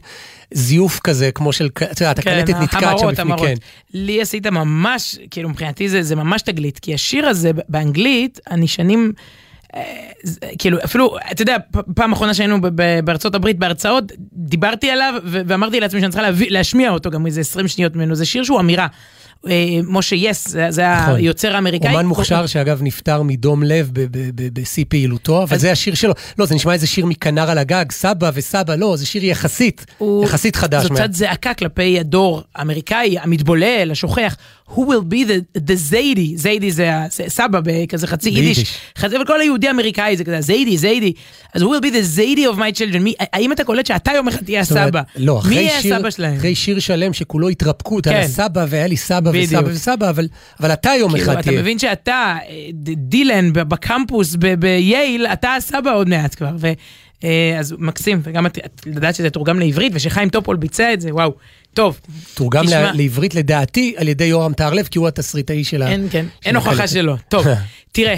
זיוף 0.53 0.99
כזה, 0.99 1.31
כמו 1.31 1.53
של, 1.53 1.67
אתה 1.67 2.03
יודע, 2.03 2.11
הקלטת 2.11 2.49
נתקעת 2.55 2.99
שם 2.99 3.05
כן, 3.05 3.11
בפנים, 3.11 3.31
המראות. 3.31 3.47
כן. 3.47 3.53
לי 3.93 4.21
עשית 4.21 4.47
ממש, 4.47 5.17
כאילו 5.31 5.49
מבחינתי 5.49 5.89
זה, 5.89 6.03
זה 6.03 6.15
ממש 6.15 6.41
תגלית, 6.41 6.79
כי 6.79 6.93
השיר 6.93 7.27
הזה 7.27 7.51
באנגלית, 7.69 8.39
אני 8.51 8.67
שנים, 8.67 9.13
כאילו 10.57 10.77
אפילו, 10.85 11.15
אתה 11.31 11.41
יודע, 11.41 11.57
פעם 11.95 12.11
אחרונה 12.13 12.33
שהיינו 12.33 12.57
בארצות 13.03 13.35
הברית 13.35 13.57
בהרצאות, 13.59 14.03
דיברתי 14.33 14.89
עליו 14.91 15.13
ואמרתי 15.25 15.79
לעצמי 15.79 15.99
שאני 16.01 16.11
צריכה 16.11 16.27
להשמיע 16.49 16.89
אותו 16.91 17.11
גם 17.11 17.25
איזה 17.25 17.41
20 17.41 17.67
שניות 17.67 17.95
ממנו, 17.95 18.15
זה 18.15 18.25
שיר 18.25 18.43
שהוא 18.43 18.59
אמירה. 18.59 18.87
אה, 19.49 19.53
משה 19.87 20.15
יס, 20.15 20.47
זה, 20.69 20.87
נכון. 21.01 21.15
היוצר 21.15 21.55
האמריקאי. 21.55 21.91
אומן 21.91 22.05
מוכשר 22.05 22.45
שאגב 22.45 22.79
נפטר 22.83 23.21
מדום 23.23 23.63
לב 23.63 23.91
בשיא 24.53 24.85
פעילותו, 24.89 25.43
אבל 25.43 25.57
זה 25.57 25.71
השיר 25.71 25.95
שלו. 25.95 26.13
לא, 26.39 26.45
זה 26.45 26.55
נשמע 26.55 26.73
איזה 26.73 26.87
שיר 26.87 27.05
מכנר 27.05 27.49
על 27.49 27.57
הגג, 27.57 27.85
סבא 27.91 28.31
וסבא, 28.33 28.75
לא, 28.75 28.95
זה 28.97 29.05
שיר 29.05 29.25
יחסית, 29.25 29.85
יחסית 30.23 30.55
חדש. 30.55 30.89
מה- 30.91 30.95
קצת 30.95 31.13
זעקה 31.13 31.53
כלפי 31.53 31.99
הדור 31.99 32.43
האמריקאי, 32.55 33.15
המתבולל, 33.19 33.89
השוכח. 33.91 34.35
Who 34.69 34.79
will 34.79 35.03
be 35.13 35.27
the, 35.27 35.59
the 35.69 35.73
זיידי, 35.73 36.37
זיידי 36.37 36.71
זה 36.71 36.93
ה- 36.95 37.05
זה 37.11 37.23
סבא 37.27 37.59
בכזה 37.63 38.07
חצי 38.07 38.29
יידיש. 38.29 38.77
חצי, 38.97 39.15
וכל 39.17 39.41
היהודי 39.41 39.67
האמריקאי 39.67 40.17
זה 40.17 40.23
כזה 40.23 40.41
זיידי, 40.41 40.77
זיידי. 40.77 41.13
אז 41.53 41.61
who 41.61 41.65
will 41.65 41.83
be 41.83 41.93
the 41.93 42.01
zaidy 42.01 42.47
of 42.47 42.55
my 42.57 42.77
children? 42.79 42.99
מי, 42.99 43.13
האם 43.19 43.51
אתה 43.51 43.63
קולט 43.63 43.85
שאתה 43.85 44.11
יום 44.15 44.27
אחד 44.27 44.43
תהיה 44.45 44.61
הסבא? 44.61 45.01
לא, 45.15 45.41
מי 45.49 45.55
יהיה 45.55 45.77
הסבא 45.77 46.09
שלהם? 46.09 46.37
אחרי 46.37 46.55
שיר 46.55 46.79
שלם 46.79 47.13
שכולו 47.13 47.49
התרפקות 47.49 48.07
על 48.07 48.13
כן. 48.13 48.19
הסבא, 48.19 48.65
והיה 48.69 48.87
לי 48.87 48.97
סבא 48.97 49.31
בדיוק. 49.31 49.45
וסבא 49.65 49.69
וסבא, 49.73 50.09
אבל, 50.09 50.27
אבל 50.59 50.73
אתה 50.73 50.89
יום 50.99 51.11
כאילו, 51.11 51.23
אחד 51.25 51.33
אתה 51.33 51.41
תהיה. 51.43 51.61
מבין 51.61 51.79
שאתה, 51.79 52.13
אה, 52.49 52.67
דילן 52.95 53.53
בקמפוס 53.53 54.35
בייל, 54.59 55.25
אתה 55.33 55.55
הסבא 55.55 55.93
עוד 55.95 56.09
מעט 56.09 56.35
כבר. 56.35 56.51
ו, 56.57 56.67
אה, 57.23 57.55
אז 57.59 57.75
מקסים, 57.79 58.19
וגם 58.23 58.45
יודעת 58.85 59.15
שזה 59.15 59.29
תורגם 59.29 59.59
לעברית, 59.59 59.91
ושחיים 59.95 60.29
טופול 60.29 60.55
ביצע 60.55 60.93
את 60.93 61.01
זה, 61.01 61.13
וואו. 61.13 61.33
טוב, 61.77 61.99
תורגם 62.33 62.65
תשמע. 62.65 62.91
לעברית 62.93 63.35
לדעתי 63.35 63.93
על 63.97 64.07
ידי 64.07 64.23
יורם 64.25 64.53
טהרלב, 64.53 64.87
כי 64.87 64.99
הוא 64.99 65.07
התסריטאי 65.07 65.63
של 65.63 65.81
ה... 65.81 65.87
אין, 65.91 66.07
כן, 66.11 66.25
אין 66.45 66.55
הוכחה. 66.55 66.87
שלא. 66.87 67.15
טוב, 67.29 67.45
תראה, 67.91 68.15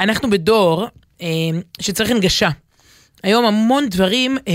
אנחנו 0.00 0.30
בדור 0.30 0.86
אה, 1.22 1.26
שצריך 1.80 2.10
הנגשה. 2.10 2.48
היום 3.22 3.44
המון 3.44 3.88
דברים 3.88 4.38
אה, 4.48 4.54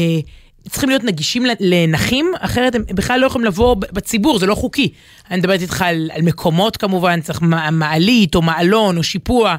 צריכים 0.70 0.90
להיות 0.90 1.04
נגישים 1.04 1.46
לנכים, 1.60 2.32
אחרת 2.40 2.76
הם 2.76 2.84
בכלל 2.90 3.20
לא 3.20 3.28
יכולים 3.28 3.46
לבוא 3.46 3.76
בציבור, 3.76 4.40
זה 4.40 4.46
לא 4.46 4.56
חוקי. 4.56 4.90
אני 5.32 5.38
מדברת 5.40 5.62
איתך 5.62 5.82
על, 5.82 6.10
על 6.14 6.22
מקומות 6.22 6.78
כמובן, 6.78 7.22
צריך 7.22 7.42
מע- 7.42 7.70
מעלית 7.72 8.36
או 8.36 8.42
מעלון 8.42 8.98
או 8.98 9.04
שיפוע. 9.04 9.56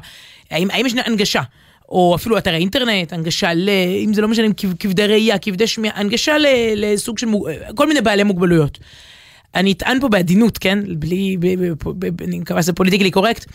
האם, 0.51 0.71
האם 0.71 0.85
יש 0.85 0.93
הנגשה? 1.05 1.41
או 1.89 2.15
אפילו 2.15 2.37
אתרי 2.37 2.55
אינטרנט, 2.55 3.13
הנגשה 3.13 3.53
ל... 3.53 3.69
אם 4.05 4.13
זה 4.13 4.21
לא 4.21 4.27
משנה, 4.27 4.47
כבדי 4.79 5.07
ראייה, 5.07 5.37
כבדי 5.37 5.67
שמיעה, 5.67 5.99
הנגשה 5.99 6.37
ל- 6.37 6.45
לסוג 6.75 7.17
של... 7.17 7.27
כל 7.75 7.87
מיני 7.87 8.01
בעלי 8.01 8.23
מוגבלויות. 8.23 8.79
אני 9.55 9.71
אטען 9.71 9.99
פה 9.99 10.07
בעדינות, 10.09 10.57
כן? 10.57 10.79
בלי... 10.99 11.37
ב, 11.39 11.47
ב, 11.47 11.73
ב, 11.85 12.15
ב, 12.15 12.21
אני 12.21 12.39
מקווה 12.39 12.61
שזה 12.61 12.73
פוליטיקלי 12.73 13.11
קורקט. 13.11 13.45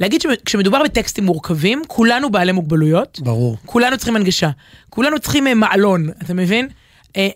להגיד 0.00 0.20
שכשמדובר 0.20 0.82
בטקסטים 0.84 1.24
מורכבים, 1.24 1.82
כולנו 1.86 2.30
בעלי 2.30 2.52
מוגבלויות. 2.52 3.20
ברור. 3.20 3.56
כולנו 3.66 3.96
צריכים 3.96 4.16
הנגשה. 4.16 4.50
כולנו 4.90 5.18
צריכים 5.18 5.46
אה, 5.46 5.54
מעלון, 5.54 6.08
אתה 6.24 6.34
מבין? 6.34 6.68
אה, 7.16 7.28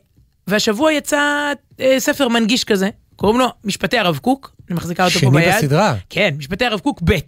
והשבוע 0.46 0.92
יצא 0.92 1.52
אה, 1.80 2.00
ספר 2.00 2.28
מנגיש 2.28 2.64
כזה, 2.64 2.88
קוראים 3.16 3.38
לו 3.38 3.46
משפטי 3.64 3.98
הרב 3.98 4.18
קוק, 4.18 4.52
אני 4.68 4.76
מחזיקה 4.76 5.04
אותו 5.04 5.14
פה 5.14 5.20
שני 5.20 5.30
ביד. 5.30 5.54
בסדרה. 5.54 5.94
כן, 6.10 6.34
משפטי 6.38 6.64
הרב 6.64 6.80
קוק 6.80 7.00
ב'. 7.04 7.18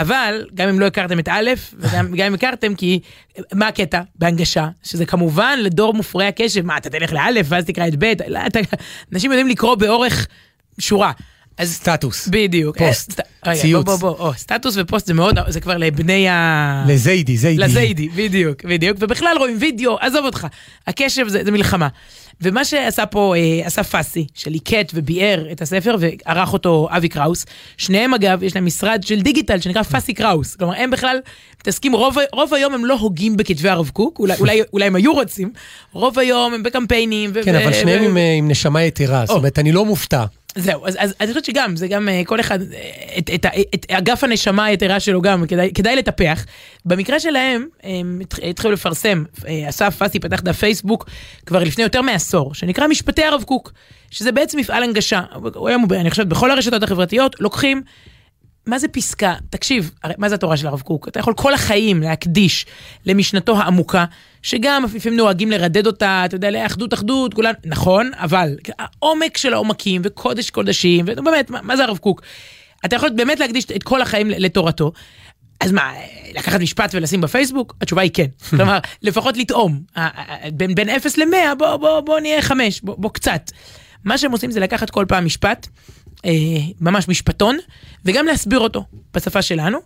אבל 0.00 0.46
גם 0.54 0.68
אם 0.68 0.80
לא 0.80 0.86
הכרתם 0.86 1.18
את 1.18 1.28
א', 1.28 1.50
וגם 1.78 2.12
גם 2.18 2.26
אם 2.26 2.34
הכרתם, 2.34 2.74
כי 2.74 3.00
מה 3.54 3.68
הקטע 3.68 4.00
בהנגשה? 4.14 4.68
שזה 4.82 5.06
כמובן 5.06 5.58
לדור 5.62 5.94
מופרעי 5.94 6.26
הקשב, 6.26 6.66
מה, 6.66 6.76
אתה 6.76 6.90
תלך 6.90 7.12
לאלף 7.12 7.46
ואז 7.48 7.64
תקרא 7.64 7.88
את 7.88 7.94
ב', 7.98 8.12
לא, 8.28 8.38
אתה, 8.46 8.60
אנשים 9.12 9.32
יודעים 9.32 9.48
לקרוא 9.48 9.74
באורך 9.74 10.26
שורה. 10.78 11.12
אז 11.58 11.72
סטטוס. 11.72 12.28
בדיוק. 12.28 12.78
פוסט, 12.78 13.20
אה, 13.20 13.24
רגע, 13.46 13.60
ציוץ. 13.60 13.84
בוא, 13.84 13.96
בוא, 13.96 14.16
בוא, 14.16 14.26
או, 14.26 14.34
סטטוס 14.34 14.74
ופוסט 14.78 15.06
זה 15.06 15.14
מאוד, 15.14 15.38
זה 15.48 15.60
כבר 15.60 15.76
לבני 15.76 16.28
ה... 16.28 16.84
לזיידי, 16.88 17.36
זיידי. 17.36 17.62
לזיידי, 17.62 18.08
בדיוק, 18.08 18.64
בדיוק, 18.64 18.96
ובכלל 19.00 19.36
רואים 19.38 19.56
וידאו, 19.60 19.98
עזוב 20.00 20.24
אותך, 20.24 20.46
הקשב 20.86 21.28
זה, 21.28 21.44
זה 21.44 21.50
מלחמה. 21.50 21.88
ומה 22.42 22.64
שעשה 22.64 23.06
פה 23.06 23.34
אה, 23.36 23.66
אסף 23.66 23.96
פסי, 23.96 24.26
שליקט 24.34 24.90
וביאר 24.94 25.46
את 25.52 25.62
הספר 25.62 25.96
וערך 26.00 26.52
אותו 26.52 26.88
אבי 26.90 27.08
קראוס, 27.08 27.46
שניהם 27.76 28.14
אגב, 28.14 28.42
יש 28.42 28.54
להם 28.54 28.66
משרד 28.66 29.02
של 29.02 29.20
דיגיטל 29.20 29.60
שנקרא 29.60 29.82
פסי 29.82 30.14
קראוס. 30.14 30.56
כלומר, 30.56 30.74
הם 30.76 30.90
בכלל 30.90 31.20
מתעסקים, 31.60 31.92
רוב, 31.92 32.16
רוב 32.32 32.54
היום 32.54 32.74
הם 32.74 32.84
לא 32.84 32.94
הוגים 32.94 33.36
בכתבי 33.36 33.68
הרב 33.68 33.88
קוק, 33.92 34.18
אולי, 34.18 34.34
אולי, 34.40 34.62
אולי 34.72 34.84
הם 34.84 34.96
היו 34.96 35.12
רוצים, 35.12 35.52
רוב 35.92 36.18
היום 36.18 36.54
הם 36.54 36.62
בקמפיינים. 36.62 37.30
ו- 37.34 37.44
כן, 37.44 37.54
ו- 37.54 37.62
אבל 37.64 37.72
שניהם 37.72 38.02
ו- 38.02 38.04
עם, 38.06 38.16
אה, 38.16 38.32
עם 38.32 38.48
נשמה 38.48 38.82
יתרה, 38.82 39.20
זאת 39.20 39.30
או. 39.30 39.36
אומרת, 39.36 39.58
אני 39.58 39.72
לא 39.72 39.84
מופתע. 39.84 40.24
זהו, 40.56 40.86
אז, 40.86 40.96
אז, 40.98 41.10
אז 41.10 41.14
אני 41.20 41.28
חושבת 41.28 41.44
שגם, 41.44 41.76
זה 41.76 41.88
גם 41.88 42.08
אה, 42.08 42.22
כל 42.26 42.40
אחד, 42.40 42.58
אה, 42.72 42.78
את, 43.18 43.30
את, 43.34 43.44
ה- 43.44 43.48
את 43.74 43.86
אגף 43.90 44.24
הנשמה 44.24 44.64
היתרה 44.64 45.00
שלו 45.00 45.22
גם, 45.22 45.46
כדאי, 45.46 45.70
כדאי 45.74 45.96
לטפח. 45.96 46.44
במקרה 46.84 47.20
שלהם, 47.20 47.66
הם 47.82 48.20
התח- 48.22 48.38
התחילו 48.50 48.72
לפרסם, 48.72 49.24
אה, 49.48 49.68
אסף 49.68 49.96
פסי 50.02 50.20
פתח 50.20 50.40
דף 50.40 50.56
פייסבוק 50.58 51.08
כבר 51.46 51.62
לפני 51.62 51.84
יותר 51.84 52.02
מעשור, 52.02 52.54
שנקרא 52.54 52.86
משפטי 52.86 53.24
הרב 53.24 53.42
קוק, 53.42 53.72
שזה 54.10 54.32
בעצם 54.32 54.58
מפעל 54.58 54.82
הנגשה. 54.82 55.20
היום, 55.66 55.86
אני 55.92 56.10
חושבת, 56.10 56.26
בכל 56.26 56.50
הרשתות 56.50 56.82
החברתיות, 56.82 57.36
לוקחים 57.40 57.82
מה 58.66 58.78
זה 58.78 58.88
פסקה? 58.88 59.34
תקשיב, 59.50 59.90
הרי 60.02 60.14
מה 60.18 60.28
זה 60.28 60.34
התורה 60.34 60.56
של 60.56 60.66
הרב 60.66 60.80
קוק? 60.80 61.08
אתה 61.08 61.20
יכול 61.20 61.34
כל 61.34 61.54
החיים 61.54 62.02
להקדיש 62.02 62.66
למשנתו 63.06 63.56
העמוקה, 63.56 64.04
שגם 64.42 64.84
לפעמים 64.94 65.18
נוהגים 65.18 65.50
לרדד 65.50 65.86
אותה, 65.86 66.22
אתה 66.24 66.34
יודע, 66.34 66.50
לאחדות 66.50 66.94
אחדות, 66.94 67.34
כולנו, 67.34 67.58
נכון, 67.64 68.10
אבל 68.14 68.56
העומק 68.78 69.36
של 69.36 69.52
העומקים 69.52 70.02
וקודש 70.04 70.50
קודשים, 70.50 71.04
ובאמת, 71.08 71.50
מה, 71.50 71.62
מה 71.62 71.76
זה 71.76 71.84
הרב 71.84 71.98
קוק? 71.98 72.22
אתה 72.84 72.96
יכול 72.96 73.10
באמת 73.10 73.40
להקדיש 73.40 73.64
את 73.64 73.82
כל 73.82 74.02
החיים 74.02 74.30
לתורתו. 74.30 74.92
אז 75.60 75.72
מה, 75.72 75.92
לקחת 76.34 76.60
משפט 76.60 76.94
ולשים 76.94 77.20
בפייסבוק? 77.20 77.76
התשובה 77.80 78.02
היא 78.02 78.10
כן. 78.14 78.26
כלומר, 78.50 78.78
לפחות 79.02 79.36
לטעום. 79.36 79.80
בין, 80.52 80.74
בין 80.74 80.88
0 80.88 81.18
ל-100, 81.18 81.54
בוא, 81.58 81.76
בוא, 81.76 82.00
בוא 82.00 82.20
נהיה 82.20 82.42
5, 82.42 82.80
בוא, 82.80 82.94
בוא 82.98 83.10
קצת. 83.10 83.50
מה 84.04 84.18
שהם 84.18 84.32
עושים 84.32 84.50
זה 84.50 84.60
לקחת 84.60 84.90
כל 84.90 85.04
פעם 85.08 85.24
משפט, 85.24 85.68
אה, 86.24 86.30
ממש 86.80 87.08
משפטון, 87.08 87.58
וגם 88.04 88.26
להסביר 88.26 88.58
אותו 88.58 88.84
בשפה 89.14 89.42
שלנו, 89.42 89.78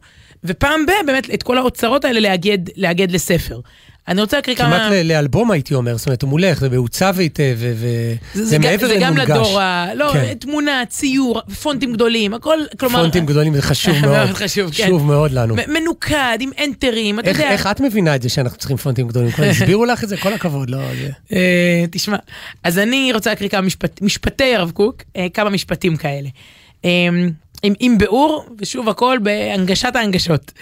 ופעם 0.45 0.87
ב- 0.87 1.07
באמת 1.07 1.31
את 1.35 1.43
כל 1.43 1.59
האוצרות 1.59 2.05
האלה 2.05 2.21
לאגד, 2.21 2.59
לאגד 2.77 3.11
לספר. 3.11 3.61
אני 4.09 4.21
רוצה 4.21 4.37
להקריא 4.37 4.57
כמה... 4.57 4.69
כמעט 4.69 4.93
לאלבום 5.05 5.51
הייתי 5.51 5.75
אומר, 5.75 5.97
זאת 5.97 6.07
אומרת, 6.07 6.23
הוא 6.23 6.31
מולך, 6.31 6.61
זה 6.61 6.69
מעוצב 6.69 7.15
היטב, 7.19 7.57
ו- 7.59 7.73
זה, 7.75 8.15
זה 8.35 8.45
זה, 8.45 8.57
גם, 8.57 8.63
מעבר 8.63 8.87
זה 8.89 8.97
גם 9.01 9.17
למונגש. 9.17 9.31
לדור 9.31 9.61
ה... 9.61 9.95
לא, 9.95 10.11
כן. 10.13 10.35
תמונה, 10.35 10.83
ציור, 10.89 11.43
פונטים 11.63 11.93
גדולים, 11.93 12.35
הכל, 12.35 12.59
כלומר... 12.79 13.01
פונטים 13.03 13.27
גדולים 13.27 13.55
זה 13.55 13.63
חשוב 13.63 13.97
מאוד 14.01 14.13
מאוד. 14.27 14.29
חשוב, 14.37 14.71
כן. 14.75 14.85
חשוב 14.85 15.07
מאוד 15.07 15.31
לנו. 15.33 15.57
מנוקד, 15.69 16.39
עם 16.41 16.51
אנטרים, 16.65 17.21
אתה 17.21 17.31
איך, 17.31 17.39
יודע. 17.39 17.51
איך 17.51 17.67
את 17.67 17.81
מבינה 17.81 18.15
את 18.17 18.23
זה 18.23 18.29
שאנחנו 18.29 18.59
צריכים 18.59 18.77
פונטים 18.77 19.09
גדולים? 19.09 19.31
כבר 19.35 19.45
הסבירו 19.45 19.85
לך 19.85 20.05
את 20.05 20.09
זה? 20.09 20.17
כל 20.17 20.33
הכבוד, 20.33 20.71
לא... 20.71 20.79
זה... 20.79 21.11
אה, 21.33 21.85
תשמע, 21.91 22.17
אז 22.65 22.79
אני 22.79 23.11
רוצה 23.13 23.31
להקריא 23.31 23.49
כמה 23.49 23.61
משפט, 23.61 24.03
משפטי 24.03 24.55
הרב 24.55 24.71
קוק, 24.71 25.03
אה, 25.17 25.27
כמה 25.35 25.51
משפטים 25.51 25.97
כאלה. 25.97 26.29
אה, 26.85 26.91
עם, 27.63 27.75
עם 27.81 27.99
ביאור, 27.99 28.47
ושוב 28.59 28.89
הכל 28.89 29.19
בהנגשת 29.23 29.97
ההנגשות. 29.97 30.53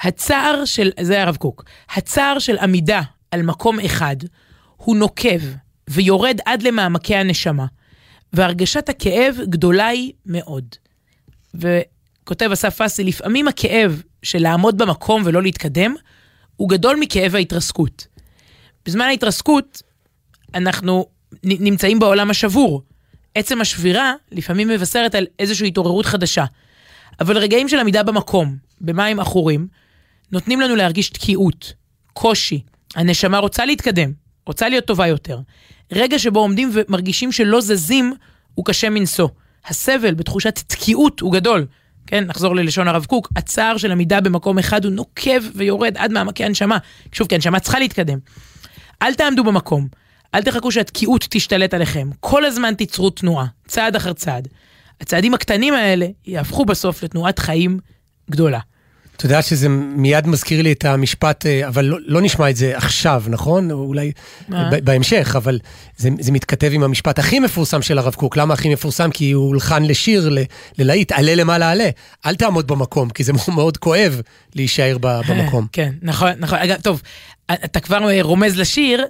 הצער 0.00 0.64
של, 0.64 0.90
זה 1.00 1.22
הרב 1.22 1.36
קוק, 1.36 1.64
הצער 1.90 2.38
של 2.38 2.58
עמידה 2.58 3.02
על 3.30 3.42
מקום 3.42 3.80
אחד 3.80 4.16
הוא 4.76 4.96
נוקב 4.96 5.40
ויורד 5.90 6.38
עד 6.46 6.62
למעמקי 6.62 7.14
הנשמה, 7.16 7.66
והרגשת 8.32 8.88
הכאב 8.88 9.36
גדולה 9.48 9.86
היא 9.86 10.12
מאוד. 10.26 10.64
וכותב 11.54 12.50
אסף 12.52 12.82
פסי, 12.82 13.04
לפעמים 13.04 13.48
הכאב 13.48 14.02
של 14.22 14.38
לעמוד 14.38 14.78
במקום 14.78 15.22
ולא 15.24 15.42
להתקדם, 15.42 15.94
הוא 16.56 16.68
גדול 16.68 16.96
מכאב 17.00 17.34
ההתרסקות. 17.34 18.06
בזמן 18.86 19.04
ההתרסקות, 19.04 19.82
אנחנו 20.54 21.06
נמצאים 21.44 21.98
בעולם 21.98 22.30
השבור. 22.30 22.82
עצם 23.34 23.60
השבירה 23.60 24.14
לפעמים 24.32 24.68
מבשרת 24.68 25.14
על 25.14 25.26
איזושהי 25.38 25.68
התעוררות 25.68 26.06
חדשה. 26.06 26.44
אבל 27.20 27.38
רגעים 27.38 27.68
של 27.68 27.78
עמידה 27.78 28.02
במקום, 28.02 28.56
במים 28.80 29.20
עכורים, 29.20 29.68
נותנים 30.32 30.60
לנו 30.60 30.76
להרגיש 30.76 31.10
תקיעות, 31.10 31.72
קושי. 32.12 32.62
הנשמה 32.94 33.38
רוצה 33.38 33.66
להתקדם, 33.66 34.12
רוצה 34.46 34.68
להיות 34.68 34.84
טובה 34.84 35.06
יותר. 35.06 35.38
רגע 35.92 36.18
שבו 36.18 36.38
עומדים 36.38 36.70
ומרגישים 36.72 37.32
שלא 37.32 37.60
זזים, 37.60 38.14
הוא 38.54 38.64
קשה 38.64 38.90
מנשוא. 38.90 39.28
הסבל 39.66 40.14
בתחושת 40.14 40.62
תקיעות 40.66 41.20
הוא 41.20 41.32
גדול. 41.32 41.66
כן, 42.06 42.24
נחזור 42.24 42.56
ללשון 42.56 42.88
הרב 42.88 43.04
קוק, 43.04 43.28
הצער 43.36 43.76
של 43.76 43.92
עמידה 43.92 44.20
במקום 44.20 44.58
אחד 44.58 44.84
הוא 44.84 44.92
נוקב 44.92 45.42
ויורד 45.54 45.96
עד 45.96 46.12
מעמקי 46.12 46.44
הנשמה. 46.44 46.78
שוב, 47.12 47.28
כי 47.28 47.34
הנשמה 47.34 47.60
צריכה 47.60 47.78
להתקדם. 47.78 48.18
אל 49.02 49.14
תעמדו 49.14 49.44
במקום, 49.44 49.88
אל 50.34 50.42
תחכו 50.42 50.72
שהתקיעות 50.72 51.26
תשתלט 51.30 51.74
עליכם, 51.74 52.10
כל 52.20 52.44
הזמן 52.44 52.74
תיצרו 52.74 53.10
תנועה, 53.10 53.46
צעד 53.66 53.96
אחר 53.96 54.12
צעד. 54.12 54.48
הצעדים 55.00 55.34
הקטנים 55.34 55.74
האלה 55.74 56.06
יהפכו 56.26 56.64
בסוף 56.64 57.02
לתנועת 57.02 57.38
חיים 57.38 57.78
גדולה. 58.30 58.58
אתה 59.16 59.26
יודע 59.26 59.42
שזה 59.42 59.68
מיד 59.68 60.26
מזכיר 60.26 60.62
לי 60.62 60.72
את 60.72 60.84
המשפט, 60.84 61.46
אה, 61.46 61.68
אבל 61.68 61.84
לא, 61.84 61.98
לא 62.06 62.20
נשמע 62.22 62.50
את 62.50 62.56
זה 62.56 62.76
עכשיו, 62.76 63.22
נכון? 63.28 63.70
אולי? 63.70 64.12
ב- 64.48 64.84
בהמשך, 64.84 65.34
אבל 65.36 65.58
זה, 65.96 66.08
זה 66.20 66.32
מתכתב 66.32 66.70
עם 66.72 66.82
המשפט 66.82 67.18
הכי 67.18 67.40
מפורסם 67.40 67.82
של 67.82 67.98
הרב 67.98 68.14
קוק. 68.14 68.36
למה 68.36 68.54
הכי 68.54 68.68
מפורסם? 68.72 69.10
כי 69.10 69.32
הוא 69.32 69.46
הולחן 69.48 69.82
לשיר, 69.82 70.28
ל- 70.28 70.38
ללהיט, 70.78 71.12
עלה 71.12 71.34
למעלה 71.34 71.70
עלה. 71.70 71.88
אל 72.26 72.34
תעמוד 72.34 72.66
במקום, 72.66 73.10
כי 73.10 73.24
זה 73.24 73.32
מאוד 73.54 73.76
כואב 73.76 74.20
להישאר 74.54 74.96
ב- 75.00 75.20
במקום. 75.28 75.66
כן, 75.72 75.92
נכון, 76.02 76.30
נכון. 76.38 76.58
אגב, 76.58 76.80
טוב, 76.82 77.02
אתה 77.52 77.80
כבר 77.80 77.98
רומז 78.22 78.56
לשיר, 78.58 79.04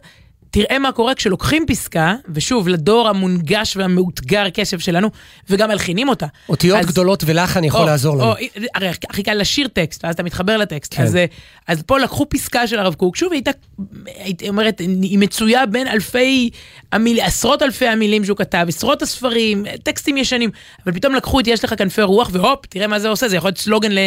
תראה 0.52 0.78
מה 0.78 0.92
קורה 0.92 1.14
כשלוקחים 1.14 1.66
פסקה, 1.66 2.14
ושוב, 2.34 2.68
לדור 2.68 3.08
המונגש 3.08 3.76
והמאותגר 3.76 4.50
קשב 4.54 4.78
שלנו, 4.78 5.10
וגם 5.50 5.68
מלחינים 5.68 6.08
אותה. 6.08 6.26
אותיות 6.48 6.78
אז- 6.78 6.86
גדולות 6.86 7.22
ולחן 7.26 7.64
יכול 7.64 7.80
או, 7.80 7.86
לעזור 7.86 8.16
לנו. 8.16 8.24
או, 8.24 8.34
הרי 8.74 8.88
הכי 9.10 9.22
קל 9.22 9.34
לשיר 9.34 9.68
טקסט, 9.68 10.04
ואז 10.04 10.14
אתה 10.14 10.22
מתחבר 10.22 10.56
לטקסט. 10.56 10.94
כן. 10.94 11.02
אז, 11.02 11.16
אה, 11.16 11.24
אז 11.68 11.82
פה 11.82 11.98
לקחו 11.98 12.28
פסקה 12.28 12.66
של 12.66 12.78
הרב 12.78 12.94
קוק, 12.94 13.16
שוב, 13.16 13.32
היא 13.32 13.42
הייתה, 13.46 13.50
הייתי 14.06 14.48
אומרת, 14.48 14.80
היא 14.80 15.18
מצויה 15.18 15.66
בין 15.66 15.88
אלפי, 15.88 16.50
המיל, 16.92 17.20
עשרות 17.20 17.62
אלפי 17.62 17.86
המילים 17.88 18.24
שהוא 18.24 18.36
כתב, 18.36 18.64
עשרות 18.68 19.02
הספרים, 19.02 19.64
טקסטים 19.82 20.16
ישנים, 20.16 20.50
אבל 20.86 20.94
פתאום 20.94 21.14
לקחו 21.14 21.40
את 21.40 21.46
יש 21.46 21.64
לך 21.64 21.74
כנפי 21.78 22.02
רוח, 22.02 22.30
והופ, 22.32 22.66
תראה 22.66 22.86
מה 22.86 22.98
זה 22.98 23.08
עושה, 23.08 23.28
זה 23.28 23.36
יכול 23.36 23.48
להיות 23.48 23.58
סלוגן 23.58 23.92
ל, 23.92 23.98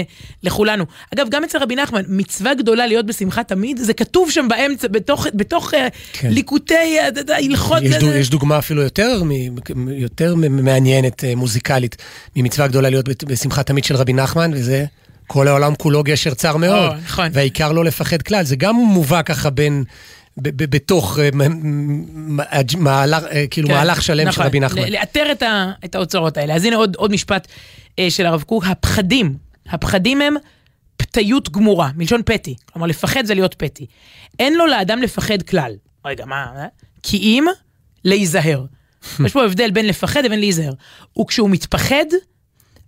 לכולנו. 0.44 0.86
אגב, 1.16 1.30
גם 1.30 1.44
אצל 1.44 1.58
רבי 1.58 1.76
נחמן, 1.76 2.02
מצווה 2.08 2.54
גדולה 2.54 2.88
להיות 2.88 3.06
בשמחה 3.06 3.44
תמיד, 3.44 3.78
זה 3.78 3.94
כתוב 3.94 4.32
שם 4.32 4.48
באמצע, 4.48 4.88
בתוך, 4.88 5.28
בתוך 5.34 5.74
אה, 5.74 5.88
כן. 6.14 6.35
ליקוטי 6.36 6.74
אה, 7.00 7.08
אתה 7.08 7.20
יודע, 7.20 7.36
הלכות. 7.36 7.82
יש, 7.84 7.96
דו, 7.96 8.12
אה, 8.12 8.18
יש 8.18 8.30
דוגמה 8.30 8.58
אפילו 8.58 8.82
יותר, 8.82 9.24
מ- 9.24 9.90
יותר 9.90 10.36
מעניינת 10.36 11.24
אה, 11.24 11.36
מוזיקלית 11.36 11.96
ממצווה 12.36 12.68
גדולה 12.68 12.90
להיות 12.90 13.24
בשמחה 13.24 13.64
תמיד 13.64 13.84
של 13.84 13.96
רבי 13.96 14.14
נחמן, 14.14 14.52
וזה 14.54 14.86
כל 15.28 15.48
העולם 15.48 15.76
כולו 15.76 16.04
גשר 16.04 16.34
צר 16.34 16.58
מאוד. 16.58 16.92
או, 16.92 16.98
נכון. 17.06 17.30
והעיקר 17.34 17.72
לא 17.72 17.86
לפחד 17.86 18.22
כלל, 18.22 18.44
זה 18.44 18.56
גם 18.56 18.76
מובא 18.76 19.22
ככה 19.22 19.50
בין, 19.50 19.84
בתוך 20.38 21.20
אה, 21.20 21.30
מהלך, 22.78 23.24
אה, 23.32 23.48
כאילו 23.50 23.68
כן, 23.68 23.74
מהלך 23.74 24.02
שלם 24.02 24.28
נכון, 24.28 24.44
של 24.44 24.48
רבי 24.48 24.60
נחמן. 24.60 24.92
לאתר 24.92 25.32
את, 25.86 25.96
האוצרות 25.96 26.38
האלה. 26.38 26.56
אז 26.56 26.66
הנה 26.66 26.76
עוד, 26.76 26.96
עוד 26.96 27.12
משפט 27.12 27.48
אה, 28.00 28.10
של 28.10 28.26
הרב 28.26 28.42
קוק, 28.44 28.66
הפחדים. 28.68 29.36
הפחדים 29.70 30.22
הם 30.22 30.36
פתיות 30.98 31.50
גמורה, 31.52 31.90
מלשון 31.96 32.22
פתי. 32.26 32.56
כלומר, 32.74 32.88
לפחד 32.88 33.26
זה 33.26 33.34
להיות 33.34 33.54
פתי. 33.58 33.86
אין 34.40 34.58
לו 34.58 34.68
לאדם 34.68 35.02
לפחד 35.02 35.42
כלל. 35.42 35.72
רגע, 36.06 36.26
מה? 36.26 36.52
אה? 36.56 36.68
כי 37.04 37.18
אם 37.18 37.46
להיזהר. 38.04 38.66
יש 39.26 39.34
פה 39.34 39.46
הבדל 39.46 39.72
בין 39.72 39.88
לפחד 39.88 40.26
לבין 40.26 40.40
להיזהר. 40.40 40.74
וכשהוא 41.20 41.50
מתפחד, 41.50 42.06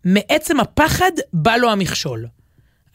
מעצם 0.05 0.59
הפחד 0.59 1.11
בא 1.33 1.55
לו 1.55 1.71
המכשול. 1.71 2.27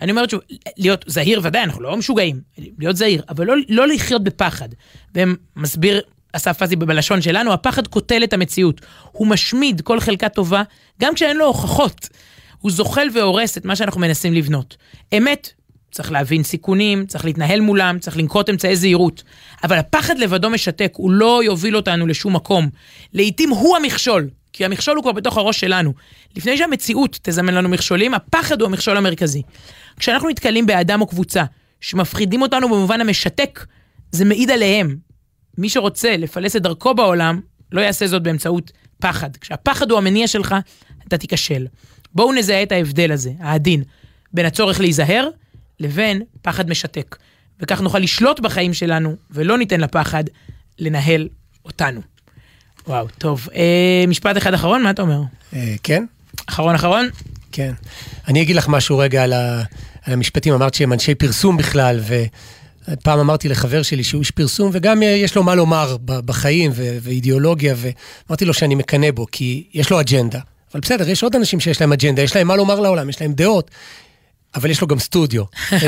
אני 0.00 0.10
אומרת 0.10 0.30
שוב, 0.30 0.40
להיות 0.76 1.04
זהיר 1.06 1.40
ודאי, 1.42 1.62
אנחנו 1.62 1.82
לא 1.82 1.96
משוגעים, 1.96 2.40
להיות 2.78 2.96
זהיר, 2.96 3.22
אבל 3.28 3.46
לא, 3.46 3.54
לא 3.68 3.88
לחיות 3.88 4.24
בפחד. 4.24 4.68
ומסביר 5.14 6.00
אסף 6.32 6.58
פזי 6.58 6.76
בלשון 6.76 7.22
שלנו, 7.22 7.52
הפחד 7.52 7.86
קוטל 7.86 8.24
את 8.24 8.32
המציאות. 8.32 8.80
הוא 9.12 9.26
משמיד 9.26 9.80
כל 9.80 10.00
חלקה 10.00 10.28
טובה, 10.28 10.62
גם 11.00 11.14
כשאין 11.14 11.36
לו 11.36 11.44
הוכחות. 11.44 12.08
הוא 12.58 12.70
זוחל 12.70 13.08
והורס 13.14 13.58
את 13.58 13.64
מה 13.64 13.76
שאנחנו 13.76 14.00
מנסים 14.00 14.32
לבנות. 14.34 14.76
אמת, 15.16 15.52
צריך 15.92 16.12
להבין 16.12 16.42
סיכונים, 16.42 17.06
צריך 17.06 17.24
להתנהל 17.24 17.60
מולם, 17.60 17.98
צריך 17.98 18.16
לנקוט 18.16 18.48
אמצעי 18.48 18.76
זהירות. 18.76 19.22
אבל 19.64 19.76
הפחד 19.76 20.18
לבדו 20.18 20.50
משתק, 20.50 20.92
הוא 20.96 21.10
לא 21.10 21.44
יוביל 21.44 21.76
אותנו 21.76 22.06
לשום 22.06 22.36
מקום. 22.36 22.68
לעתים 23.12 23.50
הוא 23.50 23.76
המכשול, 23.76 24.28
כי 24.52 24.64
המכשול 24.64 24.96
הוא 24.96 25.02
כבר 25.02 25.12
בתוך 25.12 25.36
הראש 25.36 25.60
שלנו. 25.60 25.92
לפני 26.36 26.56
שהמציאות 26.56 27.18
תזמן 27.22 27.54
לנו 27.54 27.68
מכשולים, 27.68 28.14
הפחד 28.14 28.60
הוא 28.60 28.68
המכשול 28.68 28.96
המרכזי. 28.96 29.42
כשאנחנו 29.98 30.28
נתקלים 30.28 30.66
באדם 30.66 31.00
או 31.00 31.06
קבוצה 31.06 31.44
שמפחידים 31.80 32.42
אותנו 32.42 32.68
במובן 32.68 33.00
המשתק, 33.00 33.66
זה 34.12 34.24
מעיד 34.24 34.50
עליהם. 34.50 34.96
מי 35.58 35.68
שרוצה 35.68 36.16
לפלס 36.16 36.56
את 36.56 36.62
דרכו 36.62 36.94
בעולם, 36.94 37.40
לא 37.72 37.80
יעשה 37.80 38.06
זאת 38.06 38.22
באמצעות 38.22 38.72
פחד. 38.98 39.36
כשהפחד 39.36 39.90
הוא 39.90 39.98
המניע 39.98 40.26
שלך, 40.26 40.54
אתה 41.08 41.18
תיכשל. 41.18 41.66
בואו 42.14 42.32
נזהה 42.32 42.62
את 42.62 42.72
ההבדל 42.72 43.12
הזה, 43.12 43.30
העדין, 43.40 43.82
בין 44.32 44.46
הצורך 44.46 44.80
להיזהר 44.80 45.28
לבין 45.82 46.22
פחד 46.42 46.70
משתק. 46.70 47.16
וכך 47.60 47.80
נוכל 47.80 47.98
לשלוט 47.98 48.40
בחיים 48.40 48.74
שלנו, 48.74 49.16
ולא 49.30 49.58
ניתן 49.58 49.80
לפחד 49.80 50.24
לנהל 50.78 51.28
אותנו. 51.64 52.00
וואו, 52.86 53.06
טוב. 53.18 53.48
אה, 53.54 54.04
משפט 54.08 54.36
אחד 54.36 54.54
אחרון, 54.54 54.82
מה 54.82 54.90
אתה 54.90 55.02
אומר? 55.02 55.20
אה, 55.54 55.74
כן? 55.82 56.04
אחרון 56.46 56.74
אחרון? 56.74 57.08
כן. 57.52 57.72
אני 58.28 58.42
אגיד 58.42 58.56
לך 58.56 58.68
משהו 58.68 58.98
רגע 58.98 59.24
על, 59.24 59.32
ה, 59.32 59.62
על 60.02 60.12
המשפטים, 60.12 60.54
אמרת 60.54 60.74
שהם 60.74 60.92
אנשי 60.92 61.14
פרסום 61.14 61.56
בכלל, 61.56 62.00
ופעם 62.88 63.18
אמרתי 63.18 63.48
לחבר 63.48 63.82
שלי 63.82 64.04
שהוא 64.04 64.20
איש 64.20 64.30
פרסום, 64.30 64.70
וגם 64.72 65.02
יש 65.02 65.36
לו 65.36 65.42
מה 65.42 65.54
לומר 65.54 65.96
בחיים 66.04 66.70
ו- 66.74 66.96
ואידיאולוגיה, 67.02 67.74
ואמרתי 67.76 68.44
לו 68.44 68.54
שאני 68.54 68.74
מקנא 68.74 69.10
בו, 69.10 69.26
כי 69.32 69.64
יש 69.74 69.90
לו 69.90 70.00
אג'נדה. 70.00 70.40
אבל 70.72 70.80
בסדר, 70.80 71.08
יש 71.08 71.22
עוד 71.22 71.36
אנשים 71.36 71.60
שיש 71.60 71.80
להם 71.80 71.92
אג'נדה, 71.92 72.22
יש 72.22 72.36
להם 72.36 72.48
מה 72.48 72.56
לומר 72.56 72.80
לעולם, 72.80 73.08
יש 73.08 73.20
להם 73.20 73.32
דעות. 73.32 73.70
אבל 74.54 74.70
יש 74.70 74.80
לו 74.80 74.86
גם 74.86 74.98
סטודיו. 74.98 75.42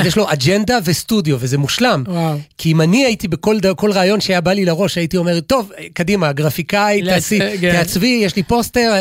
יש 0.05 0.17
לו 0.17 0.31
אג'נדה 0.33 0.77
וסטודיו, 0.83 1.37
וזה 1.39 1.57
מושלם. 1.57 2.03
וואו. 2.07 2.37
כי 2.57 2.71
אם 2.71 2.81
אני 2.81 3.05
הייתי 3.05 3.27
בכל 3.27 3.57
כל 3.75 3.91
רעיון 3.91 4.21
שהיה 4.21 4.41
בא 4.41 4.53
לי 4.53 4.65
לראש, 4.65 4.97
הייתי 4.97 5.17
אומר, 5.17 5.39
טוב, 5.39 5.71
קדימה, 5.93 6.31
גרפיקאי, 6.31 7.01
תעשי, 7.05 7.39
כן. 7.61 7.71
תעצבי, 7.71 8.21
יש 8.23 8.35
לי 8.35 8.43
פוסטר. 8.43 8.93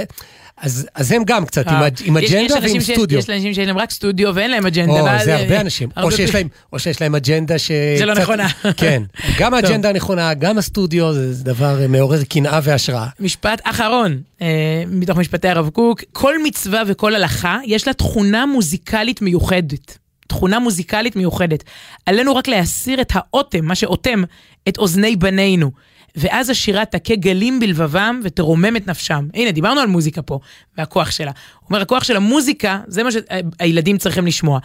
אז, 0.60 0.88
אז 0.94 1.12
הם 1.12 1.22
גם 1.24 1.46
קצת 1.46 1.66
עם, 1.68 1.74
אה, 1.74 1.88
עם 2.04 2.16
יש- 2.16 2.32
אג'נדה 2.32 2.54
ועם 2.62 2.80
ש- 2.80 2.90
סטודיו. 2.90 3.18
יש 3.18 3.30
אנשים 3.30 3.54
שיש 3.54 3.66
להם 3.66 3.78
רק 3.78 3.90
סטודיו 3.90 4.34
ואין 4.34 4.50
להם 4.50 4.66
אג'נדה. 4.66 4.92
או, 5.18 5.24
זה 5.24 5.36
הרבה 5.36 5.60
אנשים. 5.60 5.88
או 5.96 6.02
הרבה 6.02 6.16
שיש 6.16 6.30
פעמים- 6.30 6.46
להם, 6.46 6.68
או 6.72 6.78
שיש 6.78 7.00
להם 7.00 7.14
אג'נדה 7.14 7.58
ש... 7.58 7.70
זה 7.98 8.06
לא 8.06 8.12
קצת- 8.14 8.22
נכונה. 8.22 8.48
כן. 8.76 9.02
גם 9.38 9.54
האג'נדה 9.54 9.88
הנכונה, 9.88 10.34
גם 10.34 10.58
הסטודיו, 10.58 11.12
זה 11.12 11.44
דבר 11.44 11.78
מעורר 11.88 12.24
קנאה 12.24 12.60
והשראה. 12.62 13.06
משפט 13.20 13.60
אחרון, 13.64 14.20
אה, 14.42 14.46
מתוך 14.86 15.18
משפטי 15.18 15.48
הרב 15.48 15.68
קוק, 15.68 16.00
כל 16.12 16.42
מצווה 16.42 16.82
וכל 16.86 17.14
הלכה 17.14 17.58
יש 17.66 17.86
לה 17.86 17.92
תכונה 17.92 18.46
מוזיקלית 18.46 19.22
מיוחדת. 19.22 19.98
תכונה 20.28 20.58
מוזיקלית 20.58 21.16
מיוחדת. 21.16 21.64
עלינו 22.06 22.36
רק 22.36 22.48
להסיר 22.48 23.00
את 23.00 23.12
האוטם, 23.14 23.64
מה 23.64 23.74
שאוטם, 23.74 24.22
את 24.68 24.78
אוזני 24.78 25.16
בנינו. 25.16 25.70
ואז 26.16 26.50
השירה 26.50 26.84
תכה 26.84 27.16
גלים 27.16 27.60
בלבבם 27.60 28.20
ותרומם 28.24 28.76
את 28.76 28.86
נפשם. 28.86 29.28
הנה, 29.34 29.52
דיברנו 29.52 29.80
על 29.80 29.86
מוזיקה 29.86 30.22
פה, 30.22 30.38
והכוח 30.78 31.10
שלה. 31.10 31.30
הוא 31.60 31.68
אומר, 31.68 31.80
הכוח 31.80 32.04
של 32.04 32.16
המוזיקה, 32.16 32.80
זה 32.86 33.02
מה 33.02 33.10
שהילדים 33.12 33.98
צריכים 33.98 34.26
לשמוע. 34.26 34.58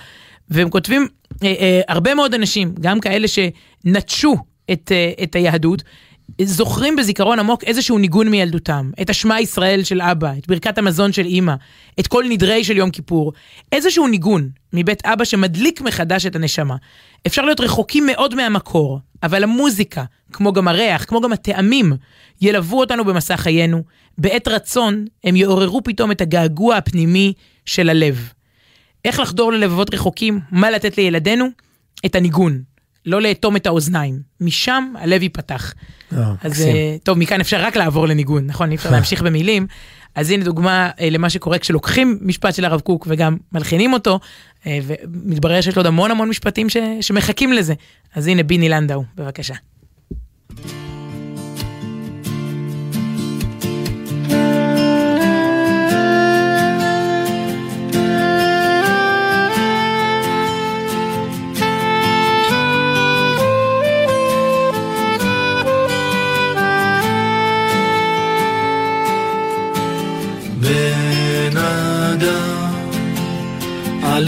והם 0.50 0.70
כותבים, 0.70 1.08
אה, 1.44 1.54
אה, 1.60 1.82
הרבה 1.88 2.16
מאוד 2.16 2.34
אנשים, 2.34 2.76
גם 2.80 3.00
כאלה 3.00 3.28
שנטשו 3.28 4.36
את, 4.72 4.92
אה, 4.92 5.24
את 5.24 5.36
היהדות, 5.36 5.84
זוכרים 6.42 6.96
בזיכרון 6.96 7.40
עמוק 7.40 7.64
איזשהו 7.64 7.98
ניגון 7.98 8.28
מילדותם, 8.30 8.92
את 9.02 9.10
השמע 9.10 9.42
ישראל 9.42 9.84
של 9.84 10.02
אבא, 10.02 10.32
את 10.38 10.48
ברכת 10.48 10.78
המזון 10.78 11.12
של 11.12 11.26
אימא, 11.26 11.54
את 12.00 12.08
כל 12.08 12.26
נדרי 12.30 12.64
של 12.64 12.78
יום 12.78 12.92
כיפור, 12.92 13.34
איזשהו 13.72 14.08
ניגון 14.08 14.50
מבית 14.74 15.06
אבא 15.06 15.26
שמדליק 15.26 15.82
מחדש 15.82 16.26
את 16.26 16.36
הנשמה. 16.36 16.76
אפשר 17.28 17.42
להיות 17.42 17.60
רחוקים 17.60 18.06
מאוד 18.06 18.36
מהמקור, 18.36 19.00
אבל 19.24 19.44
המוזיקה, 19.44 20.04
כמו 20.34 20.54
גם 20.54 20.68
הריח, 20.68 21.04
כמו 21.04 21.22
גם 21.22 21.34
הטעמים, 21.34 21.94
ילוו 22.42 22.80
אותנו 22.80 23.06
במסע 23.06 23.38
חיינו. 23.38 23.84
בעת 24.18 24.48
רצון 24.48 25.06
הם 25.24 25.36
יעוררו 25.36 25.84
פתאום 25.84 26.12
את 26.12 26.22
הגעגוע 26.22 26.76
הפנימי 26.76 27.34
של 27.66 27.90
הלב. 27.90 28.30
איך 29.06 29.20
לחדור 29.20 29.52
ללבבות 29.52 29.94
רחוקים, 29.94 30.40
מה 30.52 30.72
לתת 30.72 30.98
לילדינו? 30.98 31.46
את 32.06 32.16
הניגון. 32.16 32.62
לא 33.06 33.22
לאטום 33.22 33.56
את 33.56 33.66
האוזניים. 33.68 34.20
משם 34.42 34.94
הלב 35.00 35.24
ייפתח. 35.24 35.74
אה, 36.14 36.34
אז 36.44 36.52
מקסים. 36.52 36.76
אה, 36.76 36.96
טוב, 37.04 37.18
מכאן 37.18 37.40
אפשר 37.40 37.62
רק 37.62 37.76
לעבור 37.78 38.08
לניגון, 38.08 38.46
נכון? 38.46 38.70
אי 38.72 38.76
אפשר 38.76 38.92
להמשיך 38.92 39.22
במילים. 39.22 39.68
אז 40.16 40.30
הנה 40.32 40.44
דוגמה 40.44 40.90
אה, 41.00 41.10
למה 41.10 41.30
שקורה 41.30 41.60
כשלוקחים 41.60 42.20
משפט 42.22 42.54
של 42.56 42.66
הרב 42.66 42.80
קוק 42.82 43.08
וגם 43.10 43.38
מלחינים 43.52 43.94
אותו, 43.94 44.20
אה, 44.68 44.80
ומתברר 44.84 45.62
שיש 45.62 45.76
לו 45.76 45.80
עוד 45.80 45.86
המון 45.86 46.12
המון 46.12 46.30
משפטים 46.30 46.70
ש- 46.70 46.78
שמחכים 47.02 47.54
לזה. 47.54 47.74
אז 48.16 48.28
הנה 48.28 48.44
ביני 48.44 48.70
לנדאו, 48.70 49.04
בבקשה. 49.16 49.54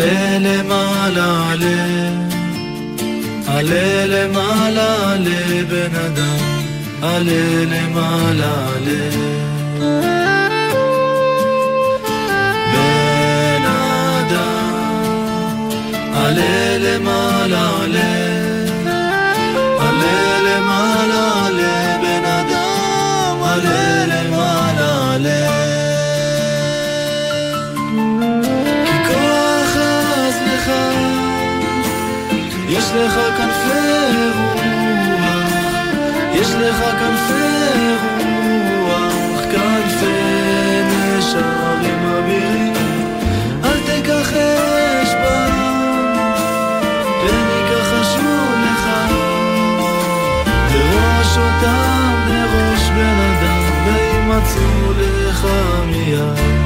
עלה 0.02 0.40
למעלה 0.40 1.52
עלה, 1.52 2.10
עלה 3.48 4.06
למעלה, 4.06 5.12
עלה 5.14 5.64
בן 5.70 5.96
אדם, 5.96 6.62
עלה 7.02 7.66
למעלה, 7.66 8.68
עלה. 8.76 9.10
בן 12.74 13.66
אדם, 14.20 14.70
עלה 16.16 16.78
למעלה, 16.78 17.70
עלה. 17.84 18.21
יש 32.72 32.92
לך 32.96 33.14
כנפי 33.38 34.30
רוח, 34.38 34.62
יש 36.34 36.48
לך 36.56 36.80
כנפי 37.00 37.96
רוח, 38.80 39.42
כנפי 39.52 40.82
נשרים 40.88 42.06
אבירים, 42.06 42.74
אל 43.64 43.80
תכחש 43.86 45.14
בם, 45.14 45.52
פן 47.22 47.48
יכחשו 47.72 48.36
לך, 48.64 48.86
בראש 50.74 51.38
אותם, 51.38 52.14
בראש 52.28 52.90
בן 52.90 53.20
אדם, 53.20 53.64
וימצאו 53.86 54.92
לך 54.98 55.48
מיד. 55.86 56.61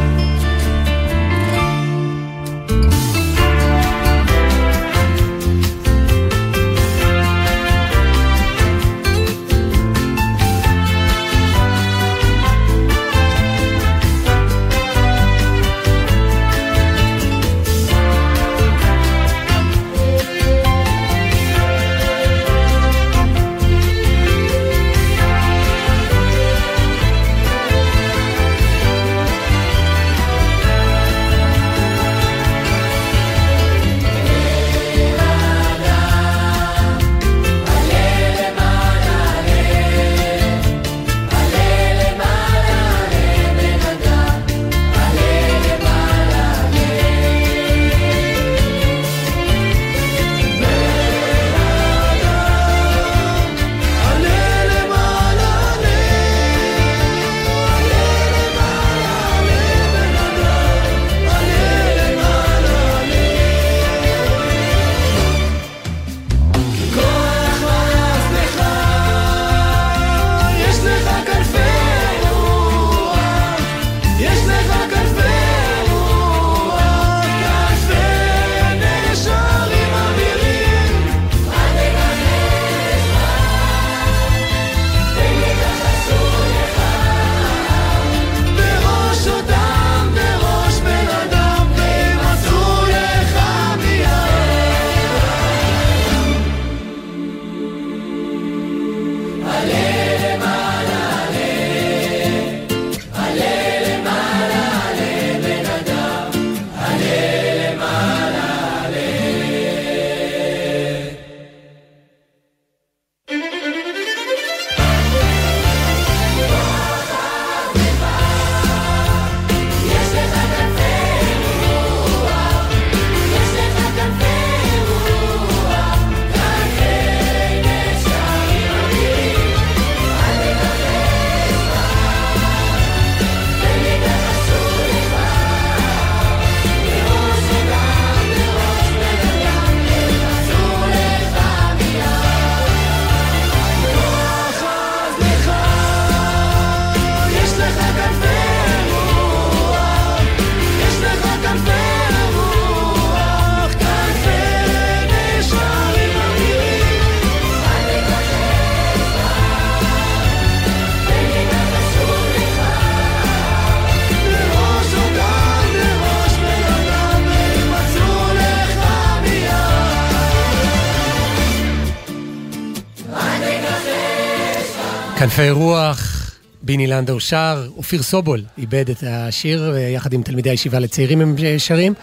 כנפי 175.35 175.49
רוח, 175.49 176.31
ביני 176.61 176.87
לנדאו 176.87 177.19
שר, 177.19 177.67
אופיר 177.77 178.03
סובול 178.03 178.41
איבד 178.57 178.89
את 178.89 179.03
השיר, 179.07 179.71
ויחד 179.73 180.13
עם 180.13 180.23
תלמידי 180.23 180.49
הישיבה 180.49 180.79
לצעירים 180.79 181.21
הם 181.21 181.35
שרים. 181.57 181.93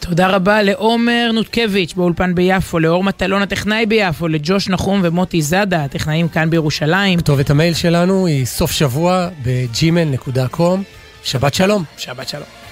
תודה 0.00 0.26
רבה 0.26 0.62
לעומר 0.62 1.30
נותקביץ' 1.34 1.92
באולפן 1.96 2.34
ביפו, 2.34 2.78
לאור 2.78 3.04
מטלון 3.04 3.42
הטכנאי 3.42 3.86
ביפו, 3.86 4.28
לג'וש 4.28 4.68
נחום 4.68 5.00
ומוטי 5.04 5.42
זאדה, 5.42 5.84
הטכנאים 5.84 6.28
כאן 6.28 6.50
בירושלים. 6.50 7.18
כתובת 7.20 7.50
המייל 7.50 7.74
שלנו 7.74 8.26
היא 8.26 8.44
סוף 8.44 8.70
שבוע 8.70 9.28
בג'ימל.com. 9.42 10.78
שבת 11.22 11.54
שלום. 11.54 11.84
שבת 11.98 12.28
שלום. 12.28 12.65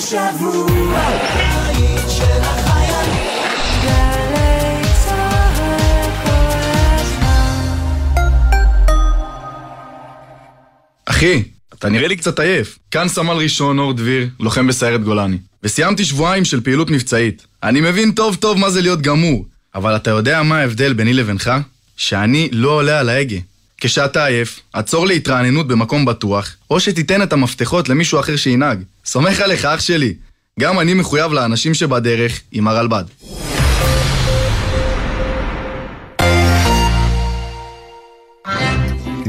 השבוע, 0.00 1.00
של 2.08 2.24
החיילים. 2.24 3.30
אחי, 11.06 11.42
אתה 11.74 11.88
נראה 11.88 12.08
לי 12.08 12.16
קצת 12.16 12.40
עייף. 12.40 12.78
כאן 12.90 13.08
סמל 13.08 13.30
ראשון 13.30 13.78
אור 13.78 13.92
דביר, 13.92 14.28
לוחם 14.40 14.66
בסיירת 14.66 15.04
גולני. 15.04 15.38
וסיימתי 15.62 16.04
שבועיים 16.04 16.44
של 16.44 16.60
פעילות 16.60 16.90
מבצעית. 16.90 17.46
אני 17.62 17.80
מבין 17.80 18.12
טוב 18.12 18.36
טוב 18.36 18.58
מה 18.58 18.70
זה 18.70 18.80
להיות 18.80 19.00
גמור, 19.00 19.46
אבל 19.74 19.96
אתה 19.96 20.10
יודע 20.10 20.42
מה 20.42 20.58
ההבדל 20.58 20.92
ביני 20.92 21.12
לבינך? 21.12 21.50
שאני 21.96 22.48
לא 22.52 22.70
עולה 22.70 23.00
על 23.00 23.08
ההגה. 23.08 23.38
כשאתה 23.80 24.26
עייף, 24.26 24.60
עצור 24.72 25.06
להתרעננות 25.06 25.68
במקום 25.68 26.04
בטוח, 26.04 26.56
או 26.70 26.80
שתיתן 26.80 27.22
את 27.22 27.32
המפתחות 27.32 27.88
למישהו 27.88 28.20
אחר 28.20 28.36
שינהג. 28.36 28.82
סומך 29.04 29.40
עליך, 29.40 29.64
אח 29.64 29.80
שלי. 29.80 30.14
גם 30.60 30.80
אני 30.80 30.94
מחויב 30.94 31.32
לאנשים 31.32 31.74
שבדרך 31.74 32.40
עם 32.52 32.68
הרלב"ד. 32.68 33.04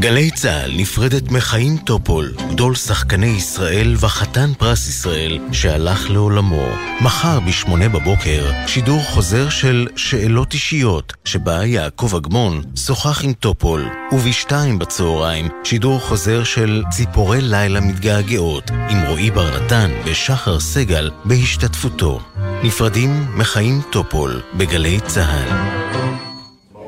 גלי 0.02 0.32
צה"ל 0.32 0.72
נפרדת 0.78 1.32
מחיים 1.32 1.78
טופול, 1.78 2.34
גדול 2.52 2.76
שחקני 2.76 3.26
ישראל 3.26 3.96
וחתן 4.00 4.54
פרס 4.58 4.90
ישראל 4.90 5.40
שהלך 5.52 6.10
לעולמו. 6.10 6.68
מחר 7.02 7.40
בשמונה 7.40 7.90
בבוקר, 7.90 8.52
שידור 8.68 9.04
חוזר 9.04 9.50
של 9.50 9.88
שאלות 9.96 10.54
אישיות, 10.54 11.14
שבה 11.26 11.66
יעקב 11.66 12.16
אגמון 12.16 12.62
שוחח 12.76 13.24
עם 13.24 13.34
טופול, 13.34 13.90
ובשתיים 14.12 14.80
בצהריים, 14.80 15.48
שידור 15.64 16.00
חוזר 16.00 16.44
של 16.44 16.84
ציפורי 16.90 17.42
לילה 17.42 17.80
מתגעגעות, 17.80 18.72
עם 18.90 19.02
רועי 19.08 19.32
בר 19.32 19.64
נתן 19.64 19.92
ושחר 20.06 20.60
סגל 20.60 21.12
בהשתתפותו. 21.26 22.20
נפרדים 22.64 23.26
מחיים 23.38 23.82
טופול, 23.92 24.42
בגלי 24.58 25.00
צה"ל. 25.00 25.82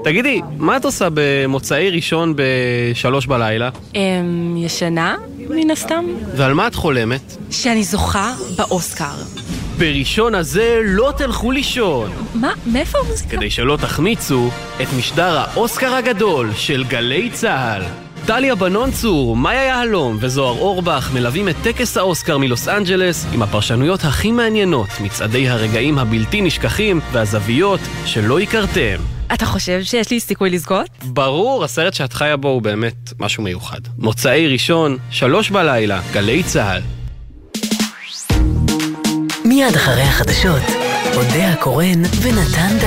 תגידי, 0.04 0.42
מה 0.58 0.78
את 0.78 0.86
עושה 0.86 1.08
במוצאי 1.14 1.90
ראשון 1.90 2.34
בשלוש 2.36 3.26
בלילה? 3.26 3.70
אמ... 3.96 4.56
ישנה, 4.58 5.16
מן 5.50 5.72
הסתם. 5.72 6.06
ועל 6.36 6.54
מה 6.54 6.68
את 6.68 6.76
חולמת? 6.76 7.38
שאני 7.52 7.84
זוכה 7.84 8.34
באוסקר. 8.58 9.16
בראשון 9.78 10.36
הזה 10.36 10.80
לא 10.84 11.14
תלכו 11.18 11.52
לישון, 11.52 12.12
מה? 12.36 12.54
מאיפה 12.66 12.98
המוזיקה? 13.06 13.38
כדי 13.38 13.50
שלא 13.50 13.78
תחמיצו 13.82 14.50
את 14.82 14.88
משדר 14.98 15.38
האוסקר 15.38 15.94
הגדול 15.94 16.50
של 16.56 16.84
גלי 16.84 17.30
צה"ל. 17.30 17.84
טליה 18.26 18.56
בנון 18.56 18.92
צור, 18.92 19.38
מאיה 19.38 19.64
יהלום 19.64 20.18
וזוהר 20.20 20.60
אורבך 20.60 21.10
מלווים 21.14 21.50
את 21.50 21.56
טקס 21.64 21.98
האוסקר 21.98 22.38
מלוס 22.38 22.68
אנג'לס 22.68 23.26
עם 23.34 23.42
הפרשנויות 23.42 24.04
הכי 24.04 24.32
מעניינות, 24.32 24.88
מצעדי 25.02 25.50
הרגעים 25.50 26.00
הבלתי 26.00 26.42
נשכחים 26.42 27.00
והזוויות 27.12 27.80
שלא 28.06 28.40
הכרתם. 28.40 28.98
אתה 29.34 29.46
חושב 29.46 29.84
שיש 29.84 30.10
לי 30.12 30.20
סיכוי 30.20 30.50
לזכות? 30.50 30.88
ברור, 31.04 31.64
הסרט 31.64 31.94
שאת 31.94 32.14
חיה 32.14 32.38
בו 32.38 32.48
הוא 32.48 32.62
באמת 32.62 33.14
משהו 33.20 33.44
מיוחד. 33.44 33.80
מוצאי 33.98 34.48
ראשון, 34.48 34.98
שלוש 35.12 35.50
בלילה, 35.50 36.02
גלי 36.12 36.44
צה"ל. 36.44 36.82
מיד 39.46 39.76
אחרי 39.76 40.02
החדשות, 40.02 40.62
אודה 41.16 41.50
הקורן 41.50 42.02
ונתן. 42.22 42.78